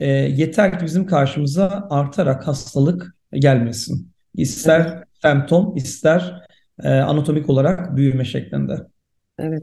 E, 0.00 0.08
yeter 0.08 0.78
ki 0.78 0.84
bizim 0.84 1.06
karşımıza 1.06 1.86
artarak 1.90 2.46
hastalık 2.46 3.15
gelmesin. 3.32 4.12
İster 4.34 5.04
semptom, 5.22 5.76
ister 5.76 6.46
e, 6.82 6.88
anatomik 6.88 7.50
olarak 7.50 7.96
büyüme 7.96 8.24
şeklinde. 8.24 8.76
Evet. 9.38 9.62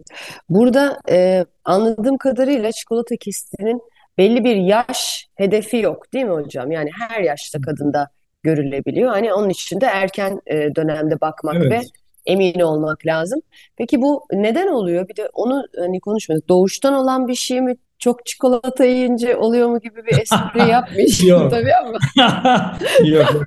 Burada 0.49 0.99
e, 1.09 1.45
anladığım 1.66 2.18
kadarıyla 2.18 2.72
çikolata 2.72 3.16
kistinin 3.16 3.82
belli 4.18 4.43
bir 4.43 4.55
yaş 4.55 5.28
hedefi 5.36 5.78
yok, 5.78 6.14
değil 6.14 6.26
mi 6.26 6.32
hocam? 6.32 6.72
Yani 6.72 6.89
her 7.09 7.22
yaşta 7.22 7.61
kadında 7.61 8.07
görülebiliyor. 8.43 9.09
Hani 9.11 9.34
onun 9.34 9.49
için 9.49 9.82
de 9.82 9.86
erken 9.86 10.41
e, 10.47 10.76
dönemde 10.76 11.22
bakmak 11.22 11.55
ve 11.55 11.76
Evet. 11.76 11.86
emin 12.26 12.59
olmak 12.59 13.05
lazım. 13.05 13.41
Peki 13.78 14.01
bu 14.01 14.26
neden 14.34 14.68
oluyor? 14.68 15.09
Bir 15.09 15.16
de 15.16 15.30
onu 15.34 15.64
hani 15.78 15.99
konuşmadık. 15.99 16.49
Doğuştan 16.49 16.93
olan 16.93 17.28
bir 17.28 17.36
şey 17.36 17.61
mi? 17.61 17.76
Çok 18.04 18.26
çikolata 18.26 18.86
yiyince 18.86 19.36
oluyor 19.38 19.70
mu 19.70 19.80
gibi 19.80 20.06
bir 20.06 20.22
espri 20.22 20.70
yapmış 20.72 21.24
Yok. 21.24 21.51
tabii 21.51 21.72
ama. 21.76 21.97
Yok. 23.06 23.45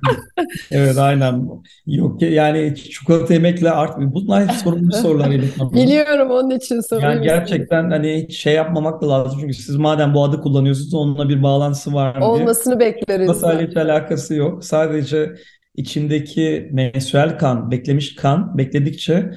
Evet 0.71 0.97
aynen. 0.97 1.49
Yok 1.87 2.21
yani 2.21 2.75
çikolata 2.75 3.33
yemekle 3.33 3.71
artmıyor. 3.71 4.13
Bunlar 4.13 4.43
hep 4.43 4.51
sorumlu 4.51 4.91
sorular. 4.93 5.31
Biliyorum 5.73 6.31
onun 6.31 6.49
için 6.49 6.81
sorayım 6.81 7.09
Yani 7.09 7.25
istedim. 7.25 7.39
gerçekten 7.39 7.89
hani 7.89 8.31
şey 8.31 8.53
yapmamak 8.53 9.01
da 9.01 9.09
lazım. 9.09 9.39
Çünkü 9.41 9.53
siz 9.53 9.75
madem 9.75 10.13
bu 10.13 10.23
adı 10.23 10.41
kullanıyorsunuz 10.41 10.93
onunla 10.93 11.29
bir 11.29 11.43
bağlantısı 11.43 11.93
var 11.93 12.15
mı 12.15 12.21
diye. 12.21 12.29
Olmasını 12.29 12.79
bekleriz. 12.79 13.27
Çikolatayla 13.27 13.67
hiç 13.69 13.77
alakası 13.77 14.35
yok. 14.35 14.65
Sadece 14.65 15.33
içindeki 15.75 16.69
menstrual 16.71 17.37
kan, 17.37 17.71
beklemiş 17.71 18.15
kan 18.15 18.57
bekledikçe 18.57 19.31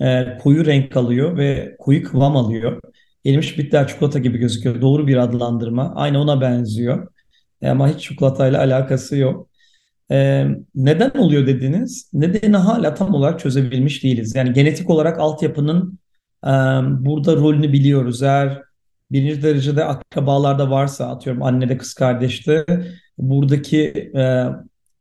e, 0.00 0.38
koyu 0.42 0.66
renk 0.66 0.96
alıyor 0.96 1.36
ve 1.36 1.76
koyu 1.78 2.04
kıvam 2.04 2.36
alıyor. 2.36 2.80
Erimiş 3.26 3.58
bitter 3.58 3.88
çikolata 3.88 4.18
gibi 4.18 4.38
gözüküyor. 4.38 4.80
Doğru 4.80 5.06
bir 5.06 5.16
adlandırma. 5.16 5.94
Aynı 5.94 6.20
ona 6.20 6.40
benziyor. 6.40 7.08
E, 7.62 7.68
ama 7.68 7.88
hiç 7.88 8.00
çikolatayla 8.00 8.58
alakası 8.58 9.16
yok. 9.16 9.48
E, 10.10 10.46
neden 10.74 11.10
oluyor 11.10 11.46
dediniz? 11.46 12.10
Nedeni 12.12 12.56
hala 12.56 12.94
tam 12.94 13.14
olarak 13.14 13.40
çözebilmiş 13.40 14.04
değiliz. 14.04 14.34
Yani 14.34 14.52
genetik 14.52 14.90
olarak 14.90 15.20
altyapının 15.20 15.98
e, 16.44 16.50
burada 17.04 17.36
rolünü 17.36 17.72
biliyoruz. 17.72 18.22
Eğer 18.22 18.62
birinci 19.10 19.42
derecede 19.42 19.84
akrabalarda 19.84 20.70
varsa 20.70 21.08
atıyorum 21.08 21.42
annede 21.42 21.78
kız 21.78 21.94
kardeşte 21.94 22.64
buradaki 23.18 24.10
e, 24.16 24.44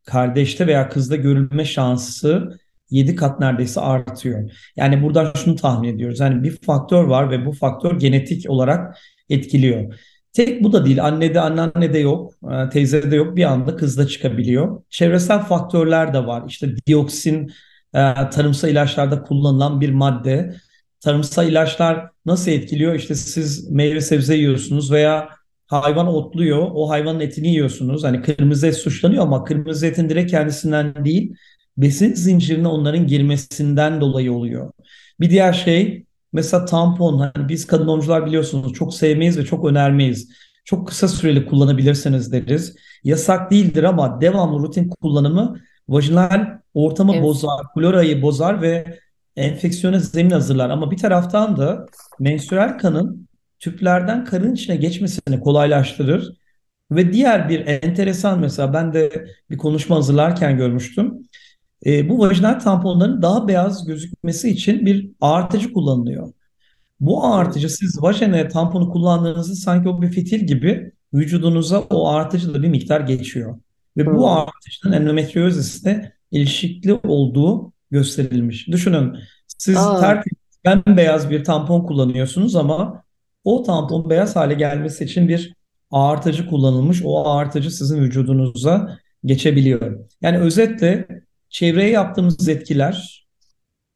kardeşte 0.05 0.67
veya 0.67 0.89
kızda 0.89 1.15
görülme 1.15 1.65
şansı 1.65 2.59
7 2.91 3.15
kat 3.15 3.39
neredeyse 3.39 3.81
artıyor. 3.81 4.51
Yani 4.75 5.03
buradan 5.03 5.31
şunu 5.35 5.55
tahmin 5.55 5.89
ediyoruz. 5.89 6.19
Yani 6.19 6.43
bir 6.43 6.57
faktör 6.57 7.03
var 7.03 7.31
ve 7.31 7.45
bu 7.45 7.53
faktör 7.53 7.99
genetik 7.99 8.49
olarak 8.49 8.97
etkiliyor. 9.29 9.93
Tek 10.33 10.63
bu 10.63 10.73
da 10.73 10.85
değil. 10.85 11.05
Annede, 11.05 11.41
anneannede 11.41 11.99
yok, 11.99 12.33
e, 12.51 12.69
teyzede 12.69 13.15
yok. 13.15 13.35
Bir 13.35 13.43
anda 13.43 13.75
kızda 13.75 14.07
çıkabiliyor. 14.07 14.83
Çevresel 14.89 15.39
faktörler 15.39 16.13
de 16.13 16.27
var. 16.27 16.43
İşte 16.47 16.75
dioksin 16.87 17.51
e, 17.93 18.13
tarımsal 18.31 18.69
ilaçlarda 18.69 19.21
kullanılan 19.21 19.81
bir 19.81 19.89
madde. 19.89 20.55
Tarımsal 20.99 21.47
ilaçlar 21.47 22.09
nasıl 22.25 22.51
etkiliyor? 22.51 22.95
İşte 22.95 23.15
siz 23.15 23.71
meyve 23.71 24.01
sebze 24.01 24.35
yiyorsunuz 24.35 24.91
veya 24.91 25.29
hayvan 25.67 26.07
otluyor. 26.07 26.67
O 26.73 26.89
hayvanın 26.89 27.19
etini 27.19 27.47
yiyorsunuz. 27.47 28.03
Hani 28.03 28.21
kırmızı 28.21 28.67
et 28.67 28.77
suçlanıyor 28.77 29.23
ama 29.23 29.43
kırmızı 29.43 29.87
etin 29.87 30.09
direkt 30.09 30.31
kendisinden 30.31 31.05
değil, 31.05 31.35
besin 31.81 32.13
zincirine 32.13 32.67
onların 32.67 33.07
girmesinden 33.07 34.01
dolayı 34.01 34.33
oluyor. 34.33 34.71
Bir 35.19 35.29
diğer 35.29 35.53
şey 35.53 36.05
mesela 36.33 36.65
tampon. 36.65 37.19
Hani 37.19 37.49
biz 37.49 37.67
kadın 37.67 37.87
doğumcular 37.87 38.25
biliyorsunuz 38.25 38.73
çok 38.73 38.93
sevmeyiz 38.93 39.37
ve 39.37 39.45
çok 39.45 39.65
önermeyiz. 39.65 40.29
Çok 40.65 40.87
kısa 40.87 41.07
süreli 41.07 41.45
kullanabilirsiniz 41.45 42.31
deriz. 42.31 42.75
Yasak 43.03 43.51
değildir 43.51 43.83
ama 43.83 44.21
devamlı 44.21 44.59
rutin 44.59 44.89
kullanımı 44.89 45.59
vajinal 45.89 46.45
ortamı 46.73 47.11
Evet. 47.13 47.23
bozar, 47.23 47.61
florayı 47.73 48.21
bozar 48.21 48.61
ve 48.61 48.99
enfeksiyona 49.35 49.99
zemin 49.99 50.31
hazırlar. 50.31 50.69
Ama 50.69 50.91
bir 50.91 50.97
taraftan 50.97 51.57
da 51.57 51.85
menstrual 52.19 52.77
kanın 52.77 53.27
tüplerden 53.59 54.25
karın 54.25 54.53
içine 54.53 54.75
geçmesini 54.75 55.39
kolaylaştırır. 55.39 56.39
Ve 56.91 57.13
diğer 57.13 57.49
bir 57.49 57.67
enteresan 57.67 58.39
mesela 58.39 58.73
ben 58.73 58.93
de 58.93 59.25
bir 59.49 59.57
konuşma 59.57 59.95
hazırlarken 59.95 60.57
görmüştüm. 60.57 61.13
E, 61.85 62.09
bu 62.09 62.19
vajinal 62.19 62.59
tamponların 62.59 63.21
daha 63.21 63.47
beyaz 63.47 63.85
gözükmesi 63.85 64.49
için 64.49 64.85
bir 64.85 65.11
ağartıcı 65.21 65.73
kullanılıyor. 65.73 66.33
Bu 66.99 67.25
ağartıcı 67.25 67.69
siz 67.69 68.03
vajinaya 68.03 68.47
tamponu 68.47 68.89
kullandığınızda 68.89 69.55
sanki 69.55 69.89
o 69.89 70.01
bir 70.01 70.11
fitil 70.11 70.39
gibi 70.47 70.91
vücudunuza 71.13 71.79
o 71.79 72.07
ağartıcı 72.07 72.53
da 72.53 72.63
bir 72.63 72.67
miktar 72.67 73.01
geçiyor. 73.01 73.59
Ve 73.97 74.05
bu 74.05 74.29
ağartıcının 74.29 74.93
endometriozisle 74.93 76.13
ilişkili 76.31 76.93
olduğu 76.93 77.73
gösterilmiş. 77.91 78.67
Düşünün 78.67 79.15
siz 79.47 79.77
Aa. 79.77 79.99
tertemiz 79.99 80.39
bembeyaz 80.65 81.29
bir 81.29 81.43
tampon 81.43 81.81
kullanıyorsunuz 81.81 82.55
ama 82.55 83.03
o 83.43 83.63
tampon 83.63 84.09
beyaz 84.09 84.35
hale 84.35 84.53
gelmesi 84.53 85.03
için 85.03 85.27
bir 85.27 85.53
ağartıcı 85.91 86.47
kullanılmış. 86.47 87.01
O 87.05 87.25
ağartıcı 87.25 87.71
sizin 87.71 88.01
vücudunuza 88.01 88.97
geçebiliyor. 89.25 90.07
Yani 90.21 90.37
özetle 90.37 91.07
çevreye 91.49 91.89
yaptığımız 91.89 92.49
etkiler, 92.49 93.27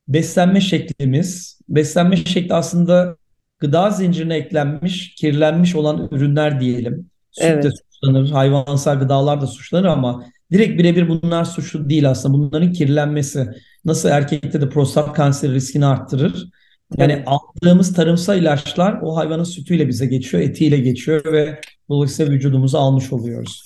beslenme 0.08 0.62
şeklimiz, 0.62 1.60
beslenme 1.70 2.16
şekli 2.18 2.54
aslında 2.54 3.18
gıda 3.60 3.90
zincirine 3.90 4.36
eklenmiş, 4.36 5.16
kirlenmiş 5.16 5.76
olan 5.76 6.08
ürünler 6.12 6.60
diyelim. 6.60 7.10
Süt 7.32 7.44
de 7.44 7.48
Evet. 7.50 7.74
suçlanır, 7.94 8.30
hayvansal 8.32 9.00
gıdalar 9.00 9.42
da 9.42 9.48
suçlanır 9.48 9.86
ama 9.86 10.26
direkt 10.52 10.80
birebir 10.80 11.10
bunlar 11.10 11.46
suçlu 11.46 11.90
değil 11.90 12.10
aslında. 12.10 12.34
Bunların 12.38 12.72
kirlenmesi 12.72 13.48
nasıl 13.86 14.10
erkekte 14.10 14.62
de 14.62 14.70
prostat 14.70 15.14
kanseri 15.14 15.54
riskini 15.54 15.86
arttırır. 15.86 16.50
Yani 16.98 17.14
Evet. 17.14 17.28
aldığımız 17.28 17.94
tarımsal 17.94 18.38
ilaçlar 18.40 19.00
o 19.02 19.16
hayvanın 19.16 19.44
sütüyle 19.44 19.88
bize 19.88 20.06
geçiyor, 20.06 20.44
etiyle 20.44 20.78
geçiyor 20.78 21.34
ve 21.34 21.62
dolayısıyla 21.90 22.32
vücudumuza 22.34 22.80
almış 22.80 23.14
oluyoruz. 23.14 23.64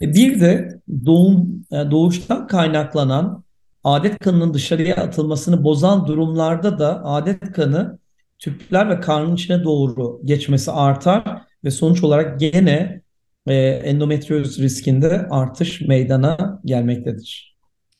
E, 0.00 0.14
Bir 0.14 0.40
de 0.40 0.80
doğum 1.06 1.64
e, 1.72 1.76
doğuştan 1.90 2.46
kaynaklanan 2.46 3.44
adet 3.84 4.18
kanının 4.18 4.54
dışarıya 4.54 4.96
atılmasını 4.96 5.64
bozan 5.64 6.06
durumlarda 6.06 6.78
da 6.78 7.04
adet 7.04 7.52
kanı 7.52 7.98
tüpler 8.38 8.90
ve 8.90 9.00
karnın 9.00 9.34
içine 9.34 9.64
doğru 9.64 10.20
geçmesi 10.24 10.70
artar 10.70 11.42
ve 11.64 11.70
sonuç 11.70 12.04
olarak 12.04 12.40
gene 12.40 13.02
e, 13.46 13.54
endometrioz 13.54 14.58
riskinde 14.58 15.26
artış 15.30 15.80
meydana 15.80 16.60
gelmektedir. 16.64 17.54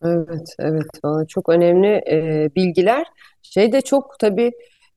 Evet, 0.05 0.49
evet. 0.59 1.29
Çok 1.29 1.49
önemli 1.49 1.87
e, 1.87 2.51
bilgiler. 2.57 3.07
Şey 3.43 3.73
de 3.73 3.81
çok 3.81 4.17
tabii 4.21 4.53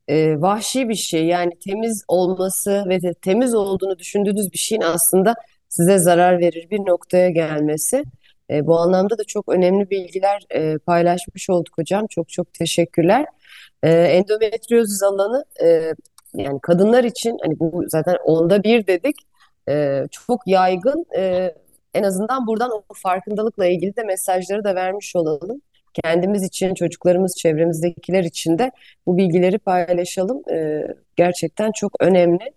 e, 0.08 0.42
vahşi 0.42 0.90
bir 0.90 0.96
şey. 0.96 1.26
Yani 1.26 1.52
temiz 1.66 2.04
olması 2.08 2.84
ve 2.90 3.02
de 3.02 3.14
temiz 3.22 3.56
olduğunu 3.56 4.00
düşündüğünüz 4.00 4.54
bir 4.54 4.58
şeyin 4.58 4.82
aslında 4.82 5.36
size 5.70 6.00
zarar 6.00 6.40
verir 6.40 6.68
bir 6.72 6.80
noktaya 6.80 7.30
gelmesi. 7.30 8.04
E, 8.50 8.68
bu 8.68 8.78
anlamda 8.80 9.18
da 9.18 9.24
çok 9.24 9.50
önemli 9.50 9.90
bilgiler 9.90 10.46
e, 10.56 10.78
paylaşmış 10.78 11.50
olduk 11.50 11.78
hocam. 11.78 12.08
Çok 12.08 12.30
çok 12.30 12.54
teşekkürler. 12.54 13.26
E, 13.84 13.90
endometriozis 13.92 15.04
alanı 15.04 15.46
e, 15.64 15.94
yani 16.34 16.60
kadınlar 16.62 17.04
için 17.04 17.38
hani 17.42 17.60
bu 17.60 17.84
zaten 17.88 18.18
onda 18.26 18.64
bir 18.64 18.88
dedik. 18.88 19.16
E, 19.70 20.04
çok 20.12 20.48
yaygın. 20.48 21.06
E, 21.18 21.54
en 21.94 22.04
azından 22.04 22.48
buradan 22.48 22.72
o 22.72 22.84
farkındalıkla 22.96 23.66
ilgili 23.66 23.96
de 23.96 24.04
mesajları 24.04 24.64
da 24.64 24.76
vermiş 24.76 25.16
olalım. 25.16 25.62
Kendimiz 26.04 26.44
için, 26.44 26.74
çocuklarımız, 26.74 27.36
çevremizdekiler 27.38 28.24
için 28.24 28.58
de 28.58 28.72
bu 29.06 29.18
bilgileri 29.18 29.60
paylaşalım. 29.60 30.42
Ee, 30.52 30.88
gerçekten 31.16 31.72
çok 31.72 31.92
önemli. 32.00 32.52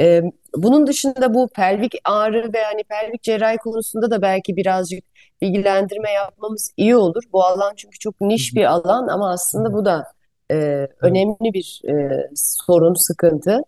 Ee, 0.00 0.22
bunun 0.56 0.86
dışında 0.86 1.34
bu 1.34 1.48
pelvik 1.48 1.94
ağrı 2.04 2.52
ve 2.54 2.62
hani 2.62 2.84
pelvik 2.84 3.22
cerrahi 3.22 3.56
konusunda 3.56 4.10
da 4.10 4.22
belki 4.22 4.56
birazcık 4.56 5.04
bilgilendirme 5.42 6.10
yapmamız 6.10 6.72
iyi 6.76 6.96
olur. 6.96 7.22
Bu 7.32 7.44
alan 7.44 7.72
çünkü 7.76 7.98
çok 7.98 8.20
niş 8.20 8.54
bir 8.54 8.64
alan 8.64 9.08
ama 9.08 9.30
aslında 9.30 9.72
bu 9.72 9.84
da 9.84 10.04
e, 10.50 10.88
önemli 11.02 11.52
bir 11.54 11.82
e, 11.88 11.92
sorun, 12.34 12.94
sıkıntı. 12.94 13.60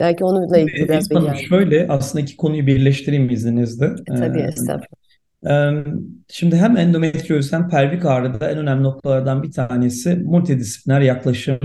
Belki 0.00 0.24
onunla 0.24 0.58
ilgili 0.58 0.76
Elif 0.76 0.88
biraz 0.88 1.10
bilgilendirme. 1.10 1.48
şöyle 1.48 1.86
aslında 1.88 2.22
iki 2.22 2.36
konuyu 2.36 2.66
birleştireyim 2.66 3.30
izninizle. 3.30 3.94
Tabii 4.08 4.40
Ee, 4.40 4.42
estağfurullah. 4.42 4.96
Şimdi 6.28 6.56
hem 6.56 6.76
endometrioz 6.76 7.52
hem 7.52 7.68
pelvik 7.68 8.04
ağrıda 8.04 8.50
en 8.50 8.58
önemli 8.58 8.82
noktalardan 8.82 9.42
bir 9.42 9.52
tanesi 9.52 10.16
multidisipliner 10.16 11.00
yaklaşım. 11.00 11.58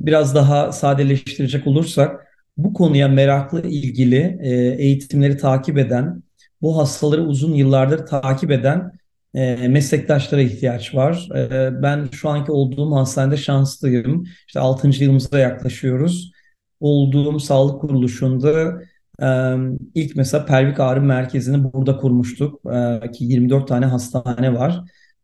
Biraz 0.00 0.34
daha 0.34 0.72
sadeleştirecek 0.72 1.66
olursak 1.66 2.27
bu 2.58 2.72
konuya 2.72 3.08
meraklı, 3.08 3.62
ilgili, 3.68 4.38
e, 4.42 4.50
eğitimleri 4.78 5.36
takip 5.36 5.78
eden, 5.78 6.22
bu 6.62 6.78
hastaları 6.78 7.22
uzun 7.22 7.54
yıllardır 7.54 8.06
takip 8.06 8.50
eden 8.50 8.92
e, 9.34 9.68
meslektaşlara 9.68 10.40
ihtiyaç 10.42 10.94
var. 10.94 11.28
E, 11.36 11.82
Ben 11.82 12.08
şu 12.12 12.28
anki 12.28 12.52
olduğum 12.52 12.96
hastanede 12.96 13.36
şanslıyım. 13.36 14.24
İşte 14.46 14.60
6. 14.60 15.04
yılımıza 15.04 15.38
yaklaşıyoruz. 15.38 16.32
Olduğum 16.80 17.40
sağlık 17.40 17.80
kuruluşunda 17.80 18.80
Ee, 19.22 19.54
ilk 19.94 20.16
mesela 20.16 20.46
pelvik 20.46 20.80
ağrı 20.80 21.02
merkezini 21.02 21.72
burada 21.72 21.96
kurmuştuk 21.96 22.60
ee, 22.74 23.10
ki 23.12 23.24
24 23.24 23.68
tane 23.68 23.86
hastane 23.86 24.54
var. 24.54 24.80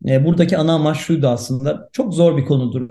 Ee, 0.09 0.25
buradaki 0.25 0.59
ana 0.59 0.75
amaç 0.75 0.99
şuydu 0.99 1.29
aslında. 1.29 1.89
Çok 1.93 2.15
zor 2.15 2.37
bir 2.37 2.45
konudur. 2.45 2.91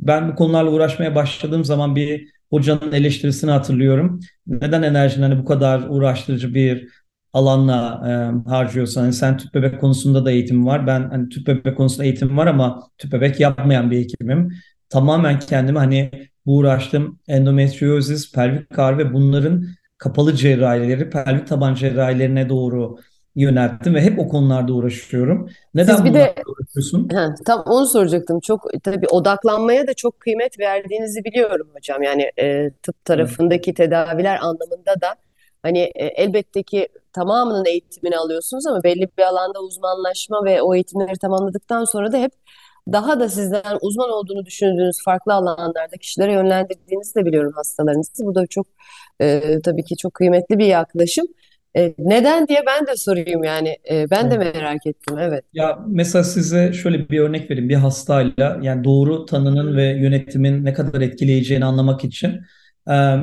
Ben 0.00 0.28
bu 0.32 0.34
konularla 0.34 0.70
uğraşmaya 0.70 1.14
başladığım 1.14 1.64
zaman 1.64 1.96
bir 1.96 2.33
hocanın 2.50 2.92
eleştirisini 2.92 3.50
hatırlıyorum. 3.50 4.20
Neden 4.46 4.82
enerjini 4.82 5.24
hani 5.24 5.38
bu 5.38 5.44
kadar 5.44 5.82
uğraştırıcı 5.88 6.54
bir 6.54 6.88
alanla 7.32 8.02
e, 8.46 8.48
harcıyorsan 8.50 9.02
hani 9.02 9.12
sen 9.12 9.36
tüp 9.36 9.54
bebek 9.54 9.80
konusunda 9.80 10.24
da 10.24 10.30
eğitim 10.30 10.66
var. 10.66 10.86
Ben 10.86 11.10
hani 11.10 11.28
tüp 11.28 11.46
bebek 11.46 11.76
konusunda 11.76 12.04
eğitim 12.04 12.36
var 12.36 12.46
ama 12.46 12.88
tüp 12.98 13.12
bebek 13.12 13.40
yapmayan 13.40 13.90
bir 13.90 13.98
hekimim. 13.98 14.52
Tamamen 14.88 15.38
kendimi 15.38 15.78
hani 15.78 16.10
bu 16.46 16.56
uğraştığım 16.56 17.18
endometriozis, 17.28 18.32
pelvik 18.32 18.78
ağrı 18.78 18.98
ve 18.98 19.12
bunların 19.12 19.66
kapalı 19.98 20.36
cerrahileri, 20.36 21.10
pelvik 21.10 21.46
taban 21.46 21.74
cerrahilerine 21.74 22.48
doğru 22.48 22.96
yönelttim 23.36 23.94
ve 23.94 24.00
hep 24.02 24.18
o 24.18 24.28
konularda 24.28 24.72
uğraşıyorum. 24.74 25.50
Neden 25.74 25.96
Siz 25.96 26.04
bir 26.04 26.14
de 26.14 26.34
uğraşıyorsun? 26.46 27.08
ha, 27.12 27.34
tam 27.46 27.60
onu 27.66 27.86
soracaktım. 27.86 28.40
Çok 28.40 28.66
tabii 28.84 29.08
odaklanmaya 29.08 29.86
da 29.86 29.94
çok 29.94 30.20
kıymet 30.20 30.58
verdiğinizi 30.60 31.24
biliyorum 31.24 31.68
hocam. 31.74 32.02
Yani 32.02 32.22
e, 32.40 32.70
tıp 32.82 32.96
Evet. 33.14 33.38
tarafındaki 33.38 33.74
tedaviler 33.74 34.38
anlamında 34.38 35.00
da 35.00 35.14
hani 35.62 35.78
e, 35.94 36.06
elbette 36.06 36.62
ki 36.62 36.88
tamamının 37.12 37.64
eğitimini 37.66 38.16
alıyorsunuz 38.18 38.66
ama 38.66 38.82
belli 38.84 39.08
bir 39.18 39.22
alanda 39.22 39.60
uzmanlaşma 39.60 40.44
ve 40.44 40.62
o 40.62 40.74
eğitimleri 40.74 41.18
tamamladıktan 41.18 41.84
sonra 41.84 42.12
da 42.12 42.18
hep 42.18 42.32
daha 42.92 43.20
da 43.20 43.28
sizden 43.28 43.78
uzman 43.80 44.10
olduğunu 44.10 44.44
düşündüğünüz 44.46 44.96
farklı 45.04 45.34
alanlarda 45.34 45.96
kişilere 46.00 46.32
yönlendirdiğinizi 46.32 47.14
de 47.14 47.24
biliyorum 47.24 47.52
hastalarınızı. 47.56 48.26
Bu 48.26 48.34
da 48.34 48.46
çok 48.46 48.66
e, 49.20 49.58
tabii 49.64 49.84
ki 49.84 49.96
çok 49.96 50.14
kıymetli 50.14 50.58
bir 50.58 50.66
yaklaşım. 50.66 51.26
E, 51.76 51.94
neden 51.98 52.48
diye 52.48 52.62
ben 52.66 52.86
de 52.86 52.96
sorayım 52.96 53.44
yani. 53.44 53.76
E, 53.90 54.10
ben 54.10 54.30
de 54.30 54.38
merak 54.38 54.86
ettim. 54.86 55.18
Evet. 55.18 55.44
Ya 55.52 55.78
mesela 55.88 56.24
size 56.24 56.72
şöyle 56.72 57.08
bir 57.08 57.18
örnek 57.18 57.50
vereyim. 57.50 57.68
Bir 57.68 57.74
hastayla 57.74 58.58
yani 58.62 58.84
doğru 58.84 59.26
tanının 59.26 59.76
ve 59.76 59.84
yönetimin 59.84 60.64
ne 60.64 60.72
kadar 60.72 61.00
etkileyeceğini 61.00 61.64
anlamak 61.64 62.04
için 62.04 62.40
e, 62.90 63.16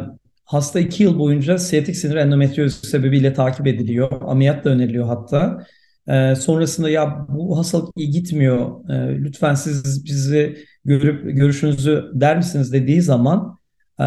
hasta 0.46 0.80
iki 0.80 1.04
yıl 1.04 1.20
boyunca 1.20 1.58
siyatik 1.58 1.96
sinir 1.96 2.16
endometrioz 2.16 2.74
sebebiyle 2.74 3.34
takip 3.34 3.68
ediliyor. 3.68 4.22
Ameliyat 4.22 4.66
da 4.66 4.70
öneriliyor 4.70 5.08
hatta. 5.08 5.66
E, 6.08 6.36
sonrasında 6.36 6.90
ya 6.90 7.26
bu 7.30 7.58
hastalık 7.58 7.90
iyi 7.96 8.10
gitmiyor. 8.10 8.90
E, 8.90 9.18
lütfen 9.24 9.54
siz 9.54 10.06
bizi 10.06 10.58
görüp 10.86 11.38
görüşünüzü 11.38 12.12
der 12.14 12.38
misiniz 12.38 12.74
dediği 12.74 13.02
zaman 13.02 13.58
e, 14.00 14.06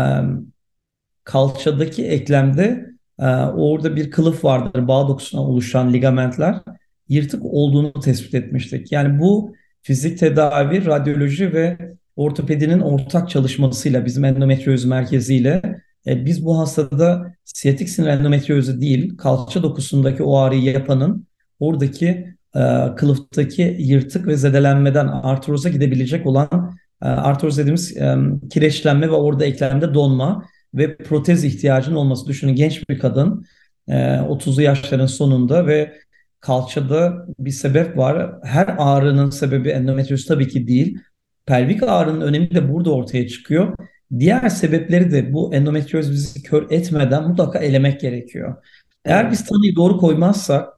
kalçadaki 1.25 2.07
eklemde 2.07 2.94
e, 3.19 3.27
orada 3.37 3.97
bir 3.97 4.11
kılıf 4.11 4.45
vardır. 4.45 4.89
Bağ 4.89 5.09
dokusuna 5.09 5.41
oluşan 5.41 5.93
ligamentler 5.93 6.61
yırtık 7.09 7.45
olduğunu 7.45 7.93
tespit 7.93 8.35
etmiştik. 8.35 8.93
Yani 8.93 9.19
bu 9.19 9.55
fizik 9.83 10.19
tedavi, 10.19 10.87
radyoloji 10.87 11.53
ve 11.53 11.79
ortopedinin 12.17 12.81
ortak 12.81 13.31
çalışmasıyla 13.31 14.05
bizim 14.05 14.25
endometrioz 14.25 14.85
merkeziyle 14.85 15.63
e, 16.07 16.25
biz 16.25 16.45
bu 16.45 16.59
hastada 16.59 17.35
siyatik 17.45 17.89
sinir 17.89 18.09
endometriozu 18.09 18.81
değil, 18.81 19.17
kalça 19.17 19.63
dokusundaki 19.63 20.23
o 20.23 20.39
ağrıyı 20.39 20.63
yapanın 20.63 21.27
oradaki 21.61 22.35
e, 22.57 22.95
kılıftaki 22.97 23.77
yırtık 23.79 24.27
ve 24.27 24.37
zedelenmeden 24.37 25.07
artroza 25.07 25.69
gidebilecek 25.69 26.27
olan 26.27 26.77
e, 27.03 27.07
artroz 27.07 27.59
dediğimiz 27.59 27.97
e, 27.97 28.17
kireçlenme 28.51 29.09
ve 29.09 29.15
orada 29.15 29.45
eklemde 29.45 29.95
donma 29.95 30.45
ve 30.75 30.97
protez 30.97 31.45
ihtiyacının 31.45 31.97
olması. 31.97 32.27
Düşünün 32.27 32.55
genç 32.55 32.89
bir 32.89 32.99
kadın 32.99 33.47
e, 33.89 33.95
30'lu 33.95 34.63
yaşların 34.63 35.07
sonunda 35.07 35.67
ve 35.67 35.93
kalçada 36.41 37.27
bir 37.39 37.51
sebep 37.51 37.97
var. 37.97 38.33
Her 38.43 38.75
ağrının 38.79 39.31
sebebi 39.31 39.69
endometrioz 39.69 40.27
tabii 40.27 40.49
ki 40.49 40.69
değil. 40.69 40.99
Pelvik 41.47 41.83
ağrının 41.83 42.21
önemi 42.21 42.51
de 42.51 42.73
burada 42.73 42.91
ortaya 42.91 43.29
çıkıyor. 43.29 43.77
Diğer 44.19 44.49
sebepleri 44.49 45.13
de 45.13 45.33
bu 45.33 45.55
endometrioz 45.55 46.11
bizi 46.11 46.43
kör 46.43 46.71
etmeden 46.71 47.29
mutlaka 47.29 47.59
elemek 47.59 48.01
gerekiyor. 48.01 48.57
Eğer 49.05 49.31
biz 49.31 49.45
tanıyı 49.45 49.77
doğru 49.77 49.99
koymazsak 49.99 50.69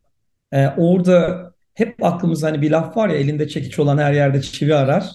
e, 0.53 0.69
orada 0.69 1.51
hep 1.75 2.05
aklımızda 2.05 2.47
hani 2.47 2.63
bir 2.63 2.71
laf 2.71 2.97
var 2.97 3.09
ya 3.09 3.17
elinde 3.17 3.49
çekiç 3.49 3.79
olan 3.79 3.99
her 3.99 4.13
yerde 4.13 4.43
çivi 4.43 4.75
arar. 4.75 5.11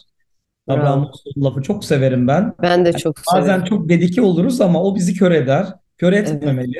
Maslow'un 0.67 1.43
lafı 1.45 1.61
çok 1.61 1.85
severim 1.85 2.27
ben. 2.27 2.53
Ben 2.61 2.85
de 2.85 2.89
Yani 2.89 2.97
çok 2.97 3.17
bazen 3.35 3.59
severim. 3.59 3.65
çok 3.65 3.89
dedike 3.89 4.21
oluruz 4.21 4.61
ama 4.61 4.83
o 4.83 4.95
bizi 4.95 5.13
kör 5.13 5.31
eder. 5.31 5.67
Kör 5.97 6.13
Evet. 6.13 6.31
etmemeli. 6.31 6.77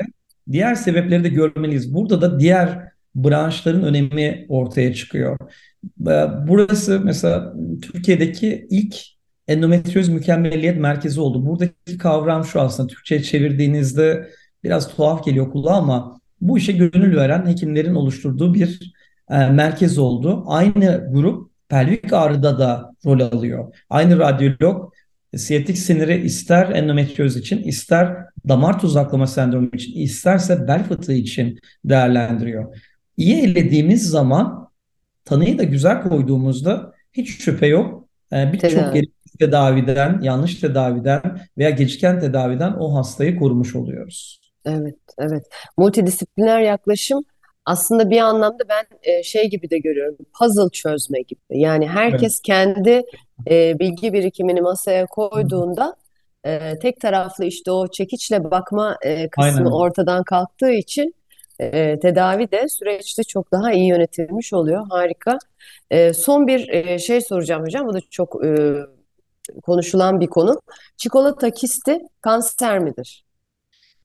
Diğer 0.52 0.74
sebepleri 0.74 1.24
de 1.24 1.28
görmeliyiz. 1.28 1.94
Burada 1.94 2.20
da 2.20 2.40
diğer 2.40 2.88
branşların 3.14 3.82
önemi 3.84 4.46
ortaya 4.48 4.94
çıkıyor. 4.94 5.36
Ee, 6.08 6.26
Burası 6.48 7.00
mesela 7.04 7.54
Türkiye'deki 7.82 8.66
ilk 8.70 8.96
endometrioz 9.48 10.08
mükemmeliyet 10.08 10.78
merkezi 10.80 11.20
oldu. 11.20 11.46
Buradaki 11.46 11.98
kavram 11.98 12.44
şu 12.44 12.60
aslında 12.60 12.86
Türkçe'ye 12.88 13.22
çevirdiğinizde 13.22 14.30
biraz 14.64 14.88
tuhaf 14.96 15.24
geliyor 15.24 15.50
kulağa 15.52 15.74
ama 15.74 16.20
bu 16.40 16.58
işe 16.58 16.72
gönül 16.72 17.16
veren 17.16 17.46
hekimlerin 17.46 17.94
oluşturduğu 17.94 18.54
bir 18.54 18.92
e, 19.30 19.46
merkez 19.46 19.98
oldu. 19.98 20.44
Aynı 20.46 21.08
grup 21.12 21.51
pelvik 21.72 22.12
ağrıda 22.12 22.58
da 22.58 22.92
rol 23.06 23.20
alıyor. 23.20 23.74
Aynı 23.90 24.18
radyolog 24.18 24.92
siyatik 25.36 25.78
siniri 25.78 26.20
ister 26.20 26.68
endometrioz 26.70 27.36
için, 27.36 27.62
ister 27.62 28.16
damar 28.48 28.80
tuzaklama 28.80 29.26
sendromu 29.26 29.70
için, 29.74 30.00
isterse 30.00 30.68
bel 30.68 30.84
fıtığı 30.84 31.12
için 31.12 31.58
değerlendiriyor. 31.84 32.76
İyi 33.16 33.42
elediğimiz 33.42 34.08
zaman 34.08 34.68
tanıyı 35.24 35.58
da 35.58 35.62
güzel 35.62 36.02
koyduğumuzda 36.02 36.92
hiç 37.12 37.42
şüphe 37.42 37.66
yok. 37.66 38.08
Ee, 38.32 38.52
Birçok 38.52 38.94
gereksiz 38.94 39.32
tedaviden, 39.38 40.20
yanlış 40.22 40.54
tedaviden 40.54 41.22
veya 41.58 41.70
geciken 41.70 42.20
tedaviden 42.20 42.72
o 42.72 42.94
hastayı 42.94 43.38
korumuş 43.38 43.76
oluyoruz. 43.76 44.40
Evet, 44.64 44.98
evet. 45.18 45.44
Multidisipliner 45.78 46.60
yaklaşım 46.60 47.24
aslında 47.66 48.10
bir 48.10 48.20
anlamda 48.20 48.64
ben 48.68 48.84
e, 49.02 49.22
şey 49.22 49.50
gibi 49.50 49.70
de 49.70 49.78
görüyorum. 49.78 50.16
Puzzle 50.38 50.70
çözme 50.72 51.20
gibi. 51.22 51.40
Yani 51.50 51.84
Evet. 51.84 51.94
herkes 51.96 52.40
kendi 52.40 53.02
e, 53.50 53.78
bilgi 53.78 54.12
birikimini 54.12 54.60
masaya 54.60 55.06
koyduğunda 55.06 55.96
e, 56.44 56.78
tek 56.78 57.00
taraflı 57.00 57.44
işte 57.44 57.70
o 57.70 57.88
çekiçle 57.88 58.50
bakma 58.50 58.96
e, 59.02 59.28
kısmı 59.28 59.44
Aynen. 59.44 59.70
ortadan 59.70 60.24
kalktığı 60.24 60.70
için 60.72 61.14
e, 61.60 61.98
tedavi 62.00 62.50
de 62.50 62.68
süreçte 62.68 63.22
çok 63.24 63.52
daha 63.52 63.72
iyi 63.72 63.88
yönetilmiş 63.88 64.52
oluyor. 64.52 64.86
Harika. 64.90 65.38
E, 65.90 66.12
son 66.12 66.46
bir 66.46 66.68
e, 66.68 66.98
şey 66.98 67.20
soracağım 67.20 67.62
hocam. 67.62 67.86
Bu 67.86 67.94
da 67.94 67.98
çok 68.10 68.44
e, 68.44 68.76
konuşulan 69.62 70.20
bir 70.20 70.26
konu. 70.26 70.60
Çikolata 70.96 71.50
kisti 71.50 72.00
kanser 72.20 72.78
midir? 72.78 73.24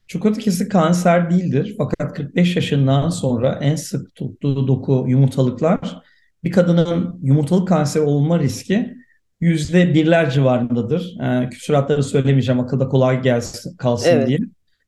Çikolata 0.08 0.40
kisi 0.42 0.70
kanser 0.70 1.32
değildir. 1.32 1.76
Fakat 1.78 2.14
45 2.14 2.56
yaşından 2.56 3.10
sonra 3.10 3.60
en 3.62 3.76
sık 3.76 4.16
tuttuğu 4.16 4.68
doku 4.68 5.06
yumurtalıklar 5.08 6.02
bir 6.44 6.52
kadının 6.52 7.20
yumurtalık 7.24 7.68
kanseri 7.68 8.04
olma 8.04 8.40
riski 8.40 8.94
yüzde 9.42 9.94
birler 9.94 10.30
civarındadır. 10.30 11.18
Ee, 11.22 11.50
küsuratları 11.50 12.04
söylemeyeceğim 12.04 12.60
akılda 12.60 12.88
kolay 12.88 13.22
gelsin, 13.22 13.78
kalsın 13.78 14.10
Evet. 14.10 14.28
diye. 14.28 14.40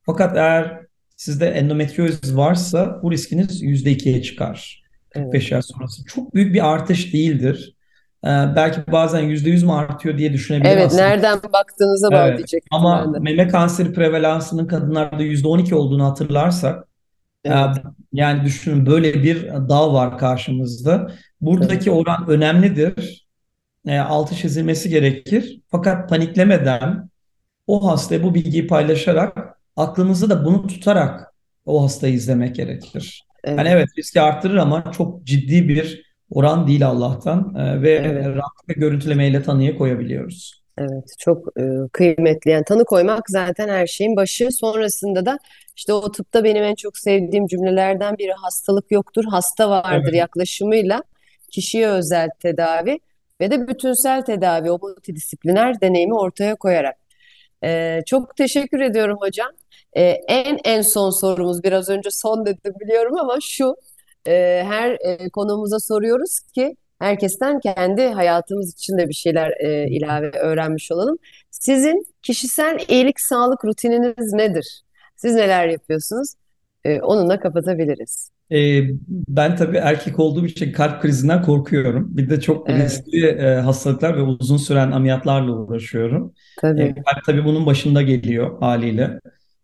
Fakat 0.05 0.37
eğer 0.37 0.79
sizde 1.15 1.47
endometrioz 1.47 2.37
varsa 2.37 2.99
bu 3.03 3.11
riskiniz 3.11 3.61
yüzde 3.61 3.91
ikiye 3.91 4.21
çıkar. 4.21 4.83
Evet. 5.15 5.25
45 5.25 5.51
yaş 5.51 5.65
sonrası. 5.65 6.05
Çok 6.05 6.35
büyük 6.35 6.53
bir 6.53 6.73
artış 6.73 7.13
değildir. 7.13 7.75
Ee, 8.25 8.27
belki 8.55 8.91
bazen 8.91 9.19
yüzde 9.21 9.49
yüz 9.49 9.63
mü 9.63 9.71
artıyor 9.71 10.17
diye 10.17 10.33
düşünebilir 10.33 10.77
Evet, 10.77 10.85
aslında. 10.85 11.13
nereden 11.13 11.41
baktığınıza 11.53 12.13
bağlı 12.13 12.31
Evet. 12.31 12.37
diyecektim 12.37 12.71
Ama 12.71 12.95
ben 12.95 13.13
de. 13.13 13.19
meme 13.19 13.47
kanseri 13.47 13.93
prevalansının 13.93 14.67
kadınlarda 14.67 15.23
%12 15.23 15.75
olduğunu 15.75 16.05
hatırlarsak 16.05 16.87
e, 17.45 17.51
Evet, 17.51 17.77
yani 18.13 18.45
düşünün 18.45 18.85
böyle 18.85 19.23
bir 19.23 19.47
dağ 19.53 19.93
var 19.93 20.17
karşımızda. 20.17 21.11
evet, 21.61 21.71
Buradaki 21.71 21.91
oran 21.91 22.25
önemlidir. 22.29 23.27
E, 23.87 23.99
altı 23.99 24.35
çizilmesi 24.35 24.89
gerekir. 24.89 25.61
Fakat 25.71 26.09
paniklemeden 26.09 27.09
o 27.67 27.87
hastaya 27.91 28.23
bu 28.23 28.35
bilgiyi 28.35 28.67
paylaşarak 28.67 29.57
aklımızda 29.77 30.29
da 30.29 30.45
bunu 30.45 30.67
tutarak 30.67 31.35
o 31.65 31.83
hastayı 31.83 32.13
izlemek 32.13 32.55
gerekir. 32.55 33.27
Yani 33.57 33.69
evet, 33.69 33.69
evet 33.69 33.89
riski 33.97 34.21
arttırır 34.21 34.57
ama 34.57 34.91
çok 34.91 35.23
ciddi 35.27 35.69
bir 35.69 36.08
oran 36.31 36.67
değil 36.67 36.87
Allah'tan 36.87 37.55
E, 37.55 37.81
ve 37.81 37.91
evet, 37.91 38.25
rahatlıkla 38.25 38.73
görüntülemeyle 38.73 39.43
tanıya 39.43 39.77
koyabiliyoruz. 39.77 40.63
evet. 40.77 41.13
Çok 41.19 41.47
e, 41.59 41.63
kıymetli. 41.93 42.51
Yani 42.51 42.63
tanı 42.65 42.85
koymak 42.85 43.23
zaten 43.29 43.69
her 43.69 43.87
şeyin 43.87 44.15
başı. 44.15 44.51
Sonrasında 44.51 45.25
da 45.25 45.39
işte 45.75 45.93
o 45.93 46.11
tıpta 46.11 46.43
benim 46.43 46.63
en 46.63 46.75
çok 46.75 46.97
sevdiğim 46.97 47.47
cümlelerden 47.47 48.17
biri 48.17 48.31
hastalık 48.33 48.91
yoktur, 48.91 49.23
hasta 49.31 49.69
vardır 49.69 50.13
Evet. 50.13 50.13
yaklaşımıyla 50.13 51.03
kişiye 51.51 51.87
özel 51.87 52.29
tedavi 52.39 52.99
ve 53.41 53.51
de 53.51 53.67
bütünsel 53.67 54.21
tedavi, 54.21 54.71
o 54.71 54.79
multidisipliner 54.81 55.81
deneyimi 55.81 56.15
ortaya 56.15 56.55
koyarak. 56.55 56.95
E, 57.63 57.99
çok 58.05 58.35
teşekkür 58.37 58.79
ediyorum 58.81 59.17
hocam. 59.21 59.49
E, 59.93 60.01
en 60.27 60.59
en 60.65 60.81
son 60.81 61.09
sorumuz 61.21 61.63
biraz 61.63 61.89
önce 61.89 62.09
son 62.11 62.45
dedim 62.45 62.73
biliyorum 62.79 63.15
ama 63.19 63.37
şu 63.41 63.75
e, 64.27 64.63
her 64.67 64.91
e, 64.91 65.29
konuğumuza 65.29 65.79
soruyoruz 65.79 66.39
ki 66.39 66.75
herkesten 66.99 67.59
kendi 67.59 68.07
hayatımız 68.07 68.73
için 68.73 68.97
de 68.97 69.09
bir 69.09 69.13
şeyler 69.13 69.51
e, 69.59 69.87
ilave 69.87 70.29
öğrenmiş 70.29 70.91
olalım. 70.91 71.17
Sizin 71.51 72.05
kişisel 72.21 72.79
iyilik 72.87 73.19
sağlık 73.19 73.65
rutininiz 73.65 74.33
nedir? 74.33 74.81
Siz 75.15 75.35
neler 75.35 75.67
yapıyorsunuz? 75.67 76.33
E, 76.83 77.01
onunla 77.01 77.39
kapatabiliriz. 77.39 78.31
Ee, 78.51 78.81
ben 79.09 79.55
tabii 79.55 79.77
erkek 79.77 80.19
olduğum 80.19 80.45
için 80.45 80.71
kalp 80.71 81.01
krizinden 81.01 81.41
korkuyorum. 81.41 82.17
Bir 82.17 82.29
de 82.29 82.41
çok 82.41 82.69
Evet, 82.69 82.81
riskli 82.83 83.25
e, 83.25 83.53
hastalıklar 83.55 84.17
ve 84.17 84.21
uzun 84.21 84.57
süren 84.57 84.91
ameliyatlarla 84.91 85.51
uğraşıyorum. 85.51 86.33
E, 86.57 86.61
tabii. 86.61 86.95
kalp 86.95 87.25
tabii 87.25 87.45
bunun 87.45 87.65
başında 87.65 88.01
geliyor 88.01 88.59
haliyle. 88.59 89.19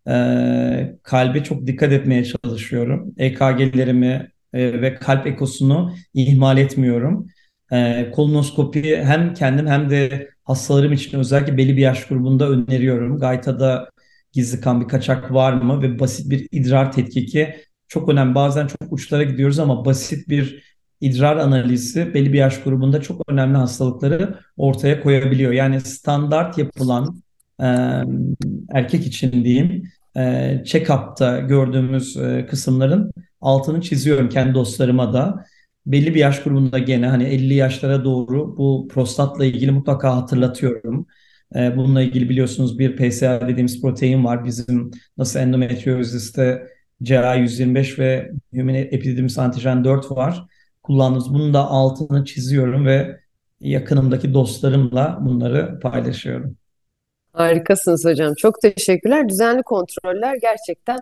E, 0.08 0.96
kalbe 1.04 1.44
çok 1.44 1.68
dikkat 1.68 1.92
etmeye 1.92 2.24
çalışıyorum. 2.26 3.14
EKG'lerimi 3.18 4.32
e, 4.56 4.82
ve 4.82 4.96
kalp 4.96 5.28
ekosunu 5.28 5.94
ihmal 6.14 6.58
etmiyorum. 6.58 7.28
E, 7.72 8.12
kolonoskopi 8.12 8.98
hem 8.98 9.34
kendim 9.34 9.68
hem 9.68 9.90
de 9.90 10.30
hastalarım 10.44 10.94
için 10.94 11.20
özellikle 11.20 11.58
belli 11.58 11.78
bir 11.78 11.82
yaş 11.82 12.08
grubunda 12.08 12.50
öneriyorum. 12.50 13.20
Gaytada 13.20 13.90
gizli 14.34 14.62
kan 14.62 14.82
bir 14.82 14.88
kaçak 14.88 15.34
var 15.34 15.54
mı 15.54 15.82
ve 15.82 16.00
basit 16.00 16.30
bir 16.30 16.48
idrar 16.52 16.92
tetkiki 16.92 17.56
çok 17.88 18.10
önemli. 18.10 18.36
Bazen 18.36 18.68
çok 18.68 18.94
uçlara 18.94 19.24
gidiyoruz 19.24 19.60
ama 19.60 19.86
basit 19.86 20.30
bir 20.30 20.64
idrar 21.02 21.38
analizi 21.38 22.14
belli 22.14 22.34
bir 22.34 22.38
yaş 22.38 22.64
grubunda 22.64 23.02
çok 23.02 23.22
önemli 23.32 23.58
hastalıkları 23.58 24.40
ortaya 24.58 25.02
koyabiliyor. 25.02 25.52
Yani 25.52 25.82
standart 25.82 26.58
yapılan 26.58 27.22
e, 27.62 27.68
erkek 28.74 29.08
için 29.08 29.44
diyeyim 29.44 29.84
e, 30.18 30.22
check-up'ta 30.66 31.40
gördüğümüz 31.40 32.18
e, 32.18 32.46
kısımların 32.50 33.12
altını 33.42 33.82
çiziyorum 33.82 34.30
kendi 34.30 34.54
dostlarıma 34.54 35.14
da. 35.14 35.46
Belli 35.86 36.16
bir 36.16 36.20
yaş 36.20 36.44
grubunda 36.44 36.80
gene 36.80 37.08
hani 37.08 37.24
50 37.24 37.54
yaşlara 37.54 38.04
doğru 38.04 38.58
bu 38.58 38.88
prostatla 38.92 39.46
ilgili 39.46 39.72
mutlaka 39.72 40.16
hatırlatıyorum. 40.16 41.08
E, 41.56 41.78
bununla 41.78 42.02
ilgili 42.02 42.30
biliyorsunuz 42.30 42.80
bir 42.80 42.96
PSA 42.96 43.42
dediğimiz 43.42 43.82
protein 43.82 44.26
var. 44.26 44.46
Bizim 44.46 44.92
nasıl 45.18 45.40
endometrioziste 45.40 46.68
CA125 47.04 48.00
ve 48.00 48.32
Human 48.54 48.76
Epididymis 48.76 49.38
Antijen 49.38 49.84
4 49.84 50.12
var. 50.12 50.46
Kullandığımız 50.84 51.34
bunun 51.34 51.54
da 51.54 51.68
altını 51.68 52.26
çiziyorum 52.26 52.86
ve 52.86 53.20
yakınımdaki 53.60 54.34
dostlarımla 54.34 55.18
bunları 55.22 55.80
paylaşıyorum. 55.80 56.58
Harikasınız 57.34 58.06
hocam. 58.06 58.34
Çok 58.38 58.62
teşekkürler. 58.62 59.30
Düzenli 59.30 59.64
kontroller 59.64 60.36
gerçekten 60.42 61.00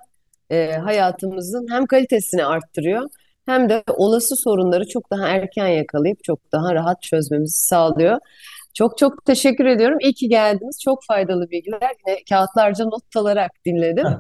e, 0.50 0.72
hayatımızın 0.72 1.68
hem 1.70 1.86
kalitesini 1.86 2.46
arttırıyor 2.46 3.10
hem 3.46 3.70
de 3.70 3.84
olası 3.98 4.36
sorunları 4.36 4.88
çok 4.88 5.12
daha 5.12 5.28
erken 5.28 5.68
yakalayıp 5.68 6.24
çok 6.24 6.52
daha 6.52 6.76
rahat 6.76 7.02
çözmemizi 7.02 7.66
sağlıyor. 7.66 8.18
Çok 8.74 8.98
çok 8.98 9.26
teşekkür 9.26 9.66
ediyorum. 9.66 9.98
İyi 10.02 10.14
ki 10.14 10.30
geldiniz. 10.30 10.80
Çok 10.84 11.00
faydalı 11.08 11.50
bilgiler. 11.52 11.92
Yine 12.08 12.18
kağıtlarca 12.30 12.86
not 12.86 13.16
alarak 13.16 13.52
dinledim. 13.66 14.08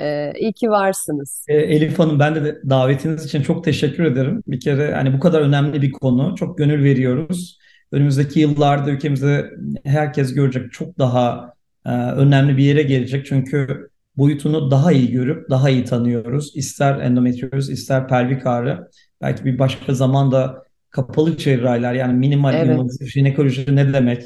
E, 0.00 0.32
iyi 0.38 0.52
ki 0.52 0.70
varsınız. 0.70 1.44
E, 1.48 1.54
Elif 1.54 1.98
Hanım 1.98 2.18
ben 2.18 2.34
de 2.34 2.60
davetiniz 2.70 3.24
için 3.24 3.42
çok 3.42 3.64
teşekkür 3.64 4.04
ederim. 4.04 4.42
Bir 4.46 4.60
kere 4.60 4.94
hani 4.94 5.12
bu 5.12 5.20
kadar 5.20 5.40
önemli 5.40 5.82
bir 5.82 5.92
konu. 5.92 6.34
Çok 6.36 6.58
gönül 6.58 6.84
veriyoruz. 6.84 7.58
Önümüzdeki 7.92 8.40
yıllarda 8.40 8.90
ülkemizde 8.90 9.50
herkes 9.84 10.34
görecek 10.34 10.72
çok 10.72 10.98
daha 10.98 11.52
e, 11.86 11.90
önemli 11.90 12.56
bir 12.56 12.64
yere 12.64 12.82
gelecek. 12.82 13.26
Çünkü 13.26 13.88
boyutunu 14.16 14.70
daha 14.70 14.92
iyi 14.92 15.10
görüp 15.10 15.50
daha 15.50 15.70
iyi 15.70 15.84
tanıyoruz. 15.84 16.52
İster 16.56 17.00
endometrioz, 17.00 17.70
ister 17.70 18.08
pelvik 18.08 18.46
ağrı. 18.46 18.88
Belki 19.20 19.44
bir 19.44 19.58
başka 19.58 19.94
zamanda 19.94 20.62
kapalı 20.90 21.36
cerrahiler 21.36 21.94
yani 21.94 22.12
minimal 22.18 22.54
Evet, 22.54 22.66
invazif 22.66 23.08
jinekoloji 23.12 23.76
ne 23.76 23.92
demek? 23.92 24.22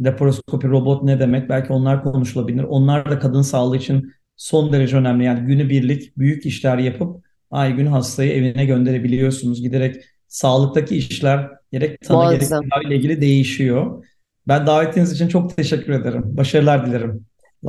Laparoskopi 0.00 0.68
robot 0.68 1.02
ne 1.02 1.20
demek? 1.20 1.48
Belki 1.48 1.72
onlar 1.72 2.02
konuşulabilir. 2.02 2.62
Onlar 2.62 3.10
da 3.10 3.18
kadın 3.18 3.42
sağlığı 3.42 3.76
için 3.76 4.12
son 4.36 4.72
derece 4.72 4.96
önemli. 4.96 5.24
Yani 5.24 5.46
günübirlik 5.46 6.18
büyük 6.18 6.46
işler 6.46 6.78
yapıp 6.78 7.24
ay 7.50 7.76
gün 7.76 7.86
hastayı 7.86 8.32
evine 8.32 8.64
gönderebiliyorsunuz. 8.66 9.62
Giderek 9.62 10.04
sağlıktaki 10.28 10.96
işler 10.96 11.50
gerek 11.72 12.00
tanı 12.00 12.30
gerek 12.30 12.42
ile 12.86 12.96
ilgili 12.96 13.20
değişiyor. 13.20 14.04
Ben 14.48 14.66
davetiniz 14.66 15.12
için 15.12 15.28
çok 15.28 15.56
teşekkür 15.56 15.92
ederim. 15.92 16.22
Başarılar 16.26 16.86
dilerim. 16.86 17.26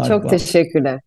Çok 0.08 0.30
teşekkürler. 0.30 1.00